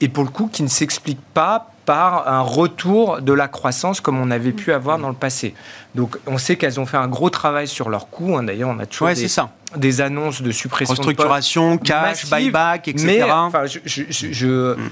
et 0.00 0.08
pour 0.08 0.24
le 0.24 0.30
coup, 0.30 0.48
qui 0.52 0.62
ne 0.62 0.68
s'explique 0.68 1.20
pas 1.34 1.71
par 1.84 2.28
un 2.28 2.40
retour 2.40 3.20
de 3.20 3.32
la 3.32 3.48
croissance 3.48 4.00
comme 4.00 4.18
on 4.20 4.30
avait 4.30 4.52
pu 4.52 4.72
avoir 4.72 4.98
dans 4.98 5.08
le 5.08 5.14
passé. 5.14 5.54
Donc 5.94 6.18
on 6.26 6.38
sait 6.38 6.56
qu'elles 6.56 6.80
ont 6.80 6.86
fait 6.86 6.96
un 6.96 7.08
gros 7.08 7.30
travail 7.30 7.68
sur 7.68 7.88
leurs 7.88 8.08
coûts. 8.08 8.36
Hein. 8.36 8.44
D'ailleurs, 8.44 8.70
on 8.70 8.78
a 8.78 8.86
toujours 8.86 9.08
des, 9.08 9.26
des, 9.76 10.00
annonces 10.00 10.42
de 10.42 10.52
suppression 10.52 10.94
Restructuration, 10.94 11.76
de 11.76 11.80
cash, 11.80 12.30
buyback, 12.30 12.88
etc. 12.88 13.06
Mais 13.06 13.22
enfin, 13.22 13.64
je, 13.66 14.74
mm. 14.74 14.90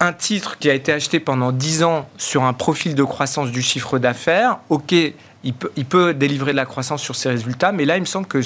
un 0.00 0.12
titre 0.12 0.58
qui 0.58 0.68
a 0.68 0.74
été 0.74 0.92
acheté 0.92 1.20
pendant 1.20 1.52
10 1.52 1.84
ans 1.84 2.08
sur 2.18 2.42
un 2.42 2.52
profil 2.52 2.94
de 2.94 3.04
croissance 3.04 3.50
du 3.50 3.62
chiffre 3.62 3.98
d'affaires, 3.98 4.58
ok, 4.68 4.94
il 5.44 5.84
peut, 5.84 6.14
délivrer 6.14 6.52
de 6.52 6.56
la 6.56 6.64
croissance 6.64 7.02
sur 7.02 7.16
ses 7.16 7.28
résultats, 7.28 7.72
mais 7.72 7.84
là, 7.84 7.96
il 7.96 8.00
me 8.00 8.06
semble 8.06 8.26
que 8.26 8.40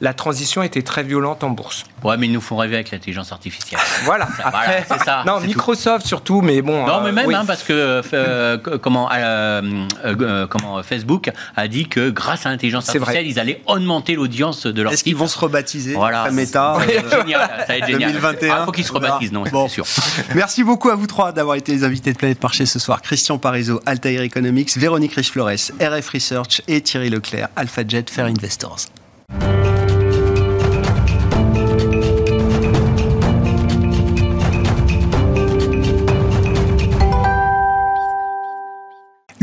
la 0.00 0.14
transition 0.14 0.62
était 0.62 0.82
très 0.82 1.02
violente 1.02 1.44
en 1.44 1.50
bourse. 1.50 1.84
Ouais, 2.02 2.16
mais 2.16 2.26
ils 2.26 2.32
nous 2.32 2.40
font 2.40 2.56
rêver 2.56 2.74
avec 2.74 2.90
l'intelligence 2.90 3.32
artificielle. 3.32 3.80
Voilà, 4.04 4.26
après, 4.42 4.84
c'est 4.88 5.04
ça. 5.04 5.22
Non, 5.24 5.38
Microsoft 5.40 6.06
surtout, 6.06 6.40
mais 6.40 6.60
bon. 6.60 6.86
Non, 6.86 7.02
mais 7.02 7.10
euh, 7.10 7.12
même, 7.12 7.34
hein, 7.34 7.44
parce 7.46 7.62
que 7.62 8.02
euh, 8.12 8.58
comment, 8.58 9.08
euh, 9.12 10.46
comment 10.48 10.82
Facebook 10.82 11.30
a 11.54 11.68
dit 11.68 11.86
que 11.86 12.10
grâce 12.10 12.44
à 12.44 12.50
l'intelligence 12.50 12.88
artificielle, 12.88 13.26
ils 13.26 13.38
allaient 13.38 13.62
augmenter 13.66 14.16
l'audience 14.16 14.66
de 14.66 14.82
leur 14.82 14.92
Est-ce 14.92 15.04
qu'ils 15.04 15.14
vont 15.14 15.28
se 15.28 15.38
rebaptiser 15.38 15.94
Voilà. 15.94 16.30
Meta 16.32 16.78
génial, 17.10 17.50
ça 17.60 17.66
va 17.68 17.76
être 17.76 17.86
génial. 17.86 18.12
2021. 18.12 18.46
Il 18.46 18.50
ah, 18.50 18.64
faut 18.64 18.72
qu'ils 18.72 18.84
se 18.84 18.92
rebaptisent, 18.92 19.32
non, 19.32 19.44
bon. 19.44 19.68
c'est 19.68 19.74
sûr. 19.74 19.86
Merci 20.34 20.64
beaucoup 20.64 20.90
à 20.90 20.96
vous 20.96 21.06
trois 21.06 21.32
d'avoir 21.32 21.56
été 21.56 21.72
les 21.72 21.84
invités 21.84 22.12
de 22.12 22.18
Planète 22.18 22.42
Marché 22.42 22.66
ce 22.66 22.78
soir. 22.80 23.02
Christian 23.02 23.38
Parizeau, 23.38 23.80
Altair 23.86 24.22
Economics, 24.22 24.76
Véronique 24.76 25.14
Riche-Flores, 25.14 25.70
RF 25.80 26.08
Research 26.08 26.31
et 26.68 26.80
Thierry 26.80 27.10
Leclerc, 27.10 27.48
AlphaJet 27.56 28.10
Fair 28.10 28.26
Investors. 28.26 28.88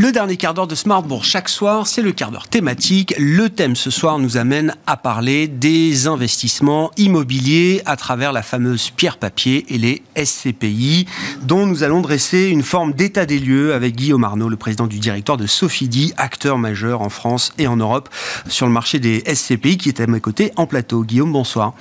Le 0.01 0.13
dernier 0.13 0.37
quart 0.37 0.53
d'heure 0.53 0.65
de 0.65 0.75
Smartbourg 0.75 1.25
chaque 1.25 1.49
soir, 1.49 1.85
c'est 1.85 2.01
le 2.01 2.13
quart 2.13 2.31
d'heure 2.31 2.47
thématique. 2.47 3.13
Le 3.19 3.49
thème 3.49 3.75
ce 3.75 3.91
soir 3.91 4.17
nous 4.17 4.37
amène 4.37 4.77
à 4.87 4.95
parler 4.95 5.49
des 5.49 6.07
investissements 6.07 6.89
immobiliers 6.95 7.81
à 7.85 7.97
travers 7.97 8.31
la 8.31 8.41
fameuse 8.41 8.91
pierre-papier 8.91 9.65
et 9.67 9.77
les 9.77 10.01
SCPI, 10.15 11.05
dont 11.41 11.65
nous 11.65 11.83
allons 11.83 11.99
dresser 11.99 12.47
une 12.47 12.63
forme 12.63 12.93
d'état 12.93 13.25
des 13.25 13.39
lieux 13.39 13.73
avec 13.73 13.93
Guillaume 13.93 14.23
Arnaud, 14.23 14.47
le 14.47 14.55
président 14.55 14.87
du 14.87 14.99
directoire 14.99 15.37
de 15.37 15.47
Sophidi, 15.47 16.13
acteur 16.15 16.57
majeur 16.57 17.01
en 17.01 17.09
France 17.09 17.51
et 17.57 17.67
en 17.67 17.75
Europe 17.75 18.07
sur 18.47 18.67
le 18.67 18.71
marché 18.71 18.99
des 18.99 19.21
SCPI, 19.27 19.77
qui 19.77 19.89
est 19.89 19.99
à 19.99 20.07
mes 20.07 20.21
côtés 20.21 20.53
en 20.55 20.65
plateau. 20.65 21.03
Guillaume, 21.03 21.33
bonsoir. 21.33 21.73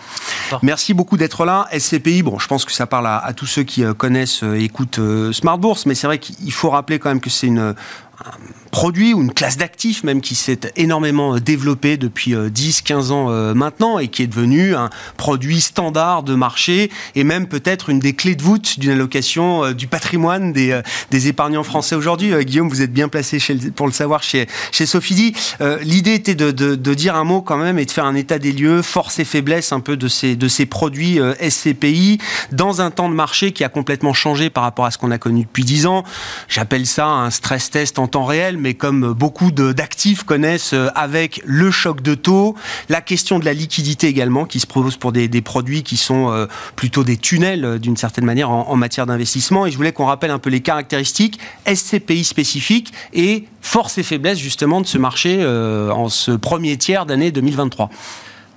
Merci 0.63 0.93
beaucoup 0.93 1.19
d'être 1.19 1.45
là. 1.45 1.69
SCPI, 1.73 2.25
bon, 2.25 2.41
je 2.41 2.49
pense 2.49 2.65
que 2.65 2.73
ça 2.73 2.89
parle 2.89 3.07
à, 3.07 3.33
tous 3.37 3.47
ceux 3.47 3.63
qui 3.63 3.85
euh, 3.85 3.95
connaissent 3.95 4.43
et 4.43 4.65
écoutent 4.65 4.99
euh, 4.99 5.33
Smart 5.33 5.59
Bourse, 5.59 5.87
mais 5.87 5.95
c'est 5.95 6.09
vrai 6.09 6.19
qu'il 6.19 6.53
faut 6.53 6.71
rappeler 6.71 6.99
quand 6.99 7.11
même 7.11 7.21
que 7.21 7.31
c'est 7.31 7.47
une 7.47 7.77
Um, 8.25 8.68
produit 8.71 9.15
ou 9.15 9.23
une 9.23 9.33
classe 9.33 9.57
d'actifs 9.57 10.05
même 10.05 10.21
qui 10.21 10.35
s'est 10.35 10.61
énormément 10.77 11.35
euh, 11.35 11.41
développée 11.41 11.97
depuis 11.97 12.35
10-15 12.35 12.93
euh, 12.93 13.11
ans 13.11 13.31
euh, 13.31 13.55
maintenant 13.55 13.99
et 13.99 14.09
qui 14.09 14.23
est 14.23 14.27
devenu 14.27 14.75
un 14.75 14.91
produit 15.17 15.61
standard 15.61 16.23
de 16.23 16.35
marché 16.35 16.91
et 17.15 17.25
même 17.25 17.47
peut-être 17.47 17.91
une 17.91 17.99
des 17.99 18.13
clés 18.13 18.35
de 18.35 18.43
voûte 18.43 18.79
d'une 18.79 18.91
allocation 18.91 19.73
du 19.73 19.87
patrimoine 19.87 20.53
des, 20.53 20.81
des 21.11 21.29
épargnants 21.29 21.63
français 21.63 21.95
aujourd'hui. 21.95 22.33
Guillaume, 22.45 22.69
vous 22.69 22.83
êtes 22.83 22.93
bien 22.93 23.09
placé 23.09 23.39
pour 23.75 23.87
le 23.87 23.93
savoir 23.93 24.23
chez, 24.23 24.47
chez 24.73 24.87
Sophie 24.87 25.35
L'idée 25.81 26.15
était 26.15 26.35
de, 26.35 26.51
de, 26.51 26.75
de, 26.75 26.95
dire 26.95 27.17
un 27.17 27.25
mot 27.25 27.43
quand 27.43 27.57
même 27.57 27.79
et 27.79 27.85
de 27.85 27.91
faire 27.91 28.05
un 28.05 28.15
état 28.15 28.39
des 28.39 28.53
lieux, 28.53 28.83
force 28.83 29.19
et 29.19 29.25
faiblesse 29.25 29.73
un 29.73 29.81
peu 29.81 29.97
de 29.97 30.09
ces, 30.09 30.37
de 30.37 30.49
ces 30.49 30.67
produits 30.67 31.19
SCPI 31.41 32.19
dans 32.53 32.81
un 32.81 32.91
temps 32.91 33.09
de 33.09 33.15
marché 33.15 33.53
qui 33.53 33.65
a 33.65 33.69
complètement 33.69 34.13
changé 34.13 34.51
par 34.51 34.65
rapport 34.65 34.85
à 34.85 34.91
ce 34.91 34.99
qu'on 34.99 35.11
a 35.11 35.19
connu 35.19 35.43
depuis 35.43 35.65
10 35.65 35.87
ans. 35.87 36.05
J'appelle 36.49 36.87
ça 36.87 37.07
un 37.07 37.31
stress 37.31 37.71
test 37.71 37.99
en 37.99 38.07
temps 38.07 38.25
réel, 38.25 38.58
mais 38.59 38.75
comme 38.75 39.13
beaucoup 39.13 39.51
d'actifs 39.51 40.25
connaissent 40.25 40.73
euh, 40.73 40.89
avec 40.95 41.41
le 41.45 41.71
choc 41.71 42.03
de 42.03 42.15
taux, 42.15 42.55
la 42.89 43.01
question 43.01 43.39
de 43.39 43.45
la 43.45 43.53
liquidité 43.53 44.07
également 44.09 44.45
qui 44.45 44.61
se 44.61 44.67
pose 44.67 44.97
pour 44.97 45.13
des, 45.13 45.29
produits 45.41 45.83
qui 45.83 45.97
sont 45.97 46.31
euh, 46.31 46.47
plutôt 46.77 47.05
des 47.05 47.17
tunnels 47.17 47.65
euh, 47.65 47.79
d'une 47.79 47.97
certaine 47.97 48.25
manière 48.25 48.51
en, 48.51 48.77
matière 48.77 49.07
d'investissement. 49.07 49.67
Et 49.67 49.71
je 49.71 49.77
voulais 49.77 49.93
qu'on 49.93 50.07
rappelle 50.07 50.31
un 50.31 50.39
peu 50.39 50.51
les 50.51 50.61
caractéristiques 50.61 51.39
SCPI 51.67 52.25
spécifiques 52.25 52.93
et 53.13 53.45
force 53.61 53.99
et 53.99 54.03
faiblesse 54.03 54.39
justement 54.39 54.81
de 54.81 54.87
ce 54.87 54.99
marché 54.99 55.45
en 55.45 56.09
ce 56.09 56.31
premier 56.33 56.77
tiers 56.77 57.07
d'année 57.07 57.33
2023. 57.33 57.91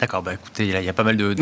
D'accord, 0.02 0.24
bah 0.24 0.34
écoutez, 0.34 0.66
il 0.66 0.84
y, 0.84 0.90
a 0.90 0.94
pas 0.94 1.04
mal 1.04 1.16
de, 1.16 1.36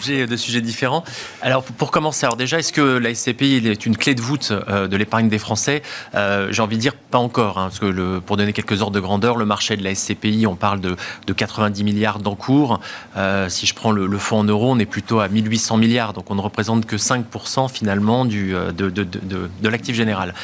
sujets, 0.00 0.26
de 0.26 0.36
sujets 0.36 0.60
différents. 0.60 1.04
Alors 1.40 1.62
pour, 1.62 1.92
commencer, 1.92 2.26
alors 2.26 2.36
déjà, 2.36 2.58
est-ce 2.58 2.72
que 2.72 2.80
la 2.80 3.14
SCPI 3.14 3.64
est 3.64 3.86
une 3.86 3.96
clé 3.96 4.16
de 4.16 4.20
voûte 4.20 4.50
euh, 4.50 4.88
de 4.88 4.96
l'épargne 4.96 5.28
des 5.28 5.38
Français? 5.38 5.82
Euh, 6.16 6.48
J'ai 6.50 6.62
envie 6.62 6.78
de 6.78 6.80
dire 6.80 6.96
pas 6.96 7.18
encore, 7.18 7.58
hein, 7.58 7.68
parce 7.68 7.78
que 7.78 7.86
le, 7.86 8.20
pour 8.20 8.36
donner 8.36 8.52
quelques 8.52 8.82
ordres 8.82 8.96
de 8.96 8.98
grandeur, 8.98 9.36
le 9.36 9.44
marché 9.44 9.76
de 9.76 9.84
la 9.84 9.94
SCPI, 9.94 10.48
on 10.48 10.56
parle 10.56 10.80
de, 10.80 10.96
90 11.32 11.84
milliards 11.84 12.18
d'encours. 12.18 12.80
Euh, 13.16 13.48
si 13.48 13.66
je 13.66 13.74
prends 13.74 13.92
le, 13.92 14.18
fonds 14.18 14.40
en 14.40 14.44
euros, 14.44 14.72
on 14.72 14.80
est 14.80 14.84
plutôt 14.84 15.20
à 15.20 15.28
1800 15.28 15.76
milliards, 15.76 16.12
donc 16.12 16.28
on 16.28 16.34
ne 16.34 16.40
représente 16.40 16.86
que 16.86 16.96
5% 16.96 17.70
finalement 17.70 18.24
du, 18.24 18.52
de, 18.52 19.68
l'actif 19.68 19.94
général. 19.94 20.34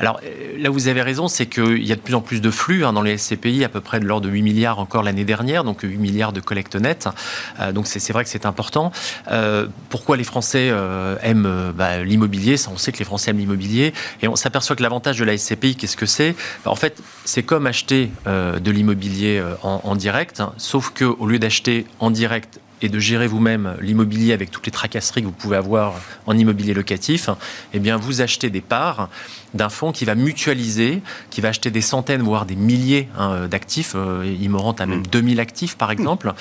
Alors 0.00 0.20
là, 0.58 0.68
vous 0.68 0.88
avez 0.88 1.00
raison, 1.00 1.28
c'est 1.28 1.46
qu'il 1.46 1.82
y 1.82 1.92
a 1.92 1.96
de 1.96 2.00
plus 2.02 2.14
en 2.14 2.20
plus 2.20 2.42
de 2.42 2.50
flux 2.50 2.84
hein, 2.84 2.92
dans 2.92 3.00
les 3.00 3.16
SCPI, 3.16 3.64
à 3.64 3.70
peu 3.70 3.80
près 3.80 4.00
de 4.00 4.04
l'ordre 4.04 4.26
de 4.26 4.30
8 4.30 4.42
milliards 4.42 4.78
encore 4.80 5.02
l'année 5.02 5.24
dernière, 5.24 5.64
donc 5.64 5.80
8 5.80 5.96
milliards 5.96 6.34
de 6.34 6.40
collecte 6.40 6.76
net 6.76 6.89
euh, 7.60 7.72
donc 7.72 7.86
c'est 7.86 8.12
vrai 8.12 8.24
que 8.24 8.30
c'est 8.30 8.46
important. 8.46 8.92
Euh, 9.30 9.66
pourquoi 9.88 10.16
les 10.16 10.24
Français 10.24 10.68
euh, 10.70 11.16
aiment 11.22 11.72
bah, 11.74 12.02
l'immobilier? 12.02 12.56
On 12.70 12.76
sait 12.76 12.92
que 12.92 12.98
les 12.98 13.04
Français 13.04 13.30
aiment 13.30 13.38
l'immobilier 13.38 13.92
et 14.22 14.28
on 14.28 14.36
s'aperçoit 14.36 14.76
que 14.76 14.82
l'avantage 14.82 15.18
de 15.18 15.24
la 15.24 15.36
SCPI, 15.36 15.76
qu'est-ce 15.76 15.96
que 15.96 16.06
c'est? 16.06 16.34
Bah, 16.64 16.70
En 16.70 16.76
fait, 16.76 17.02
c'est 17.24 17.42
comme 17.42 17.66
acheter 17.66 18.10
de 18.26 18.70
l'immobilier 18.70 19.42
en, 19.62 19.96
direct, 19.96 20.40
hein, 20.40 20.52
sauf 20.56 20.90
que 20.90 21.04
au 21.04 21.26
lieu 21.26 21.38
d'acheter 21.38 21.86
en 21.98 22.10
direct 22.10 22.60
et 22.82 22.88
de 22.88 22.98
gérer 22.98 23.26
vous-même 23.26 23.76
l'immobilier 23.80 24.32
avec 24.32 24.50
toutes 24.50 24.66
les 24.66 24.72
tracasseries 24.72 25.22
que 25.22 25.26
vous 25.26 25.32
pouvez 25.32 25.56
avoir 25.56 25.94
en 26.26 26.36
immobilier 26.36 26.74
locatif, 26.74 27.30
eh 27.72 27.78
bien, 27.78 27.96
vous 27.96 28.20
achetez 28.20 28.50
des 28.50 28.60
parts 28.60 29.08
d'un 29.54 29.68
fonds 29.68 29.92
qui 29.92 30.04
va 30.04 30.14
mutualiser, 30.14 31.02
qui 31.30 31.40
va 31.40 31.48
acheter 31.48 31.70
des 31.70 31.80
centaines, 31.80 32.22
voire 32.22 32.46
des 32.46 32.56
milliers 32.56 33.08
hein, 33.18 33.48
d'actifs. 33.48 33.92
Euh, 33.94 34.36
Imorant 34.40 34.72
a 34.72 34.86
même 34.86 35.06
2000 35.06 35.36
mm. 35.36 35.40
actifs, 35.40 35.76
par 35.76 35.90
exemple. 35.90 36.32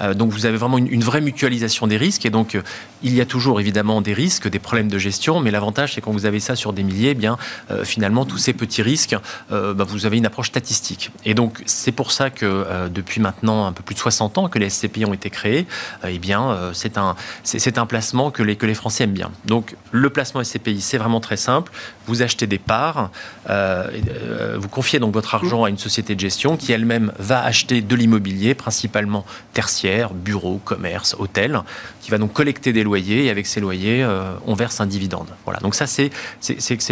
Euh, 0.00 0.14
donc, 0.14 0.30
vous 0.32 0.46
avez 0.46 0.56
vraiment 0.56 0.78
une, 0.78 1.02
vraie 1.02 1.20
mutualisation 1.20 1.86
des 1.86 1.96
risques. 1.96 2.26
Et 2.26 2.30
donc, 2.30 2.54
euh, 2.54 2.62
il 3.02 3.14
y 3.14 3.20
a 3.20 3.26
toujours 3.26 3.60
évidemment 3.60 4.00
des 4.00 4.12
risques, 4.12 4.48
des 4.48 4.58
problèmes 4.58 4.88
de 4.88 4.98
gestion. 4.98 5.40
Mais 5.40 5.50
l'avantage, 5.50 5.94
c'est 5.94 6.00
quand 6.00 6.12
vous 6.12 6.26
avez 6.26 6.40
ça 6.40 6.56
sur 6.56 6.72
des 6.72 6.82
milliers, 6.82 7.10
eh 7.10 7.14
bien, 7.14 7.38
finalement, 7.84 8.24
tous 8.24 8.38
ces 8.38 8.52
petits 8.52 8.82
risques, 8.82 9.16
bah, 9.50 9.84
vous 9.86 10.06
avez 10.06 10.18
une 10.18 10.26
approche 10.26 10.48
statistique. 10.48 11.10
Et 11.24 11.34
donc, 11.34 11.62
c'est 11.66 11.92
pour 11.92 12.12
ça 12.12 12.30
que 12.30 12.88
depuis 12.88 13.20
maintenant 13.20 13.66
un 13.66 13.72
peu 13.72 13.82
plus 13.82 13.94
de 13.94 14.00
60 14.00 14.38
ans 14.38 14.48
que 14.48 14.58
les 14.58 14.68
SCPI 14.68 15.04
ont 15.04 15.14
été 15.14 15.30
créés, 15.30 15.66
eh 16.06 16.18
bien, 16.18 16.56
c'est 16.72 16.98
un, 16.98 17.16
c'est 17.44 17.78
un 17.78 17.86
placement 17.86 18.30
que 18.30 18.42
les, 18.42 18.56
que 18.56 18.66
les 18.66 18.74
Français 18.74 19.04
aiment 19.04 19.12
bien. 19.12 19.30
Donc, 19.44 19.76
le 19.92 20.10
placement 20.10 20.42
SCPI, 20.42 20.80
c'est 20.80 20.98
vraiment 20.98 21.20
très 21.20 21.36
simple. 21.36 21.72
Vous 22.06 22.22
achetez 22.22 22.46
des 22.46 22.58
parts, 22.58 23.10
euh, 23.50 23.86
euh, 24.10 24.56
vous 24.58 24.68
confiez 24.68 24.98
donc 24.98 25.12
votre 25.12 25.34
argent 25.34 25.64
à 25.64 25.70
une 25.70 25.78
société 25.78 26.14
de 26.14 26.20
gestion 26.20 26.56
qui 26.56 26.72
elle-même 26.72 27.12
va 27.18 27.42
acheter 27.42 27.80
de 27.80 27.96
l'immobilier, 27.96 28.54
principalement 28.54 29.24
tertiaire, 29.52 30.14
bureaux, 30.14 30.60
commerce, 30.64 31.14
hôtel, 31.18 31.60
qui 32.00 32.10
va 32.10 32.18
donc 32.18 32.32
collecter 32.32 32.72
des 32.72 32.84
loyers 32.84 33.26
et 33.26 33.30
avec 33.30 33.46
ces 33.46 33.60
loyers, 33.60 34.02
euh, 34.02 34.32
on 34.46 34.54
verse 34.54 34.80
un 34.80 34.86
dividende. 34.86 35.28
Voilà, 35.44 35.60
donc 35.60 35.74
ça 35.74 35.86
c'est 35.86 36.10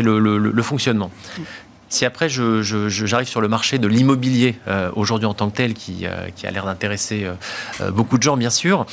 le, 0.02 0.18
le, 0.18 0.38
le, 0.38 0.62
fonctionnement. 0.62 1.10
Si 1.88 2.04
après 2.04 2.28
j'arrive 2.28 3.28
sur 3.28 3.40
le 3.40 3.48
marché 3.48 3.78
de 3.78 3.86
l'immobilier 3.86 4.56
euh, 4.66 4.90
aujourd'hui 4.96 5.26
en 5.26 5.34
tant 5.34 5.50
que 5.50 5.56
tel, 5.56 5.74
qui, 5.74 6.04
euh, 6.04 6.28
a 6.42 6.50
l'air 6.50 6.64
d'intéresser 6.64 7.24
euh, 7.24 7.90
beaucoup 7.90 8.18
de 8.18 8.22
gens 8.22 8.36
bien 8.36 8.50
sûr, 8.50 8.86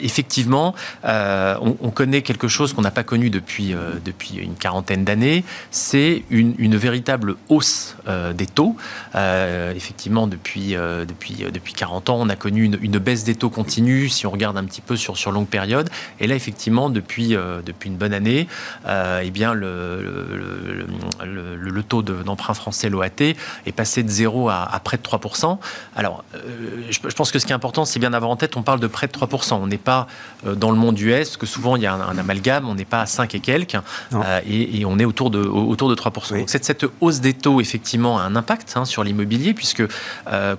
effectivement, 0.00 0.74
on, 1.04 1.76
on, 1.80 1.90
connaît 1.90 2.22
quelque 2.22 2.48
chose 2.48 2.72
qu'on 2.72 2.82
n'a 2.82 2.90
pas 2.90 3.02
connu 3.02 3.30
depuis, 3.30 3.74
depuis 4.04 4.36
une 4.36 4.54
quarantaine 4.54 5.04
d'années, 5.04 5.44
c'est 5.70 6.22
une, 6.30 6.76
véritable 6.76 7.36
hausse 7.48 7.96
des 8.34 8.46
taux. 8.46 8.76
effectivement, 9.14 10.26
depuis, 10.26 10.74
depuis, 10.74 11.44
depuis 11.52 11.72
40 11.72 12.10
ans, 12.10 12.18
on 12.20 12.28
a 12.28 12.36
connu 12.36 12.64
une, 12.64 12.98
baisse 12.98 13.24
des 13.24 13.34
taux 13.34 13.50
continue, 13.50 14.08
si 14.08 14.26
on 14.26 14.30
regarde 14.30 14.56
un 14.56 14.64
petit 14.64 14.80
peu 14.80 14.96
sur, 14.96 15.16
sur 15.16 15.32
longue 15.32 15.48
période. 15.48 15.90
Et 16.20 16.26
là, 16.26 16.34
effectivement, 16.34 16.90
depuis, 16.90 17.36
depuis 17.64 17.88
une 17.88 17.96
bonne 17.96 18.14
année, 18.14 18.48
eh 18.86 19.30
bien, 19.30 19.54
le, 19.54 20.86
le, 21.24 21.56
le, 21.56 21.82
taux 21.82 22.02
d'emprunt 22.10 22.54
français, 22.54 22.88
l'OAT, 22.88 23.20
est 23.20 23.72
passé 23.74 24.02
de 24.02 24.08
0 24.08 24.48
à, 24.48 24.80
près 24.82 24.96
de 24.96 25.02
3%. 25.02 25.58
Alors, 25.96 26.24
euh, 26.34 26.82
je, 26.90 26.98
pense 27.00 27.30
que 27.30 27.38
ce 27.38 27.46
qui 27.46 27.52
est 27.52 27.54
important, 27.54 27.84
c'est 27.84 27.98
bien 27.98 28.10
d'avoir 28.10 28.30
en 28.30 28.36
tête, 28.36 28.56
on 28.56 28.62
parle 28.62 28.80
de 28.80 28.86
près 28.86 29.06
de 29.06 29.12
3%. 29.12 29.54
On 29.54 29.66
n'est 29.66 29.78
pas 29.78 30.06
euh, 30.46 30.54
dans 30.54 30.70
le 30.70 30.76
monde 30.76 30.98
US, 30.98 31.36
que 31.36 31.46
souvent 31.46 31.76
il 31.76 31.82
y 31.82 31.86
a 31.86 31.94
un, 31.94 32.18
amalgame, 32.18 32.68
on 32.68 32.74
n'est 32.74 32.84
pas 32.84 33.02
à 33.02 33.06
5 33.06 33.34
et 33.34 33.40
quelques, 33.40 33.76
euh, 34.12 34.40
et, 34.48 34.84
on 34.84 34.98
est 34.98 35.04
autour 35.04 35.30
de, 35.30 35.40
autour 35.40 35.88
de 35.88 35.94
3%. 35.94 36.38
Donc 36.38 36.50
cette, 36.50 36.64
cette, 36.64 36.86
hausse 37.00 37.20
des 37.20 37.34
taux, 37.34 37.60
effectivement, 37.60 38.18
a 38.18 38.22
un 38.22 38.36
impact 38.36 38.74
hein, 38.76 38.84
sur 38.84 39.04
l'immobilier, 39.04 39.54
puisque 39.54 39.82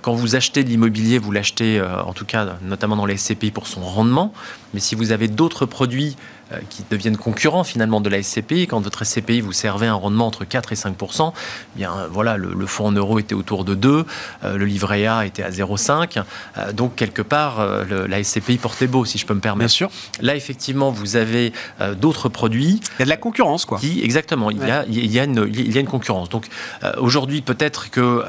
quand 0.02 0.14
vous 0.14 0.36
achetez 0.36 0.64
de 0.64 0.68
l'immobilier, 0.68 1.18
vous 1.18 1.32
l'achetez, 1.32 1.82
en 1.82 2.12
tout 2.12 2.24
cas, 2.24 2.56
notamment 2.62 2.96
dans 2.96 3.06
les 3.06 3.16
SCPI, 3.16 3.50
pour 3.50 3.66
son 3.66 3.80
rendement, 3.80 4.32
mais 4.74 4.80
si 4.80 4.94
vous 4.94 5.12
avez 5.12 5.28
d'autres 5.28 5.66
produits 5.66 6.16
qui 6.68 6.84
deviennent 6.90 7.16
concurrents 7.16 7.64
finalement 7.64 8.00
de 8.00 8.08
la 8.08 8.22
SCPI. 8.22 8.66
Quand 8.66 8.80
votre 8.80 9.04
SCPI 9.04 9.40
vous 9.40 9.52
servait 9.52 9.86
un 9.86 9.94
rendement 9.94 10.26
entre 10.26 10.44
4 10.44 10.72
et 10.72 10.76
5 10.76 10.96
eh 11.00 11.32
bien 11.76 11.92
euh, 11.92 12.08
voilà, 12.10 12.36
le, 12.36 12.66
fonds 12.66 12.86
en 12.86 12.92
euros 12.92 13.18
était 13.18 13.34
autour 13.34 13.64
de 13.64 13.74
2, 13.74 14.04
euh, 14.44 14.56
le 14.56 14.64
livret 14.64 15.06
A 15.06 15.26
était 15.26 15.42
à 15.42 15.50
0,5. 15.50 16.22
donc 16.72 16.96
quelque 16.96 17.22
part, 17.22 17.66
la 17.86 18.22
SCPI 18.22 18.58
portait 18.58 18.86
beau, 18.86 19.04
si 19.04 19.18
je 19.18 19.26
peux 19.26 19.34
me 19.34 19.40
permettre. 19.40 19.60
Bien 19.60 19.68
sûr. 19.68 19.90
Là, 20.20 20.36
effectivement, 20.36 20.90
vous 20.90 21.16
avez 21.16 21.52
d'autres 21.96 22.28
produits. 22.28 22.80
Il 22.98 23.00
y 23.00 23.02
a 23.02 23.04
de 23.04 23.10
la 23.10 23.16
concurrence, 23.16 23.64
quoi. 23.64 23.78
Qui, 23.78 24.02
exactement, 24.02 24.50
il, 24.50 24.58
y 24.58 24.70
a, 24.70 24.84
il, 24.86 25.10
y 25.10 25.18
a 25.18 25.24
une, 25.24 25.48
il 25.52 25.72
y 25.72 25.78
a 25.78 25.80
une 25.80 25.86
concurrence. 25.86 26.28
Donc 26.28 26.46
aujourd'hui, 26.98 27.42
peut-être 27.42 27.90
que 27.90 28.24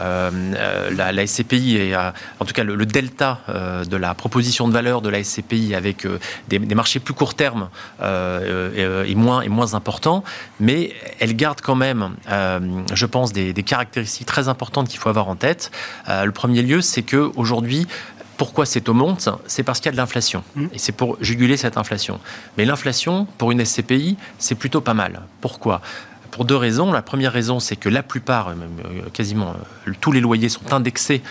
la, 0.92 1.28
SCPI 1.28 1.78
est, 1.78 1.96
en 1.96 2.46
tout 2.46 2.54
cas, 2.54 2.64
le, 2.64 2.86
delta 2.86 3.40
de 3.48 3.98
la 3.98 4.14
proposition 4.14 4.68
de 4.68 4.74
valeur 4.74 5.02
de 5.02 5.10
la 5.10 5.24
SCPI 5.24 5.76
avec 5.76 6.08
des, 6.48 6.60
des 6.60 6.76
marchés 6.76 7.00
plus 7.00 7.14
court 7.14 7.36
terme 7.36 7.70
euh, 8.02 8.11
est, 8.12 9.16
moins, 9.16 9.42
est 9.42 9.50
moins 9.50 9.74
important, 9.74 10.24
mais 10.60 10.94
elle 11.20 11.36
garde 11.36 11.62
quand 11.62 11.76
même, 11.76 12.16
euh, 12.30 12.60
je 12.94 13.06
pense, 13.06 13.34
des, 13.34 13.54
caractéristiques 13.54 14.28
très 14.28 14.48
importantes 14.48 14.88
qu'il 14.88 15.00
faut 15.00 15.10
avoir 15.10 15.28
en 15.28 15.36
tête. 15.36 15.72
Euh, 16.10 16.26
le 16.26 16.32
premier 16.32 16.62
lieu, 16.62 16.82
c'est 16.82 17.04
que 17.04 17.32
aujourd'hui, 17.36 17.88
pourquoi 18.38 18.66
ces 18.66 18.82
taux 18.82 18.94
montent 18.94 19.30
C'est 19.46 19.64
parce 19.64 19.80
qu'il 19.80 19.88
y 19.88 19.90
a 19.90 19.92
de 19.92 19.98
l'inflation. 19.98 20.44
Mmh. 20.56 20.66
Et 20.74 20.80
c'est 20.80 20.92
pour 20.92 21.18
juguler 21.22 21.58
cette 21.58 21.78
inflation. 21.78 22.20
Mais 22.58 22.66
l'inflation, 22.66 23.28
pour 23.38 23.52
une 23.52 23.64
SCPI, 23.64 24.18
c'est 24.40 24.56
plutôt 24.56 24.82
pas 24.82 24.96
mal. 24.96 25.22
Pourquoi? 25.42 25.82
Pour 26.32 26.46
deux 26.46 26.56
raisons. 26.56 26.92
La 26.92 27.02
première 27.02 27.34
raison, 27.34 27.60
c'est 27.60 27.76
que 27.76 27.90
la 27.90 28.04
plupart, 28.04 28.54
quasiment 29.14 29.54
tous 30.00 30.12
les 30.12 30.22
loyers 30.22 30.50
sont 30.50 30.74
indexés 30.74 31.22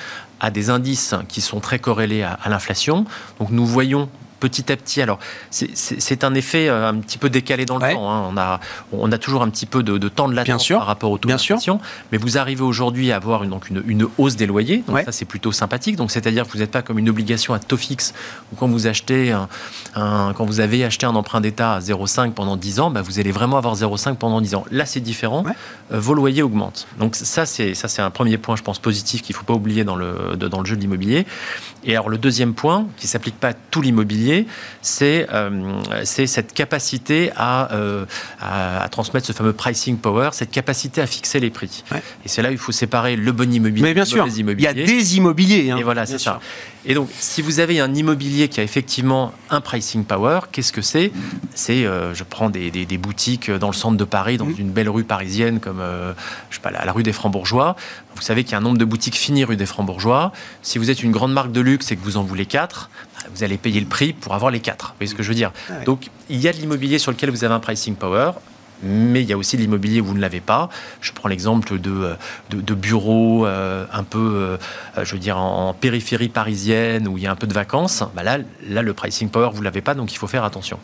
à 0.41 0.51
des 0.51 0.70
indices 0.70 1.14
qui 1.28 1.41
sont 1.41 1.59
très 1.59 1.78
corrélés 1.78 2.22
à, 2.22 2.35
à 2.35 2.49
l'inflation. 2.49 3.07
Donc 3.39 3.51
nous 3.51 3.66
voyons 3.66 4.09
petit 4.41 4.72
à 4.72 4.76
petit. 4.76 5.03
Alors, 5.03 5.18
c'est 5.51 6.24
un 6.24 6.34
effet 6.34 6.68
euh, 6.68 6.88
un 6.88 6.97
petit 6.97 7.18
peu 7.18 7.30
décalé 7.30 7.66
dans 7.66 7.78
le 7.78 7.93
temps. 7.93 8.11
Hein. 8.11 8.28
On, 8.30 8.36
a, 8.36 8.61
on 8.93 9.12
a 9.12 9.18
toujours 9.18 9.43
un 9.43 9.51
petit 9.51 9.66
peu 9.66 9.82
de, 9.82 10.09
temps 10.09 10.28
de 10.28 10.34
latence 10.34 10.68
par 10.68 10.86
rapport 10.86 11.11
au 11.11 11.18
taux 11.18 11.28
d'inflation. 11.28 11.80
Mais 12.11 12.18
vous 12.18 12.38
arrivez 12.38 12.62
aujourd'hui 12.62 13.12
à 13.12 13.16
avoir 13.16 13.45
une, 13.45 13.51
donc 13.51 13.70
une, 13.70 14.07
hausse 14.18 14.36
des 14.36 14.47
loyers. 14.47 14.82
Donc, 14.86 14.99
ça, 15.05 15.12
c'est 15.12 15.24
plutôt 15.24 15.53
sympathique. 15.53 15.97
Donc, 15.97 16.11
c'est-à-dire 16.11 16.47
que 16.47 16.53
vous 16.53 16.59
n'êtes 16.59 16.70
pas 16.70 16.82
comme 16.82 16.99
une 16.99 17.09
obligation 17.09 17.55
à 17.55 17.59
taux 17.59 17.76
fixe 17.76 18.14
ou 18.53 18.57
quand 18.57 18.68
vous 18.68 18.86
achetez 18.86 19.32
un, 19.95 20.32
quand 20.34 20.45
vous 20.45 20.61
avez 20.61 20.84
acheté 20.84 21.07
un 21.07 21.14
emprunt 21.14 21.41
d'État 21.41 21.74
à 21.74 21.80
0,5 21.80 22.32
pendant 22.32 22.57
10 22.57 22.80
ans, 22.80 22.91
bah, 22.91 23.03
vous 23.03 23.20
allez 23.20 23.32
vraiment 23.32 23.59
avoir 23.59 23.74
0,5 23.74 24.16
pendant 24.16 24.41
10 24.41 24.55
ans. 24.55 24.64
Là, 24.70 24.86
c'est 24.86 25.01
différent. 25.01 25.45
Euh, 25.93 26.01
vos 26.01 26.14
loyers 26.14 26.43
augmentent. 26.43 26.86
Donc, 26.99 27.16
ça, 27.16 27.47
c'est 27.47 27.74
un 27.99 28.11
premier 28.11 28.38
point, 28.38 28.57
je 28.57 28.62
pense, 28.62 28.78
positif 28.78 29.22
qu'il 29.22 29.34
ne 29.34 29.38
faut 29.38 29.45
pas 29.45 29.55
oublier 29.55 29.84
dans 29.84 29.97
le, 29.97 30.36
dans 30.36 30.61
le 30.61 30.66
jeu 30.66 30.76
de 30.76 30.80
l'immobilier. 30.80 31.26
Et 31.84 31.93
alors, 31.93 32.09
le 32.09 32.18
deuxième 32.18 32.55
point, 32.55 32.86
qui 32.97 33.07
ne 33.07 33.11
s'applique 33.11 33.38
pas 33.38 33.49
à 33.49 33.55
tout 33.55 33.82
l'immobilier, 33.82 34.30
euh, 35.03 35.81
c'est 36.05 36.26
cette 36.26 36.53
capacité 36.53 37.31
euh, 37.41 38.05
à, 38.41 38.85
à, 38.85 38.89
transmettre 38.89 39.26
ce 39.26 39.33
fameux 39.33 39.53
pricing 39.53 39.99
power, 39.99 40.31
cette 40.33 40.51
capacité 40.51 41.01
à 41.01 41.07
fixer 41.07 41.41
les 41.41 41.51
prix. 41.51 41.85
Et 42.24 42.28
c'est 42.28 42.43
là 42.43 42.51
où 42.51 42.53
il 42.53 42.59
faut 42.59 42.72
séparer 42.72 43.16
le 43.16 43.33
bon 43.33 43.53
immobilier 43.53 43.83
Mais 43.83 43.95
bien 43.95 44.05
sûr, 44.05 44.26
il 44.26 44.61
y 44.61 44.66
a 44.66 44.74
des 44.74 45.16
immobiliers. 45.16 45.70
Hein. 45.70 45.78
et 45.78 45.83
voilà, 45.83 46.07
c'est 46.07 46.18
ça. 46.18 46.41
Et 46.87 46.95
donc, 46.95 47.11
si 47.12 47.43
vous 47.43 47.61
avez 47.61 47.78
un 47.78 47.95
immobilier 47.95 48.49
qui 48.49 48.59
a 48.59 48.62
effectivement 48.62 49.33
un 49.51 49.61
pricing 49.61 50.05
power, 50.05 50.41
qu'est-ce 50.51 50.72
que 50.72 50.81
c'est? 50.81 51.12
C'est, 51.55 51.85
euh, 51.85 52.14
je 52.14 52.24
prends 52.24 52.49
des, 52.49 52.70
boutiques 52.97 53.51
dans 53.51 53.66
le 53.66 53.74
centre 53.74 53.99
de 53.99 54.05
Paris, 54.05 54.39
dans 54.39 54.47
mmh. 54.47 54.55
une 54.59 54.70
belle 54.70 54.89
rue 54.89 55.05
parisienne 55.05 55.61
comme, 55.61 55.83
je 56.49 56.55
sais 56.55 56.62
pas, 56.62 56.70
la, 56.70 56.93
rue 56.93 57.03
des 57.03 57.12
Francs-Bourgeois. 57.12 57.76
Vous 58.16 58.22
savez 58.22 58.45
qu'il 58.45 58.53
y 58.53 58.55
a 58.55 58.59
un 58.59 58.62
nombre 58.62 58.78
de 58.78 58.85
boutiques 58.85 59.16
finies 59.16 59.45
rue 59.45 59.57
des 59.57 59.66
Francs-Bourgeois. 59.66 60.33
Si 60.62 60.78
vous 60.78 60.91
êtes 60.91 61.03
une 61.03 61.12
grande 61.12 61.33
marque 61.33 61.53
de 61.53 61.61
luxe 61.61 61.93
et 61.93 61.97
que 61.97 62.03
vous 62.03 62.16
en 62.16 62.22
voulez 62.22 62.47
quatre, 62.47 62.91
vous 63.34 63.44
allez 63.44 63.58
payer 63.58 63.80
le 63.80 63.86
prix 63.86 64.12
pour 64.12 64.34
avoir 64.34 64.50
les 64.50 64.60
quatre. 64.60 64.88
Vous 64.88 64.94
voyez 64.98 65.10
ce 65.10 65.14
que 65.14 65.22
je 65.22 65.28
veux 65.28 65.34
dire 65.34 65.52
Donc, 65.84 66.08
il 66.28 66.40
y 66.40 66.48
a 66.48 66.52
de 66.52 66.58
l'immobilier 66.58 66.98
sur 66.98 67.10
lequel 67.10 67.30
vous 67.30 67.44
avez 67.44 67.54
un 67.54 67.60
pricing 67.60 67.94
power 67.94 68.32
mais 68.82 69.22
il 69.22 69.28
y 69.28 69.32
a 69.32 69.36
aussi 69.36 69.56
de 69.56 69.62
l'immobilier 69.62 70.00
où 70.00 70.06
vous 70.06 70.14
ne 70.14 70.20
l'avez 70.20 70.40
pas. 70.40 70.68
Je 71.00 71.12
prends 71.12 71.28
l'exemple 71.28 71.78
de, 71.78 72.16
de, 72.50 72.74
bureaux 72.74 73.46
euh, 73.46 73.84
un 73.92 74.04
peu, 74.04 74.18
euh, 74.18 75.04
je 75.04 75.12
veux 75.12 75.18
dire, 75.18 75.38
en, 75.38 75.74
périphérie 75.74 76.28
parisienne 76.28 77.08
où 77.08 77.18
il 77.18 77.24
y 77.24 77.26
a 77.26 77.30
un 77.30 77.36
peu 77.36 77.46
de 77.46 77.52
vacances. 77.52 78.02
Bah 78.14 78.22
là, 78.22 78.38
là, 78.68 78.82
le 78.82 78.94
pricing 78.94 79.28
power, 79.28 79.50
vous 79.52 79.60
ne 79.60 79.64
l'avez 79.64 79.82
pas, 79.82 79.94
donc 79.94 80.12
il 80.12 80.16
faut 80.16 80.26
faire 80.26 80.44
attention. 80.44 80.78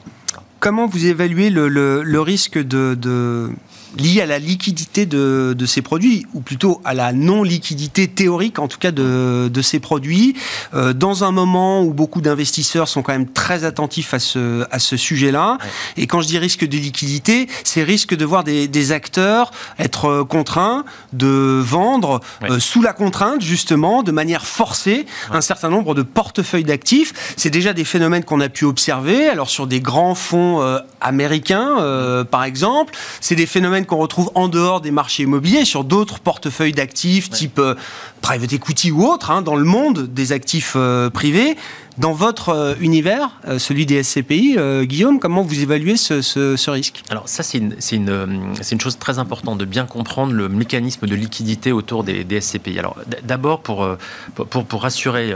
Comment 0.60 0.86
vous 0.86 1.06
évaluez 1.06 1.50
le, 1.50 1.68
le, 1.68 2.20
risque 2.20 2.58
de, 2.58 2.94
de 2.94 3.50
lié 3.98 4.20
à 4.20 4.26
la 4.26 4.38
liquidité 4.38 5.06
de, 5.06 5.54
de, 5.56 5.66
ces 5.66 5.82
produits, 5.82 6.26
ou 6.34 6.40
plutôt 6.40 6.80
à 6.84 6.94
la 6.94 7.12
non-liquidité 7.12 8.08
théorique, 8.08 8.58
en 8.58 8.68
tout 8.68 8.78
cas, 8.78 8.90
de, 8.90 9.48
de 9.52 9.62
ces 9.62 9.80
produits, 9.80 10.36
euh, 10.74 10.92
dans 10.92 11.24
un 11.24 11.30
moment 11.30 11.82
où 11.82 11.92
beaucoup 11.92 12.20
d'investisseurs 12.20 12.88
sont 12.88 13.02
quand 13.02 13.12
même 13.12 13.28
très 13.28 13.64
attentifs 13.64 14.12
à 14.14 14.18
ce, 14.18 14.66
à 14.70 14.78
ce 14.78 14.96
sujet-là. 14.96 15.58
Et 15.96 16.06
quand 16.06 16.20
je 16.20 16.26
dis 16.26 16.38
risque 16.38 16.66
de 16.66 16.76
liquidité, 16.76 17.48
c'est 17.64 17.82
risque 17.82 18.14
de 18.14 18.24
voir 18.24 18.44
des, 18.44 18.68
des 18.68 18.92
acteurs 18.92 19.50
être 19.78 20.06
euh, 20.06 20.24
contraints 20.24 20.84
de 21.12 21.60
vendre 21.62 22.20
euh, 22.42 22.58
sous 22.58 22.82
la 22.82 22.92
contrainte, 22.92 23.40
justement, 23.40 24.02
de 24.02 24.12
manière 24.12 24.46
forcée, 24.46 25.06
un 25.30 25.40
certain 25.40 25.70
nombre 25.70 25.94
de 25.94 26.02
portefeuilles 26.02 26.64
d'actifs. 26.64 27.34
C'est 27.36 27.50
déjà 27.50 27.72
des 27.72 27.84
phénomènes 27.84 28.24
qu'on 28.24 28.40
a 28.40 28.48
pu 28.48 28.64
observer. 28.64 29.28
Alors, 29.28 29.48
sur 29.48 29.66
des 29.66 29.80
grands 29.80 30.14
fonds 30.14 30.62
américains, 31.00 32.24
par 32.30 32.44
exemple, 32.44 32.94
c'est 33.20 33.34
des 33.34 33.46
phénomènes 33.46 33.85
qu'on 33.86 33.96
retrouve 33.96 34.30
en 34.34 34.48
dehors 34.48 34.80
des 34.80 34.90
marchés 34.90 35.22
immobiliers, 35.22 35.64
sur 35.64 35.84
d'autres 35.84 36.18
portefeuilles 36.18 36.72
d'actifs 36.72 37.30
type 37.30 37.58
euh, 37.58 37.74
private 38.20 38.52
equity 38.52 38.90
ou 38.90 39.04
autre, 39.04 39.30
hein, 39.30 39.42
dans 39.42 39.56
le 39.56 39.64
monde 39.64 40.12
des 40.12 40.32
actifs 40.32 40.74
euh, 40.76 41.10
privés. 41.10 41.56
Dans 41.98 42.12
votre 42.12 42.76
univers, 42.80 43.30
celui 43.58 43.86
des 43.86 44.02
SCPI, 44.02 44.56
Guillaume, 44.82 45.18
comment 45.18 45.42
vous 45.42 45.60
évaluez 45.60 45.96
ce, 45.96 46.70
risque? 46.70 47.02
Alors 47.08 47.28
ça, 47.28 47.42
c'est 47.42 47.58
une, 47.58 47.76
une, 47.92 48.54
une, 48.70 48.80
chose 48.80 48.98
très 48.98 49.18
importante 49.18 49.58
de 49.58 49.64
bien 49.64 49.86
comprendre 49.86 50.32
le 50.32 50.48
mécanisme 50.48 51.06
de 51.06 51.14
liquidité 51.14 51.72
autour 51.72 52.04
des, 52.04 52.40
SCPI. 52.40 52.78
Alors 52.78 52.96
d'abord, 53.22 53.60
pour, 53.60 53.88
pour, 54.34 54.64
pour, 54.66 54.82
rassurer 54.82 55.34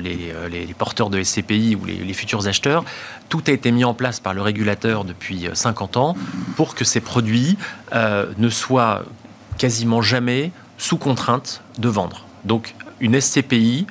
les, 0.00 0.32
les, 0.50 0.74
porteurs 0.74 1.10
de 1.10 1.22
SCPI 1.22 1.76
ou 1.76 1.84
les 1.84 2.14
futurs 2.14 2.46
acheteurs, 2.46 2.84
tout 3.28 3.42
a 3.46 3.50
été 3.50 3.70
mis 3.70 3.84
en 3.84 3.94
place 3.94 4.20
par 4.20 4.32
le 4.32 4.40
régulateur 4.40 5.04
depuis 5.04 5.48
50 5.52 5.96
ans 5.98 6.16
pour 6.56 6.74
que 6.74 6.84
ces 6.84 7.00
produits 7.00 7.58
ne 7.92 8.48
soient 8.48 9.04
quasiment 9.58 10.00
jamais 10.00 10.52
sous 10.78 10.96
contrainte 10.96 11.60
de 11.78 11.88
vendre. 11.88 12.24
Donc 12.44 12.74
une 13.00 13.20
SCPI 13.20 13.86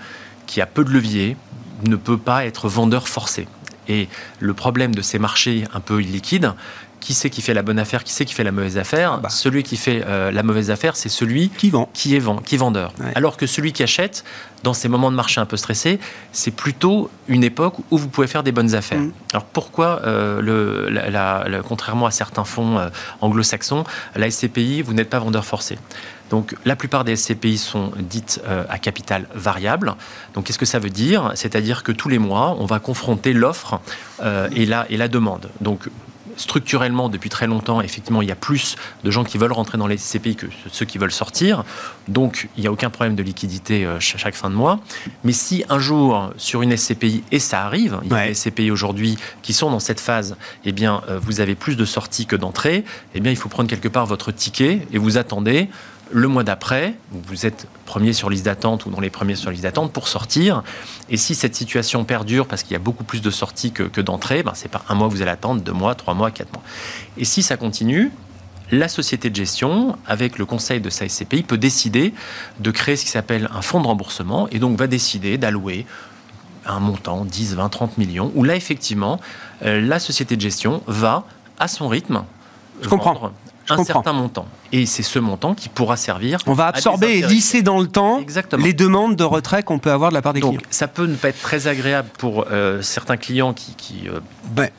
qui 0.47 0.61
a 0.61 0.65
peu 0.65 0.83
de 0.83 0.89
levier 0.89 1.37
ne 1.85 1.95
peut 1.95 2.17
pas 2.17 2.45
être 2.45 2.67
vendeur 2.67 3.07
forcé. 3.07 3.47
Et 3.87 4.09
le 4.39 4.53
problème 4.53 4.93
de 4.93 5.01
ces 5.01 5.19
marchés 5.19 5.63
un 5.73 5.79
peu 5.79 6.01
illiquides, 6.01 6.53
qui 6.99 7.13
c'est 7.13 7.29
qui 7.29 7.41
fait 7.41 7.53
la 7.53 7.61
bonne 7.61 7.79
affaire, 7.79 8.03
qui 8.03 8.11
c'est 8.11 8.25
qui 8.25 8.33
fait 8.33 8.43
la 8.43 8.51
mauvaise 8.51 8.77
affaire? 8.77 9.13
Ah 9.13 9.19
bah. 9.23 9.29
Celui 9.29 9.63
qui 9.63 9.77
fait 9.77 10.03
euh, 10.05 10.31
la 10.31 10.43
mauvaise 10.43 10.71
affaire, 10.71 10.95
c'est 10.95 11.09
celui 11.09 11.49
qui 11.49 11.69
vend, 11.69 11.89
qui 11.93 12.15
est 12.15 12.19
vend, 12.19 12.37
qui 12.37 12.57
vendeur. 12.57 12.91
Alors 13.15 13.37
que 13.37 13.47
celui 13.47 13.71
qui 13.71 13.83
achète, 13.83 14.25
dans 14.63 14.73
ces 14.73 14.89
moments 14.89 15.11
de 15.11 15.15
marché 15.15 15.39
un 15.39 15.45
peu 15.45 15.57
stressés, 15.57 15.99
c'est 16.31 16.51
plutôt 16.51 17.09
une 17.27 17.43
époque 17.43 17.75
où 17.91 17.97
vous 17.97 18.09
pouvez 18.09 18.27
faire 18.27 18.43
des 18.43 18.51
bonnes 18.51 18.75
affaires. 18.75 18.99
Mm. 18.99 19.11
Alors 19.31 19.45
pourquoi, 19.45 20.01
euh, 20.03 20.41
le, 20.41 21.61
contrairement 21.63 22.07
à 22.07 22.11
certains 22.11 22.43
fonds 22.43 22.77
euh, 22.77 22.89
anglo-saxons, 23.21 23.83
la 24.15 24.29
SCPI, 24.29 24.81
vous 24.81 24.93
n'êtes 24.93 25.09
pas 25.09 25.19
vendeur 25.19 25.45
forcé? 25.45 25.77
Donc 26.29 26.55
la 26.65 26.75
plupart 26.75 27.03
des 27.03 27.15
SCPI 27.15 27.57
sont 27.57 27.91
dites 27.99 28.41
à 28.69 28.79
capital 28.79 29.27
variable. 29.33 29.95
Donc 30.33 30.45
qu'est-ce 30.45 30.59
que 30.59 30.65
ça 30.65 30.79
veut 30.79 30.89
dire? 30.89 31.31
C'est-à-dire 31.35 31.83
que 31.83 31.91
tous 31.91 32.09
les 32.09 32.19
mois, 32.19 32.55
on 32.59 32.65
va 32.65 32.79
confronter 32.79 33.33
l'offre 33.33 33.79
et, 34.51 34.65
la, 34.65 34.85
et 34.89 34.97
la 34.97 35.07
demande. 35.07 35.49
Donc 35.61 35.89
structurellement, 36.37 37.09
depuis 37.09 37.29
très 37.29 37.47
longtemps, 37.47 37.81
effectivement, 37.81 38.21
il 38.21 38.29
y 38.29 38.31
a 38.31 38.35
plus 38.35 38.75
de 39.03 39.11
gens 39.11 39.23
qui 39.23 39.37
veulent 39.37 39.51
rentrer 39.51 39.77
dans 39.77 39.87
les 39.87 39.97
SCPI 39.97 40.35
que 40.35 40.45
ceux 40.71 40.85
qui 40.85 40.97
veulent 40.97 41.11
sortir. 41.11 41.63
Donc, 42.07 42.47
il 42.55 42.61
n'y 42.61 42.67
a 42.67 42.71
aucun 42.71 42.89
problème 42.89 43.15
de 43.15 43.23
liquidité 43.23 43.85
euh, 43.85 43.99
chaque 43.99 44.35
fin 44.35 44.49
de 44.49 44.55
mois. 44.55 44.79
Mais 45.23 45.33
si 45.33 45.65
un 45.69 45.79
jour, 45.79 46.31
sur 46.37 46.61
une 46.61 46.75
SCPI, 46.75 47.23
et 47.31 47.39
ça 47.39 47.65
arrive, 47.65 47.99
il 48.03 48.11
y 48.11 48.15
a 48.15 48.27
des 48.27 48.33
SCPI 48.33 48.71
aujourd'hui 48.71 49.17
qui 49.41 49.53
sont 49.53 49.69
dans 49.71 49.79
cette 49.79 49.99
phase, 49.99 50.37
eh 50.63 50.71
bien, 50.71 51.01
euh, 51.09 51.19
vous 51.21 51.41
avez 51.41 51.55
plus 51.55 51.75
de 51.75 51.85
sorties 51.85 52.25
que 52.25 52.35
d'entrées, 52.35 52.85
eh 53.15 53.19
bien, 53.19 53.31
il 53.31 53.37
faut 53.37 53.49
prendre 53.49 53.69
quelque 53.69 53.87
part 53.87 54.05
votre 54.05 54.31
ticket 54.31 54.87
et 54.93 54.97
vous 54.97 55.17
attendez 55.17 55.67
le 56.11 56.27
mois 56.27 56.43
d'après, 56.43 56.95
vous 57.11 57.45
êtes 57.45 57.67
premier 57.85 58.13
sur 58.13 58.29
liste 58.29 58.45
d'attente 58.45 58.85
ou 58.85 58.89
dans 58.89 58.99
les 58.99 59.09
premiers 59.09 59.35
sur 59.35 59.51
liste 59.51 59.63
d'attente 59.63 59.91
pour 59.91 60.07
sortir. 60.07 60.63
Et 61.09 61.17
si 61.17 61.35
cette 61.35 61.55
situation 61.55 62.03
perdure 62.05 62.47
parce 62.47 62.63
qu'il 62.63 62.73
y 62.73 62.75
a 62.75 62.79
beaucoup 62.79 63.03
plus 63.03 63.21
de 63.21 63.29
sorties 63.29 63.71
que, 63.71 64.01
d'entrées, 64.01 64.43
ben 64.43 64.53
c'est 64.55 64.69
pas 64.69 64.83
un 64.89 64.95
mois 64.95 65.07
que 65.07 65.13
vous 65.13 65.21
allez 65.21 65.31
attendre, 65.31 65.61
deux 65.61 65.73
mois, 65.73 65.95
trois 65.95 66.13
mois, 66.13 66.31
quatre 66.31 66.51
mois. 66.53 66.63
Et 67.17 67.25
si 67.25 67.43
ça 67.43 67.57
continue, 67.57 68.11
la 68.71 68.87
société 68.87 69.29
de 69.29 69.35
gestion, 69.35 69.97
avec 70.05 70.37
le 70.37 70.45
conseil 70.45 70.81
de 70.81 70.89
sa 70.89 71.07
SCPI, 71.07 71.43
peut 71.43 71.57
décider 71.57 72.13
de 72.59 72.71
créer 72.71 72.95
ce 72.95 73.05
qui 73.05 73.11
s'appelle 73.11 73.49
un 73.53 73.61
fonds 73.61 73.81
de 73.81 73.87
remboursement 73.87 74.47
et 74.51 74.59
donc 74.59 74.77
va 74.77 74.87
décider 74.87 75.37
d'allouer 75.37 75.85
un 76.65 76.79
montant, 76.79 77.23
10, 77.23 77.55
20, 77.55 77.69
30 77.69 77.97
millions, 77.97 78.31
où 78.35 78.43
là, 78.43 78.55
effectivement, 78.55 79.21
euh, 79.63 79.79
la 79.79 79.99
société 79.99 80.35
de 80.35 80.41
gestion 80.41 80.83
va, 80.85 81.23
à 81.59 81.69
son 81.69 81.87
rythme, 81.87 82.23
Je 82.81 82.89
comprends 82.89 83.31
un 83.69 83.83
certain 83.83 84.13
montant. 84.13 84.45
Et 84.71 84.85
c'est 84.85 85.03
ce 85.03 85.19
montant 85.19 85.53
qui 85.53 85.69
pourra 85.69 85.97
servir. 85.97 86.39
On 86.47 86.53
va 86.53 86.67
absorber 86.67 87.19
et 87.19 87.21
lisser 87.21 87.61
dans 87.61 87.79
le 87.79 87.87
temps 87.87 88.21
les 88.57 88.73
demandes 88.73 89.15
de 89.15 89.23
retrait 89.23 89.63
qu'on 89.63 89.79
peut 89.79 89.91
avoir 89.91 90.09
de 90.11 90.15
la 90.15 90.21
part 90.21 90.33
des 90.33 90.39
Donc, 90.39 90.57
clients. 90.57 90.67
Ça 90.69 90.87
peut 90.87 91.05
ne 91.05 91.15
pas 91.15 91.29
être 91.29 91.41
très 91.41 91.67
agréable 91.67 92.09
pour 92.17 92.45
euh, 92.51 92.81
certains 92.81 93.17
clients 93.17 93.53
qui, 93.53 94.07
euh, 94.07 94.19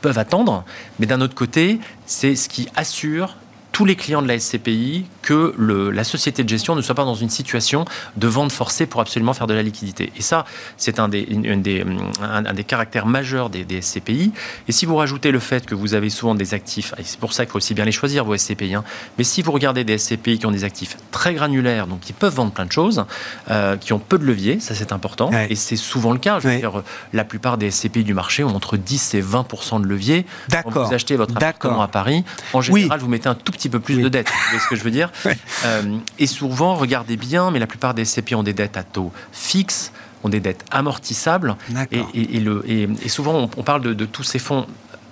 peuvent 0.01 0.19
attendre, 0.19 0.65
mais 0.99 1.07
d'un 1.07 1.21
autre 1.21 1.35
côté, 1.35 1.81
c'est 2.07 2.37
ce 2.37 2.49
qui 2.49 2.69
assure 2.77 3.37
tous 3.79 3.85
les 3.85 3.95
clients 3.95 4.23
de 4.23 4.27
la 4.27 4.41
SCPI 4.41 5.07
que 5.23 5.55
le, 5.57 5.93
la 5.93 6.03
société 6.03 6.43
de 6.43 6.49
gestion 6.49 6.75
ne 6.75 6.83
soit 6.83 6.97
pas 6.97 7.05
dans 7.05 7.15
une 7.15 7.31
situation 7.31 7.85
de 8.17 8.27
vente 8.27 8.51
forcée 8.51 8.87
pour 8.87 9.01
absolument 9.01 9.35
faire 9.35 9.47
de 9.47 9.55
la 9.55 9.63
liquidité. 9.63 10.11
Et 10.17 10.21
ça, 10.21 10.47
c'est 10.77 10.99
un 10.99 11.09
des, 11.09 11.23
des, 11.25 11.85
un, 12.21 12.43
des 12.55 12.65
caractères 12.65 13.07
majeurs 13.07 13.51
des, 13.51 13.63
des, 13.63 13.81
SCPI. 13.81 14.33
Et 14.67 14.73
si 14.73 14.85
vous 14.85 14.97
rajoutez 14.97 15.31
le 15.31 15.39
fait 15.39 15.65
que 15.65 15.77
vous 15.77 15.95
avez 15.95 16.11
souvent 16.11 16.35
des 16.35 16.55
actifs, 16.55 16.93
et 16.99 17.05
c'est 17.05 17.21
pour 17.21 17.33
ça 17.33 17.45
qu'il 17.45 17.53
faut 17.53 17.59
aussi 17.59 17.73
bien 17.73 17.85
les 17.85 17.93
choisir, 17.93 18.25
vos 18.25 18.37
SCPI, 18.37 18.75
hein, 18.75 18.83
mais 19.17 19.23
si 19.23 19.43
vous 19.43 19.53
regardez 19.53 19.85
des 19.85 19.97
SCPI 19.97 20.41
qui 20.41 20.47
ont 20.47 20.51
des 20.51 20.65
actifs 20.65 20.97
très 21.13 21.35
granulaires, 21.35 21.87
donc 21.87 22.01
qui 22.01 22.13
peuvent 22.13 22.35
vendre 22.35 22.51
plein 22.51 22.67
de 22.67 22.73
choses, 22.73 23.05
euh, 23.49 23.77
qui 23.77 23.93
ont 23.93 24.01
peu 24.01 24.19
de 24.19 24.25
levier, 24.25 24.59
ça 24.59 24.75
c'est 24.75 24.91
important, 24.91 25.31
et 25.49 25.55
c'est 25.55 25.77
souvent 25.77 26.11
le 26.11 26.19
cas. 26.19 26.41
Je 26.41 26.49
veux 26.49 26.57
dire, 26.57 26.83
la 27.13 27.23
plupart 27.23 27.59
des 27.59 27.71
SCPI 27.71 28.03
du 28.03 28.13
marché 28.13 28.43
ont 28.43 28.57
entre 28.57 28.77
10 28.77 29.15
et 29.15 29.21
20 29.21 29.47
de 29.81 29.87
levier. 29.87 30.27
Quand 30.51 30.85
vous 30.85 30.93
achetez 30.93 31.15
votre 31.15 31.37
appartement 31.37 31.83
à 31.83 31.87
Paris, 31.87 32.25
en 32.53 32.61
général, 32.61 32.99
vous 32.99 33.09
mettez 33.09 33.29
un 33.29 33.37
tout 33.37 33.53
petit 33.53 33.68
peu 33.69 33.81
plus 33.81 34.01
de 34.01 34.09
dettes. 34.09 34.29
Vous 34.29 34.51
voyez 34.51 34.61
ce 34.61 34.69
que 34.69 34.77
je 34.77 34.83
veux 34.83 34.91
dire 34.91 35.11
euh, 35.65 35.99
Et 36.19 36.27
souvent, 36.27 36.75
regardez 36.75 37.17
bien, 37.17 37.51
mais 37.51 37.59
la 37.59 37.67
plupart 37.67 37.95
des 37.95 38.05
SCPI 38.05 38.35
ont 38.35 38.43
des 38.43 38.53
dettes 38.55 38.77
à 38.77 38.83
taux 38.83 39.13
fixes 39.33 39.93
ont 40.25 40.29
des 40.29 40.41
dettes 40.41 40.65
amortissables. 40.71 41.57
Et, 41.93 42.03
et, 42.15 43.09
souvent, 43.09 43.49
on, 43.57 43.63
parle 43.63 43.95
de, 43.95 44.05
tous 44.05 44.25
ces 44.25 44.39
fonds 44.39 44.67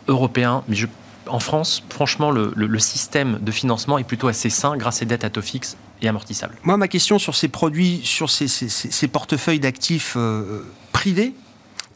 européens, 0.09 0.65
mais 0.69 0.77
je, 0.77 0.87
en 1.29 1.41
France, 1.41 1.83
franchement, 1.89 2.31
le, 2.31 2.79
système 2.79 3.39
de 3.41 3.51
financement 3.51 3.99
est 3.99 4.05
plutôt 4.05 4.29
assez 4.29 4.51
sain 4.51 4.77
grâce 4.77 4.97
à 4.97 4.99
ces 5.01 5.07
dettes 5.07 5.25
à 5.25 5.31
taux 5.31 5.43
fixes 5.43 5.77
et 6.03 6.09
amortissables. 6.09 6.55
Moi, 6.63 6.77
ma 6.77 6.89
question 6.89 7.19
sur 7.19 7.35
ces 7.35 7.49
produits, 7.49 8.01
sur 8.05 8.31
ces, 8.31 9.09
portefeuilles 9.09 9.61
d'actifs 9.61 10.15
euh, 10.17 10.63
privés, 10.93 11.35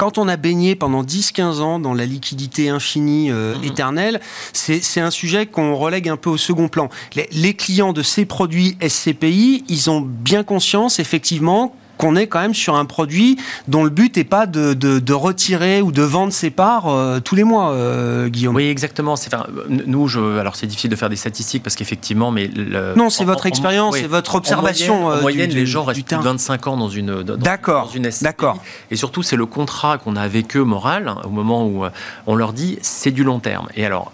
quand 0.00 0.16
on 0.16 0.28
a 0.28 0.38
baigné 0.38 0.76
pendant 0.76 1.04
10-15 1.04 1.60
ans 1.60 1.78
dans 1.78 1.92
la 1.92 2.06
liquidité 2.06 2.70
infinie 2.70 3.30
euh, 3.30 3.54
mhm. 3.54 3.64
éternelle, 3.64 4.20
c'est 4.54 5.00
un 5.02 5.10
sujet 5.10 5.44
qu'on 5.44 5.76
relègue 5.76 6.08
un 6.08 6.16
peu 6.16 6.30
au 6.30 6.38
second 6.38 6.68
plan. 6.68 6.88
Les, 7.16 7.28
les 7.32 7.52
clients 7.52 7.92
de 7.92 8.02
ces 8.02 8.24
produits 8.24 8.78
SCPI, 8.80 9.62
ils 9.68 9.90
ont 9.90 10.00
bien 10.00 10.42
conscience 10.42 11.00
effectivement 11.00 11.74
qu'on 12.00 12.16
est 12.16 12.28
quand 12.28 12.40
même 12.40 12.54
sur 12.54 12.76
un 12.76 12.86
produit 12.86 13.36
dont 13.68 13.84
le 13.84 13.90
but 13.90 14.16
n'est 14.16 14.24
pas 14.24 14.46
de, 14.46 14.72
de, 14.72 15.12
retirer 15.12 15.82
ou 15.82 15.92
de 15.92 16.02
vendre 16.02 16.32
ses 16.32 16.48
parts 16.50 16.88
euh, 16.88 17.20
tous 17.20 17.34
les 17.34 17.44
mois, 17.44 17.72
euh, 17.72 18.28
Guillaume. 18.28 18.56
Oui, 18.56 18.68
exactement. 18.68 19.12
Enfin, 19.12 19.46
nous, 19.68 20.08
je, 20.08 20.38
alors 20.38 20.56
c'est 20.56 20.66
difficile 20.66 20.90
de 20.90 20.96
faire 20.96 21.10
des 21.10 21.16
statistiques 21.16 21.62
parce 21.62 21.76
qu'effectivement, 21.76 22.30
mais 22.30 22.50
non, 22.96 23.10
c'est 23.10 23.24
votre 23.24 23.44
expérience, 23.44 23.96
c'est 23.96 24.06
votre 24.06 24.34
observation. 24.34 25.08
En 25.08 25.20
moyenne, 25.20 25.50
euh, 25.50 25.54
les 25.54 25.66
gens 25.66 25.84
restent 25.84 26.06
plus 26.06 26.16
de 26.16 26.22
25 26.22 26.66
ans 26.68 26.76
dans 26.78 26.88
une 26.88 27.22
d'accord, 27.22 27.92
d'accord. 28.22 28.58
Et 28.90 28.96
surtout, 28.96 29.22
c'est 29.22 29.36
le 29.36 29.46
contrat 29.46 29.98
qu'on 29.98 30.16
a 30.16 30.22
avec 30.22 30.56
eux 30.56 30.64
moral 30.64 31.14
au 31.24 31.30
moment 31.30 31.66
où 31.66 31.84
on 32.26 32.34
leur 32.34 32.54
dit 32.54 32.78
c'est 32.80 33.10
du 33.10 33.24
long 33.24 33.40
terme. 33.40 33.68
Et 33.76 33.84
alors, 33.84 34.12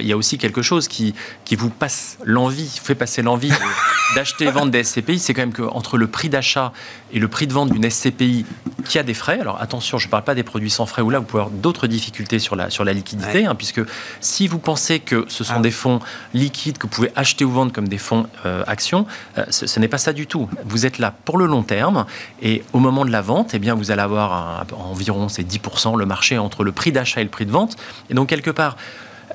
il 0.00 0.06
y 0.06 0.12
a 0.12 0.16
aussi 0.16 0.38
quelque 0.38 0.62
chose 0.62 0.88
qui 0.88 1.14
qui 1.44 1.54
vous 1.54 1.70
passe 1.70 2.18
l'envie, 2.24 2.80
fait 2.82 2.96
passer 2.96 3.22
l'envie 3.22 3.52
d'acheter 4.16 4.46
et 4.46 4.50
vendre 4.50 4.72
des 4.72 4.82
SCPI, 4.82 5.18
c'est 5.18 5.34
quand 5.34 5.42
même 5.42 5.52
que 5.52 5.62
entre 5.62 5.98
le 5.98 6.08
prix 6.08 6.28
d'achat 6.28 6.72
et 7.12 7.18
le 7.18 7.27
prix 7.28 7.46
de 7.46 7.52
vente 7.52 7.70
d'une 7.70 7.88
SCPI 7.88 8.44
qui 8.84 8.98
a 8.98 9.02
des 9.02 9.14
frais, 9.14 9.40
alors 9.40 9.60
attention, 9.60 9.98
je 9.98 10.06
ne 10.06 10.10
parle 10.10 10.24
pas 10.24 10.34
des 10.34 10.42
produits 10.42 10.70
sans 10.70 10.86
frais 10.86 11.02
où 11.02 11.10
là 11.10 11.18
vous 11.18 11.24
pouvez 11.24 11.42
avoir 11.42 11.54
d'autres 11.54 11.86
difficultés 11.86 12.38
sur 12.38 12.56
la, 12.56 12.70
sur 12.70 12.84
la 12.84 12.92
liquidité, 12.92 13.44
hein, 13.44 13.54
puisque 13.54 13.80
si 14.20 14.48
vous 14.48 14.58
pensez 14.58 15.00
que 15.00 15.26
ce 15.28 15.44
sont 15.44 15.54
ah. 15.56 15.60
des 15.60 15.70
fonds 15.70 16.00
liquides 16.34 16.78
que 16.78 16.82
vous 16.82 16.92
pouvez 16.92 17.12
acheter 17.16 17.44
ou 17.44 17.50
vendre 17.50 17.72
comme 17.72 17.88
des 17.88 17.98
fonds 17.98 18.26
euh, 18.46 18.62
actions, 18.66 19.06
euh, 19.36 19.44
ce, 19.50 19.78
n'est 19.78 19.88
pas 19.88 19.98
ça 19.98 20.12
du 20.12 20.26
tout. 20.26 20.48
Vous 20.64 20.86
êtes 20.86 20.98
là 20.98 21.14
pour 21.24 21.38
le 21.38 21.46
long 21.46 21.62
terme 21.62 22.06
et 22.42 22.62
au 22.72 22.78
moment 22.78 23.04
de 23.04 23.10
la 23.10 23.20
vente, 23.20 23.50
eh 23.54 23.58
bien, 23.58 23.74
vous 23.74 23.90
allez 23.90 24.02
avoir 24.02 24.64
environ 24.72 25.28
ces 25.28 25.44
10% 25.44 25.98
le 25.98 26.06
marché 26.06 26.38
entre 26.38 26.64
le 26.64 26.72
prix 26.72 26.92
d'achat 26.92 27.20
et 27.20 27.24
le 27.24 27.30
prix 27.30 27.46
de 27.46 27.50
vente. 27.50 27.76
Et 28.10 28.14
donc 28.14 28.28
quelque 28.28 28.50
part, 28.50 28.76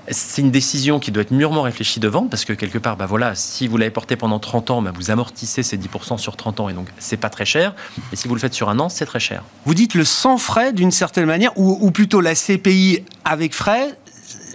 c'est 0.09 0.41
une 0.41 0.51
décision 0.51 0.99
qui 0.99 1.11
doit 1.11 1.23
être 1.23 1.31
mûrement 1.31 1.61
réfléchie 1.61 1.99
devant, 1.99 2.27
parce 2.27 2.45
que 2.45 2.53
quelque 2.53 2.77
part, 2.77 2.97
bah 2.97 3.05
voilà, 3.05 3.35
si 3.35 3.67
vous 3.67 3.77
l'avez 3.77 3.91
porté 3.91 4.15
pendant 4.15 4.39
30 4.39 4.71
ans, 4.71 4.81
bah 4.81 4.91
vous 4.93 5.11
amortissez 5.11 5.63
ces 5.63 5.77
10% 5.77 6.17
sur 6.17 6.35
30 6.35 6.59
ans, 6.59 6.69
et 6.69 6.73
donc 6.73 6.87
c'est 6.99 7.17
pas 7.17 7.29
très 7.29 7.45
cher. 7.45 7.73
Et 8.11 8.15
si 8.15 8.27
vous 8.27 8.35
le 8.35 8.41
faites 8.41 8.53
sur 8.53 8.69
un 8.69 8.79
an, 8.79 8.89
c'est 8.89 9.05
très 9.05 9.19
cher. 9.19 9.43
Vous 9.65 9.73
dites 9.73 9.93
le 9.93 10.03
sans 10.03 10.37
frais 10.37 10.73
d'une 10.73 10.91
certaine 10.91 11.25
manière, 11.25 11.51
ou, 11.57 11.91
plutôt 11.91 12.21
la 12.21 12.35
CPI 12.35 13.03
avec 13.23 13.53
frais, 13.53 13.97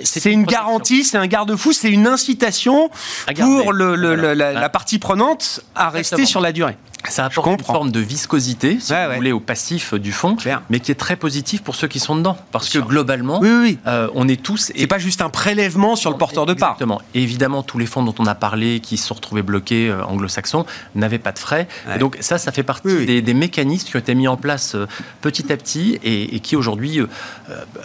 c'est 0.04 0.30
une, 0.30 0.44
garantie, 0.44 1.04
c'est 1.04 1.18
un 1.18 1.26
garde-fou, 1.26 1.72
c'est 1.72 1.90
une 1.90 2.06
incitation 2.06 2.90
pour 3.36 3.72
la, 3.72 4.68
partie 4.68 4.98
prenante 4.98 5.60
à 5.74 5.90
rester 5.90 6.26
sur 6.26 6.40
la 6.40 6.52
durée. 6.52 6.76
Ça 7.06 7.26
apporte 7.26 7.60
une 7.60 7.64
forme 7.64 7.92
de 7.92 8.00
viscosité, 8.00 8.78
si 8.80 8.92
vous 8.92 9.14
voulez, 9.14 9.32
au 9.32 9.40
passif 9.40 9.94
du 9.94 10.12
fond, 10.12 10.36
mais 10.68 10.80
qui 10.80 10.90
est 10.90 10.96
très 10.96 11.16
positif 11.16 11.62
pour 11.62 11.74
ceux 11.74 11.88
qui 11.88 12.00
sont 12.00 12.16
dedans. 12.16 12.36
Parce 12.50 12.68
que 12.68 12.78
globalement, 12.78 13.40
euh, 13.42 14.08
on 14.14 14.28
est 14.28 14.42
tous. 14.42 14.72
Et 14.74 14.86
pas 14.86 14.98
juste 14.98 15.22
un 15.22 15.30
prélèvement 15.30 15.96
sur 15.96 16.10
le 16.10 16.16
porteur 16.16 16.46
de 16.46 16.54
part. 16.54 16.72
Exactement. 16.72 17.00
évidemment, 17.14 17.62
tous 17.62 17.78
les 17.78 17.86
fonds 17.86 18.02
dont 18.02 18.14
on 18.18 18.26
a 18.26 18.34
parlé, 18.34 18.80
qui 18.80 18.96
se 18.96 19.06
sont 19.06 19.14
retrouvés 19.14 19.42
bloqués 19.42 19.88
euh, 19.88 20.04
anglo-saxons, 20.04 20.66
n'avaient 20.94 21.18
pas 21.18 21.32
de 21.32 21.38
frais. 21.38 21.68
Et 21.94 21.98
donc, 21.98 22.16
ça, 22.20 22.38
ça 22.38 22.52
fait 22.52 22.62
partie 22.62 23.22
des, 23.22 23.34
mécanismes 23.34 23.88
qui 23.88 23.96
ont 23.96 24.00
été 24.00 24.14
mis 24.14 24.26
en 24.26 24.36
place 24.36 24.74
euh, 24.74 24.86
petit 25.20 25.52
à 25.52 25.56
petit 25.56 25.98
et, 26.02 26.40
qui 26.40 26.56
aujourd'hui 26.56 27.00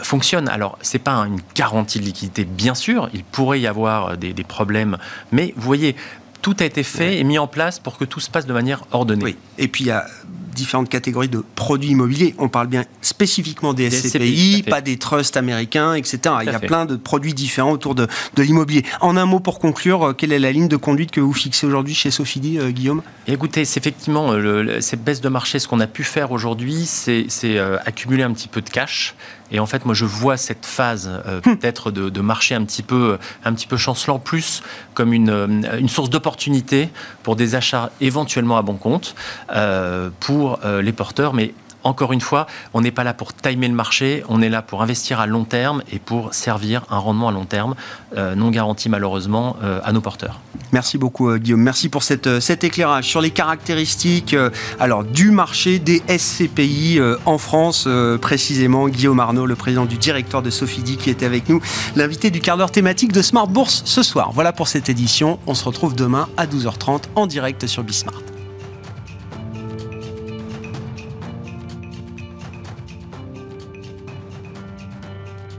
fonctionnent. 0.02 0.50
Alors, 0.50 0.78
c'est 0.82 1.00
pas 1.00 1.16
une 1.26 1.40
garantie 1.56 2.00
de 2.00 2.06
liquidité, 2.06 2.46
bien 2.46 2.74
sûr. 2.74 3.10
Il 3.14 3.24
pourrait 3.24 3.60
y 3.60 3.68
avoir 3.68 4.18
des, 4.18 4.34
des 4.34 4.44
problèmes, 4.44 4.98
mais 5.32 5.54
vous 5.56 5.64
voyez, 5.64 5.96
tout 6.44 6.56
a 6.60 6.66
été 6.66 6.84
fait 6.84 7.18
et 7.18 7.24
mis 7.24 7.40
en 7.40 7.48
place 7.48 7.80
pour 7.80 7.98
que 7.98 8.06
tout 8.06 8.20
se 8.20 8.30
passe 8.30 8.46
de 8.46 8.54
manière 8.54 8.84
ordonnée. 8.92 9.24
Oui. 9.24 9.36
Et 9.58 9.68
puis 9.68 9.86
il 9.86 9.88
y 9.88 9.92
a 9.92 10.06
différentes 10.54 10.90
catégories 10.90 11.30
de 11.30 11.44
produits 11.56 11.90
immobiliers. 11.90 12.36
On 12.38 12.50
parle 12.50 12.68
bien 12.68 12.86
spécifiquement 13.02 13.74
des, 13.74 13.90
SCPI, 13.90 14.64
pas 14.70 14.82
des 14.82 14.98
trusts 14.98 15.36
américains, 15.36 15.96
etc. 15.96 16.20
Il 16.42 16.46
y 16.46 16.50
a 16.50 16.60
plein 16.60 16.86
de 16.86 16.96
produits 16.96 17.34
différents 17.34 17.72
autour 17.72 17.96
de, 17.96 18.08
l'immobilier. 18.38 18.84
En 19.02 19.18
un 19.18 19.26
mot 19.26 19.40
pour 19.40 19.60
conclure, 19.60 20.10
euh, 20.10 20.14
quelle 20.14 20.34
est 20.34 20.40
la 20.40 20.52
ligne 20.52 20.68
de 20.68 20.76
conduite 20.76 21.12
que 21.12 21.22
vous 21.22 21.34
fixez 21.34 21.66
aujourd'hui 21.66 21.96
chez 21.96 22.12
Sophie 22.12 22.60
euh, 22.60 22.72
Guillaume? 22.72 23.02
Écoutez, 23.26 23.66
c'est 23.66 23.80
effectivement 23.80 24.34
le, 24.34 24.82
cette 24.82 25.04
baisse 25.04 25.22
de 25.22 25.30
marché. 25.30 25.60
Ce 25.60 25.68
qu'on 25.68 25.80
a 25.80 25.88
pu 25.88 26.04
faire 26.04 26.32
aujourd'hui, 26.32 26.86
c'est 26.86 27.28
euh, 27.46 27.78
accumuler 27.86 28.24
un 28.24 28.34
petit 28.34 28.50
peu 28.50 28.62
de 28.62 28.70
cash. 28.70 29.16
Et 29.54 29.60
en 29.60 29.66
fait, 29.66 29.86
moi, 29.86 29.94
je 29.94 30.06
vois 30.06 30.36
cette 30.36 30.66
phase 30.66 31.10
hmm. 31.46 31.56
peut-être 31.56 31.92
de, 31.92 32.22
marché 32.22 32.56
un 32.56 32.66
petit 32.66 32.84
peu, 32.84 33.18
un 33.46 33.54
petit 33.54 33.68
peu 33.68 33.78
chancelant, 33.78 34.20
plus 34.20 34.64
comme 34.94 35.14
une, 35.14 35.66
une 35.80 35.90
source 35.90 36.10
d'opportunité 36.10 36.90
pour 37.22 37.36
des 37.36 37.56
achats 37.56 37.92
éventuellement 38.02 38.58
à 38.58 38.62
bon 38.62 38.76
compte 38.76 39.16
pour 40.20 40.60
les 40.64 40.94
porteurs, 40.94 41.34
mais 41.34 41.54
encore 41.84 42.14
une 42.14 42.22
fois, 42.22 42.48
on 42.74 42.82
n'est 42.82 42.92
pas 42.92 43.04
là 43.04 43.14
pour 43.14 43.34
timer 43.34 43.68
le 43.68 43.74
marché, 43.74 44.24
on 44.30 44.42
est 44.42 44.50
là 44.50 44.62
pour 44.62 44.82
investir 44.82 45.20
à 45.20 45.28
long 45.28 45.44
terme 45.44 45.84
et 45.92 46.00
pour 46.00 46.34
servir 46.34 46.84
un 46.90 46.98
rendement 46.98 47.30
à 47.30 47.32
long 47.32 47.46
terme, 47.46 47.76
euh, 48.18 48.36
non 48.36 48.50
garanti 48.50 48.90
malheureusement, 48.90 49.58
euh, 49.64 49.80
à 49.84 49.92
nos 49.92 50.02
porteurs. 50.02 50.40
Merci 50.72 50.98
beaucoup 50.98 51.30
euh, 51.30 51.38
Guillaume, 51.38 51.62
merci 51.62 51.90
pour 51.90 52.04
cet 52.04 52.64
éclairage 52.64 53.06
sur 53.06 53.22
les 53.22 53.32
caractéristiques 53.32 54.36
alors, 54.80 55.04
du 55.04 55.32
marché 55.32 55.80
des 55.80 56.02
SCPI 56.08 57.00
en 57.26 57.38
France, 57.38 57.88
précisément 58.22 58.88
Guillaume 58.88 59.20
Arnaud, 59.20 59.46
le 59.46 59.56
président 59.56 59.86
du 59.86 59.98
directeur 59.98 60.42
de 60.42 60.50
Sophie 60.50 60.84
qui 60.84 61.10
était 61.10 61.26
avec 61.26 61.50
nous, 61.50 61.62
l'invité 61.96 62.30
du 62.30 62.42
quart 62.42 62.58
d'heure 62.58 62.72
thématique 62.72 63.12
de 63.12 63.22
Smart 63.22 63.48
Bourse 63.48 63.84
ce 63.86 64.04
soir. 64.04 64.32
Voilà 64.34 64.52
pour 64.54 64.68
cette 64.68 64.90
édition, 64.90 65.40
on 65.48 65.54
se 65.54 65.66
retrouve 65.66 65.96
demain 65.96 66.28
à 66.38 66.46
12h30 66.46 67.04
en 67.16 67.28
direct 67.28 67.68
sur 67.68 67.84
Bismart. 67.84 68.33